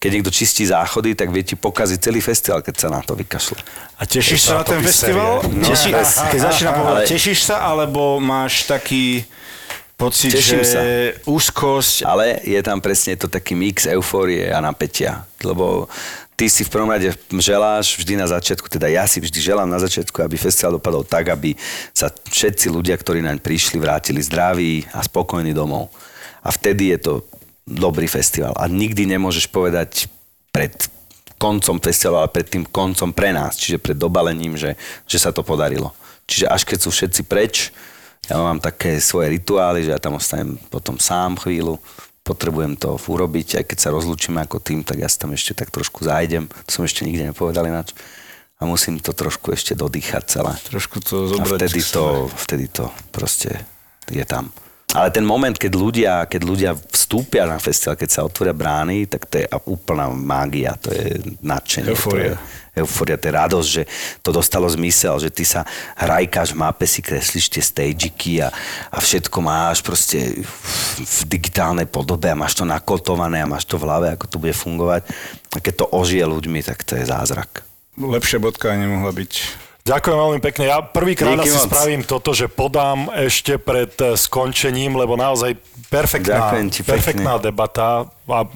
[0.03, 3.59] keď niekto čistí záchody, tak vie ti pokaziť celý festival, keď sa na to vykašle.
[3.99, 5.47] A tešíš sa na ten festival?
[5.47, 6.27] No, Teší, presne.
[6.27, 9.23] keď začína povedať, tešíš sa, alebo máš taký
[10.03, 10.81] pocit, Teším že sa.
[11.31, 15.23] úzkosť Ale je tam presne to taký mix eufórie a napätia.
[15.47, 15.87] Lebo
[16.35, 19.79] ty si v prvom rade želáš vždy na začiatku, teda ja si vždy želám na
[19.79, 21.55] začiatku, aby festival dopadol tak, aby
[21.95, 25.95] sa všetci ľudia, ktorí naň prišli, vrátili zdraví a spokojní domov.
[26.43, 27.13] A vtedy je to
[27.63, 28.51] dobrý festival.
[28.59, 30.11] A nikdy nemôžeš povedať
[30.51, 30.75] pred
[31.39, 34.75] koncom festivalu, ale pred tým koncom pre nás, čiže pred dobalením, že,
[35.07, 35.95] že sa to podarilo.
[36.27, 37.75] Čiže až keď sú všetci preč,
[38.31, 41.83] ja mám také svoje rituály, že ja tam ostanem potom sám chvíľu,
[42.23, 45.75] potrebujem to urobiť, aj keď sa rozlúčime ako tým, tak ja si tam ešte tak
[45.75, 47.91] trošku zájdem, to som ešte nikde nepovedal ináč.
[48.63, 50.55] A musím to trošku ešte dodýchať celé.
[50.71, 51.67] trošku to A zobrať.
[51.67, 53.51] vtedy k to, vtedy to proste
[54.07, 54.55] je tam.
[54.93, 59.25] Ale ten moment, keď ľudia, keď ľudia vstúpia na festival, keď sa otvoria brány, tak
[59.25, 61.97] to je úplná mágia, to je nadšenie.
[61.97, 62.37] Eufória.
[62.37, 63.83] To je, eufória, to je radosť, že
[64.21, 65.65] to dostalo zmysel, že ty sa
[65.97, 68.53] hrajkáš v mape, si kreslíš tie stagiky a,
[68.93, 70.57] a všetko máš proste v,
[71.01, 74.53] v digitálnej podobe a máš to nakotované a máš to v hlave, ako to bude
[74.53, 75.09] fungovať.
[75.53, 77.65] A keď to ožije ľuďmi, tak to je zázrak.
[77.97, 79.33] Lepšia bodka nemohla byť.
[79.83, 80.71] Ďakujem veľmi pekne.
[80.71, 81.67] Ja prvýkrát asi moc.
[81.67, 85.59] spravím toto, že podám ešte pred eh, skončením, lebo naozaj
[85.91, 86.55] perfektná,
[86.87, 88.07] perfektná debata.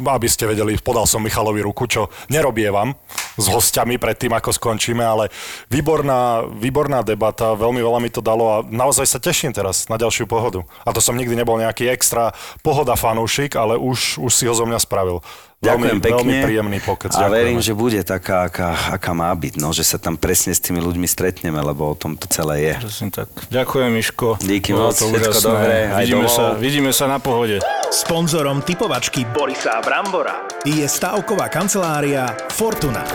[0.07, 2.94] Aby ste vedeli, podal som Michalovi ruku, čo nerobievam
[3.36, 5.28] s hostiami pred tým, ako skončíme, ale
[5.69, 10.24] výborná, výborná debata, veľmi veľa mi to dalo a naozaj sa teším teraz na ďalšiu
[10.24, 10.65] pohodu.
[10.86, 12.32] A to som nikdy nebol nejaký extra
[12.65, 15.20] pohoda fanúšik, ale už, už si ho zo mňa spravil.
[15.57, 16.16] Ďakujem veľmi, pekne.
[16.20, 17.11] Veľmi príjemný pokec.
[17.16, 17.33] A ďakujeme.
[17.33, 20.85] verím, že bude taká, aká, aká má byť, no, že sa tam presne s tými
[20.85, 22.74] ľuďmi stretneme, lebo o tom to celé je.
[22.85, 23.28] Presne tak.
[23.49, 24.37] Ďakujem, Miško.
[24.45, 26.37] Díky Bolo moc, všetko dobré, Vidíme domov.
[26.37, 27.65] sa, vidíme sa na pohode.
[27.89, 33.07] Sponzorom typovačky Borisa Brambora je stavková kancelária Fortuna.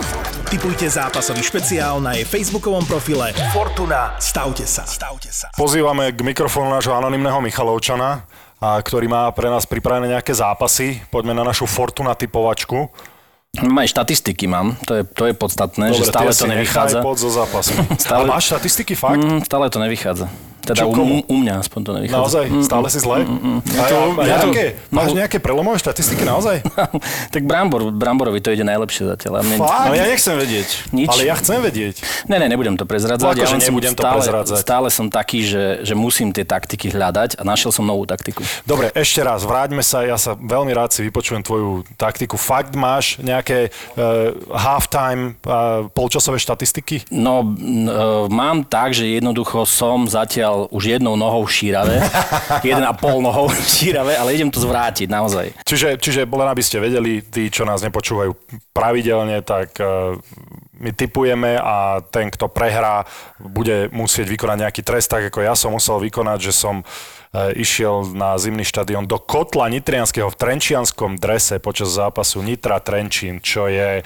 [0.50, 4.18] Typujte zápasový špeciál na jej facebookovom profile Fortuna.
[4.18, 4.82] Stavte sa.
[4.82, 5.48] Stavte sa.
[5.54, 8.26] Pozývame k mikrofónu nášho anonimného Michalovčana,
[8.62, 11.02] a ktorý má pre nás pripravené nejaké zápasy.
[11.10, 12.86] Poďme na našu Fortuna typovačku.
[13.52, 17.02] Aj štatistiky mám, to je, to je podstatné, že stále to nevychádza.
[17.02, 17.74] Nechaj pod zo zápasu.
[18.00, 19.20] Stále- Ale máš štatistiky fakt?
[19.20, 20.30] Mm, stále to nevychádza.
[20.62, 22.22] Teda Čo, u, u mňa aspoň to nevychádza.
[22.22, 22.44] Naozaj?
[22.62, 23.16] Stále si zle?
[23.22, 24.64] Ja, a ja to- nejaké,
[24.94, 26.62] máš no- nejaké prelomové štatistiky naozaj?
[27.34, 29.38] tak Brambor, Bramborovi to ide najlepšie zatiaľ.
[29.38, 29.90] A mne, Fakt?
[29.90, 30.68] Ale ja nechcem vedieť.
[30.94, 31.08] nič.
[31.10, 31.96] Ale ja chcem vedieť.
[32.30, 33.26] Ne, ne, nebudem to prezradzať.
[33.26, 34.58] No akože len som nebudem to stále, prezradzať.
[34.62, 38.46] Stále som taký, že, že musím tie taktiky hľadať a našiel som novú taktiku.
[38.62, 42.38] Dobre, ešte raz, vráťme sa, ja sa veľmi rád si vypočujem tvoju taktiku.
[42.38, 47.10] Fakt máš nejaké uh, halftime uh, polčasové štatistiky?
[47.10, 47.46] No, e,
[48.28, 51.96] mám tak, že jednoducho som zatiaľ už jednou nohou v šírave,
[52.68, 55.46] jeden a pol nohou v šírave, ale idem to zvrátiť naozaj.
[55.64, 58.34] Čiže, čiže len aby ste vedeli, tí, čo nás nepočúvajú
[58.72, 60.16] pravidelne, tak uh,
[60.82, 63.06] my typujeme a ten, kto prehrá,
[63.38, 68.10] bude musieť vykonať nejaký trest, tak ako ja som musel vykonať, že som uh, išiel
[68.12, 74.02] na zimný štadión do kotla Nitrianského v trenčianskom drese počas zápasu Nitra Trenčín, čo je,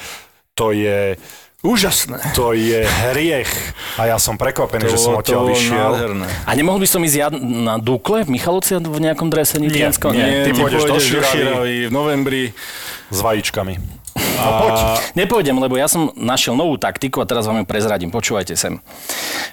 [0.52, 1.16] to je
[1.64, 2.20] Úžasné.
[2.36, 3.48] to je hriech.
[3.96, 5.92] A ja som prekvapený, že som odtiaľ vyšiel.
[5.96, 6.28] nádherné.
[6.44, 10.12] A nemohol by som ísť ja na Dukle v Michalovci v nejakom drese nitrianskom?
[10.12, 10.46] nie.
[10.46, 10.94] Ty pôjdeš do.
[11.00, 12.42] Širavy v novembri.
[13.08, 14.05] S vajíčkami.
[14.18, 18.12] A Nepôjdem, lebo ja som našiel novú taktiku a teraz vám ju prezradím.
[18.12, 18.80] Počúvajte sem.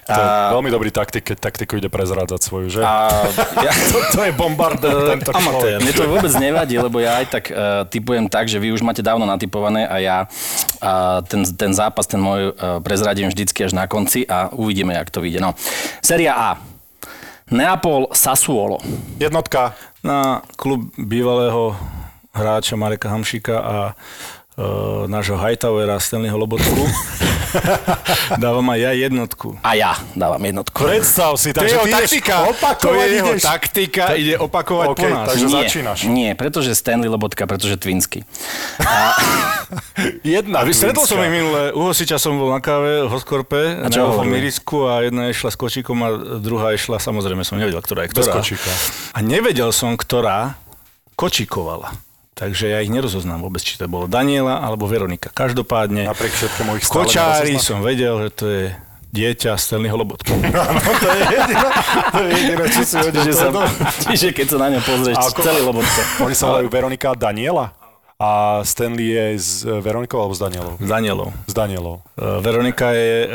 [0.04, 2.80] To je veľmi dobrý taktik, keď taktiku ide prezrádzať svoju, že?
[2.84, 3.24] A
[3.64, 5.80] ja, to, to je bombardér, tento amatér.
[5.80, 5.84] človek.
[5.84, 9.00] Mne to vôbec nevadí, lebo ja aj tak uh, typujem tak, že vy už máte
[9.00, 13.88] dávno natypované a ja uh, ten, ten zápas, ten môj uh, prezradím vždycky až na
[13.88, 15.40] konci a uvidíme, jak to vyjde.
[15.40, 15.56] No.
[16.04, 16.50] Séria A.
[17.52, 18.80] Neapol Sassuolo.
[19.20, 19.76] Jednotka.
[20.04, 21.76] na klub bývalého
[22.34, 23.76] hráča Mareka Hamšika a
[24.56, 24.64] uh,
[25.06, 26.84] nášho Hightowera Stanleyho Lobotku.
[28.34, 29.54] Dávam aj ja jednotku.
[29.62, 30.74] A ja dávam jednotku.
[30.74, 32.34] Predstav si, To je takže ty ideš taktika.
[32.82, 33.42] To je jeho ideš.
[33.44, 35.26] taktika, ide opakovať OK, po nás.
[35.30, 35.98] takže nie, začínaš.
[36.04, 38.26] Nie, pretože Stanley Lobotka, pretože Twinsky.
[40.26, 43.86] Jedna A stretol som ich minule, u Hosiča som bol na káve v Hoskorpe, A
[43.86, 44.34] na čo hovorili?
[44.36, 46.08] mirisku a jedna išla s kočíkom a
[46.38, 48.34] druhá išla, samozrejme som nevedel, ktorá je Bez ktorá.
[48.34, 48.70] kočíka.
[49.12, 50.58] A nevedel som, ktorá
[51.14, 51.94] kočíkovala.
[52.34, 55.30] Takže ja ich nerozoznám vôbec, či to bolo Daniela alebo Veronika.
[55.30, 58.64] Každopádne, Napriek všetkému ich kočári som vedel, že to je
[59.14, 60.34] dieťa Stanleyho Lobotku.
[61.02, 61.68] to je jediné,
[62.10, 63.22] to je jediné, čo si vedel.
[63.22, 63.66] Čiže, to sa,
[64.10, 66.02] čiže keď sa na ňo pozrieš, ako- celý Lobotka.
[66.26, 67.66] Oni sa volajú Veronika a Daniela?
[68.18, 70.78] A Stanley je s e, Veronikou alebo s Danielou?
[70.78, 71.28] S Danielou.
[71.50, 71.98] S Danielou.
[72.14, 73.30] Uh, Veronika je uh,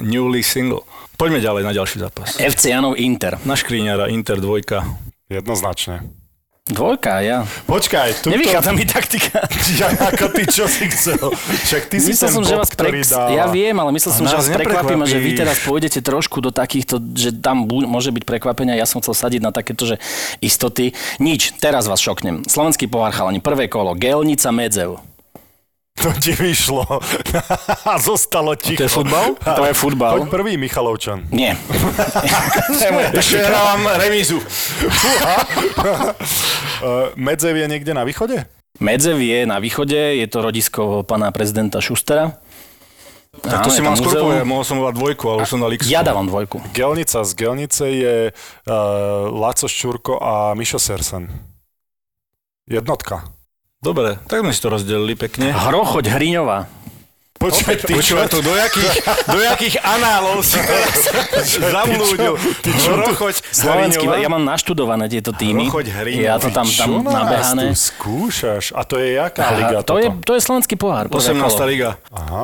[0.00, 0.88] newly single.
[1.20, 2.40] Poďme ďalej na ďalší zápas.
[2.40, 3.36] FC Janov Inter.
[3.44, 4.84] Na Škriňara, Inter dvojka.
[5.28, 6.25] Jednoznačne.
[6.66, 7.46] Dvojka, ja.
[7.70, 9.38] Počkaj, tu Nevychádza mi taktika.
[9.78, 11.30] Ja, ako ty, čo si chcel?
[11.62, 13.06] Však ty si Myslel som, že bod, vás prek...
[13.06, 13.30] dáva.
[13.30, 16.42] Ja viem, ale myslel A som, že vás prekvapím a že vy teraz pôjdete trošku
[16.42, 18.74] do takýchto, že tam bu- môže byť prekvapenia.
[18.74, 20.02] Ja som chcel sadiť na takéto, že
[20.42, 20.90] istoty.
[21.22, 22.42] Nič, teraz vás šoknem.
[22.50, 24.98] Slovenský pohár chalani, prvé kolo, Gelnica Medzev.
[25.96, 26.84] To ti vyšlo.
[27.90, 28.84] A zostalo ticho.
[28.84, 29.26] To je futbal?
[29.40, 30.12] To je futbal.
[30.20, 31.24] Poď prvý, Michalovčan.
[31.32, 31.56] Nie.
[33.20, 34.36] Ešte hrávam remízu.
[36.84, 38.44] Uh, Medzev je niekde na východe?
[38.76, 42.36] Medzev je na východe, je to rodisko pána prezidenta Šustera.
[43.36, 45.72] Tak to Áno, si tam skôr povedať, mohol som volať dvojku, ale už som dal
[45.76, 45.88] x.
[45.92, 46.60] Ja dávam dvojku.
[46.72, 48.74] Gelnica z Gelnice je uh,
[49.28, 51.28] Laco Ščurko a Mišo Sersen.
[52.64, 53.28] Jednotka.
[53.84, 55.52] Dobre, tak sme si to rozdelili pekne.
[55.52, 56.64] Hrochoď Hriňová.
[57.36, 58.16] Počkaj, ty čo?
[58.32, 58.96] To, do jakých,
[59.28, 60.96] do jakých análov si teraz
[61.76, 62.40] zamlúdil.
[62.64, 65.68] Ty čo, Rochoď Slovenský, ja mám naštudované tieto týmy.
[65.68, 66.24] Hrochoď Hriňová.
[66.24, 67.76] Ja to tam, tam nabehané.
[67.76, 68.72] tu skúšaš?
[68.72, 70.24] A to je jaká liga to, je, toto?
[70.24, 71.12] to je slovenský pohár.
[71.12, 71.44] Prvé 18.
[71.44, 71.68] kolo.
[71.68, 71.90] liga.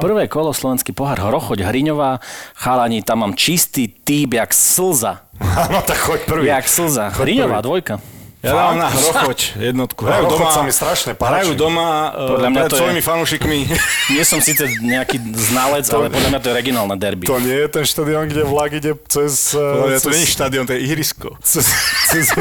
[0.04, 2.20] Prvé kolo slovenský pohár, Hrochoď Hriňová,
[2.52, 5.24] chalani, tam mám čistý týp, jak slza.
[5.40, 6.52] Áno, tak choď prvý.
[6.52, 7.09] Jak slza.
[7.16, 7.96] Hriňová, dvojka.
[8.43, 10.02] Ja dávam na Hrochoď jednotku.
[10.02, 11.31] Hrajú doma, sa mi strašne páči.
[11.31, 13.59] hrajú doma uh, Podľa mňa pred to je- svojimi fanúšikmi.
[14.19, 17.31] Nie som síce nejaký znalec, ale podľa mňa to je regionálne derby.
[17.31, 19.55] To nie je ten štadión, kde vlak ide cez...
[19.55, 21.39] Podľa mňa to cez- nie je štadión, to je ihrisko.
[21.39, 21.70] cez,
[22.10, 22.35] cez,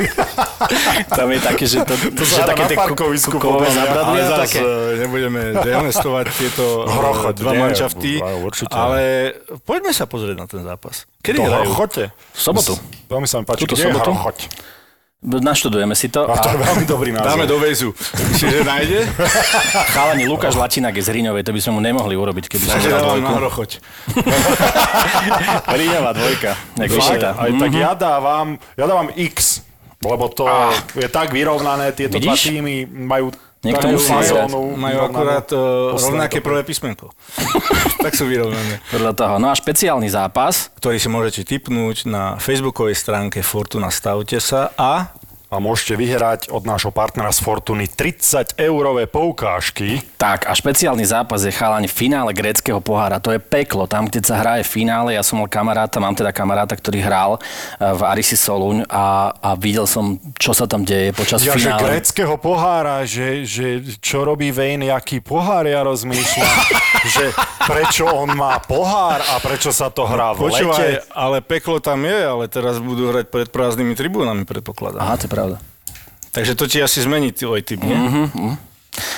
[1.22, 3.84] Tam je také, že, to, to že také na parkovisku podľa mňa.
[3.94, 4.60] Ale zase také.
[5.06, 8.12] nebudeme dehonestovať tieto eh, Hrochoď, dva manšafty,
[8.74, 9.02] ale
[9.70, 11.06] poďme sa pozrieť na ten zápas.
[11.22, 11.62] Kedy to hrajú?
[11.70, 12.04] Hrochote.
[12.10, 12.74] V sobotu.
[13.06, 14.10] Veľmi sa mi páči, je sobotu?
[14.18, 14.38] Hrochoť.
[15.22, 16.26] Naštudujeme si to.
[16.26, 17.30] A to je A veľmi dobrý názov.
[17.30, 17.94] Dáme do väzu.
[17.94, 19.00] Myslíš, že nájde?
[19.94, 22.90] chalani, Lukáš Lačinák je z Hriňovej, to by sme mu nemohli urobiť, keby som Takže
[22.90, 23.38] dal dávam na dvojku.
[23.38, 23.70] hrochoť.
[25.72, 26.52] Hriňová dvojka.
[26.74, 27.24] Fakt?
[27.38, 29.62] Aj tak ja dávam, ja dávam X,
[30.02, 30.50] lebo to
[30.98, 32.50] je tak vyrovnané, tieto dva Vidíš?
[32.50, 33.30] týmy majú
[33.62, 35.06] Niekto takú musí Majú vyrovnanú.
[35.06, 37.14] akurát uh, rovnaké prvé písmenko.
[38.06, 38.82] tak sú vyrovnané.
[38.90, 39.34] Podľa toho.
[39.38, 40.74] No a špeciálny zápas.
[40.82, 45.14] Ktorý si môžete tipnúť na facebookovej stránke Fortuna Stavte sa a
[45.52, 50.00] A môžete vyhrať od nášho partnera z Fortuny 30 eurové poukážky.
[50.16, 53.20] Tak a špeciálny zápas je chalaň v finále gréckého pohára.
[53.20, 53.84] To je peklo.
[53.84, 57.84] Tam, kde sa hraje finále, ja som mal kamaráta, mám teda kamaráta, ktorý hral eh,
[57.84, 61.84] v Arisi Soluň a, a videl som, čo sa tam deje počas Ja, že finále.
[61.84, 66.56] gréckého pohára, že, že čo robí Vejn, aký pohár, ja rozmýšľam.
[67.20, 67.34] že
[67.68, 70.64] prečo on má pohár a prečo sa to hrá v lete.
[70.64, 75.02] Počúvaj, ale peklo tam je, ale teraz budú hrať pred prázdnymi tribúnami, predpokladám.
[75.02, 75.58] Aha, to je pravda.
[76.32, 77.98] Takže to ti asi zmení tvoj typ, nie?
[77.98, 78.72] Mm-hmm.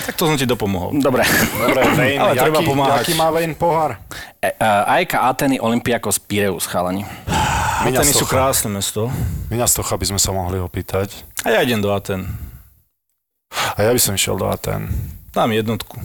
[0.08, 0.96] Tak to som ti dopomohol.
[1.02, 1.26] Dobre.
[1.58, 3.00] Dobre, Vejn, Ale treba jaký, pomáhať.
[3.04, 3.92] jaký má Vejn pohár?
[4.40, 7.04] E, uh, AEK Ateny, Olympiakos, Pireus, chalani.
[7.86, 9.10] Ateny sú krásne mesto.
[9.50, 11.26] Miňa Stocha by sme sa mohli opýtať.
[11.44, 12.26] A ja idem do Aten.
[13.54, 14.90] A ja by som išiel do Aten.
[15.34, 16.00] Dám jednotku.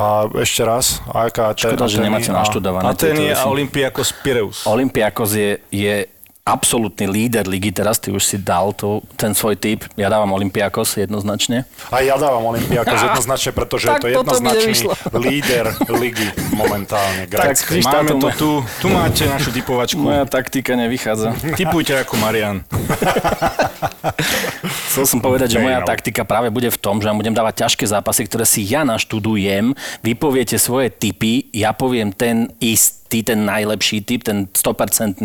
[0.00, 2.88] A ešte raz, aká Škoda, že nemáte naštudované.
[2.88, 3.44] Ateny a.
[3.44, 4.64] Olympiakos Pireus.
[4.64, 6.08] Olympiakos je, je
[6.44, 9.84] absolútny líder ligy, teraz ty už si dal to, ten svoj typ.
[9.94, 11.68] Ja dávam Olympiakos jednoznačne.
[11.92, 14.74] A ja dávam Olympiakos jednoznačne, pretože je Tak to jednoznačný
[15.14, 16.26] líder ligy
[16.56, 17.28] momentálne.
[17.28, 17.78] Tak, Grécky.
[17.78, 18.50] vidíš, Máme to tu.
[18.80, 20.00] Tu máte našu typovačku.
[20.00, 21.36] Moja taktika nevychádza.
[21.54, 22.64] Typujte ako Marian.
[24.90, 27.86] Chcel som povedať, že moja taktika práve bude v tom, že vám budem dávať ťažké
[27.86, 29.70] zápasy, ktoré si ja naštudujem,
[30.02, 35.18] vy poviete svoje typy, ja poviem ten istý, ten najlepší typ, ten 100%,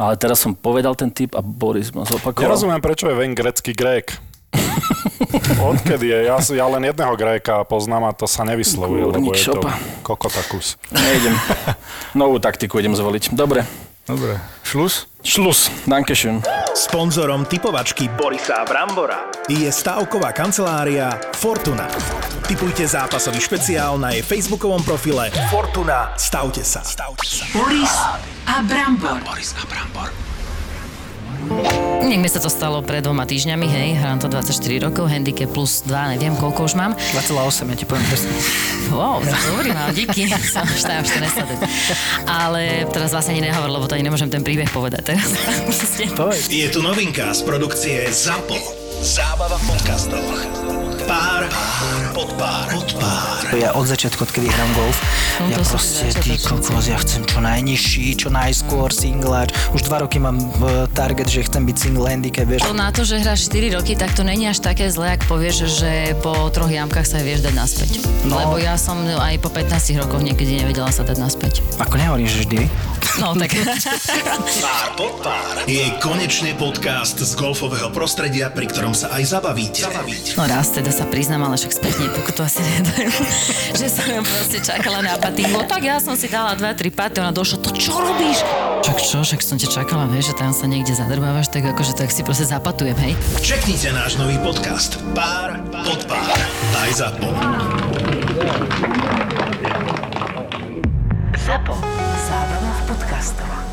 [0.00, 2.48] ale teraz som povedal ten typ a Boris ma zopakoval.
[2.48, 4.16] Nerozumiem, prečo je Ven grecký Grék.
[5.60, 6.18] Odkedy je?
[6.32, 9.60] Ja, ja len jedného Gréka poznám a to sa nevyslovuje, lebo je to
[10.00, 10.80] kokotakus.
[10.88, 11.36] Nejdem.
[12.16, 13.36] Novú taktiku idem zvoliť.
[13.36, 13.68] Dobre.
[14.08, 14.40] Dobre.
[14.64, 15.04] Šlus?
[15.20, 15.68] Šlus.
[15.84, 16.40] Dankeschön.
[16.72, 21.84] Sponzorom typovačky Borisa Brambora je stavková kancelária Fortuna.
[22.48, 26.16] Typujte zápasový špeciál na jej facebookovom profile Fortuna.
[26.16, 26.80] Stavte sa.
[26.80, 27.44] Stavte sa.
[27.52, 27.92] Boris
[28.48, 29.20] a Brambor.
[29.36, 30.27] Nech
[32.18, 36.18] mi sa to stalo pred dvoma týždňami, hej, hrám to 24 rokov, handicap plus 2,
[36.18, 36.92] neviem koľko už mám.
[37.16, 38.28] 2,8, ja ti poviem presne.
[38.92, 41.60] Wow, to dobrý mám, díky, som už tam ešte nesledujem.
[42.26, 45.28] Ale teraz vlastne ani nehovor, lebo to ani nemôžem ten príbeh povedať teraz.
[46.52, 48.58] Je tu novinka z produkcie ZAPO.
[49.00, 50.87] Zábava v podcastoch.
[51.08, 51.48] Pár,
[52.12, 53.40] pod pár, pod pár.
[53.56, 55.00] Ja od začiatku, odkedy hrám golf,
[55.40, 59.56] No ja proste, ty kokos, ja chcem čo najnižší, čo najskôr, singláč.
[59.72, 62.68] Už dva roky mám e, target, že chcem byť single handicap, vieš.
[62.68, 65.80] To na to, že hráš 4 roky, tak to není až také zlé, ak povieš,
[65.80, 68.04] že po troch jamkách sa vieš dať naspäť.
[68.28, 68.36] No.
[68.44, 71.64] Lebo ja som aj po 15 rokoch niekedy nevedela sa dať naspäť.
[71.80, 72.58] Ako nehovorím, že vždy.
[73.16, 73.56] No tak...
[74.64, 79.86] Pár pod pár je konečne podcast z golfového prostredia, pri ktorom sa aj zabavíte.
[79.86, 80.34] zabavíte.
[80.34, 83.10] No raz teda sa priznám, ale však spätne pokutu asi nedajú,
[83.78, 85.62] že som proste čakala na patingo.
[85.62, 88.42] Tak ja som si dala dva, tri paty, ona došla, to čo robíš?
[88.82, 92.10] Čak čo, však som ťa čakala, vieš, že tam sa niekde zadrbávaš, tak akože tak
[92.10, 93.14] si proste zapatujem, hej.
[93.38, 96.34] Čeknite náš nový podcast Pár pod pár.
[96.74, 97.30] Aj za po.
[101.38, 101.74] Zapo.
[102.26, 103.67] Zábrná v podcastovách.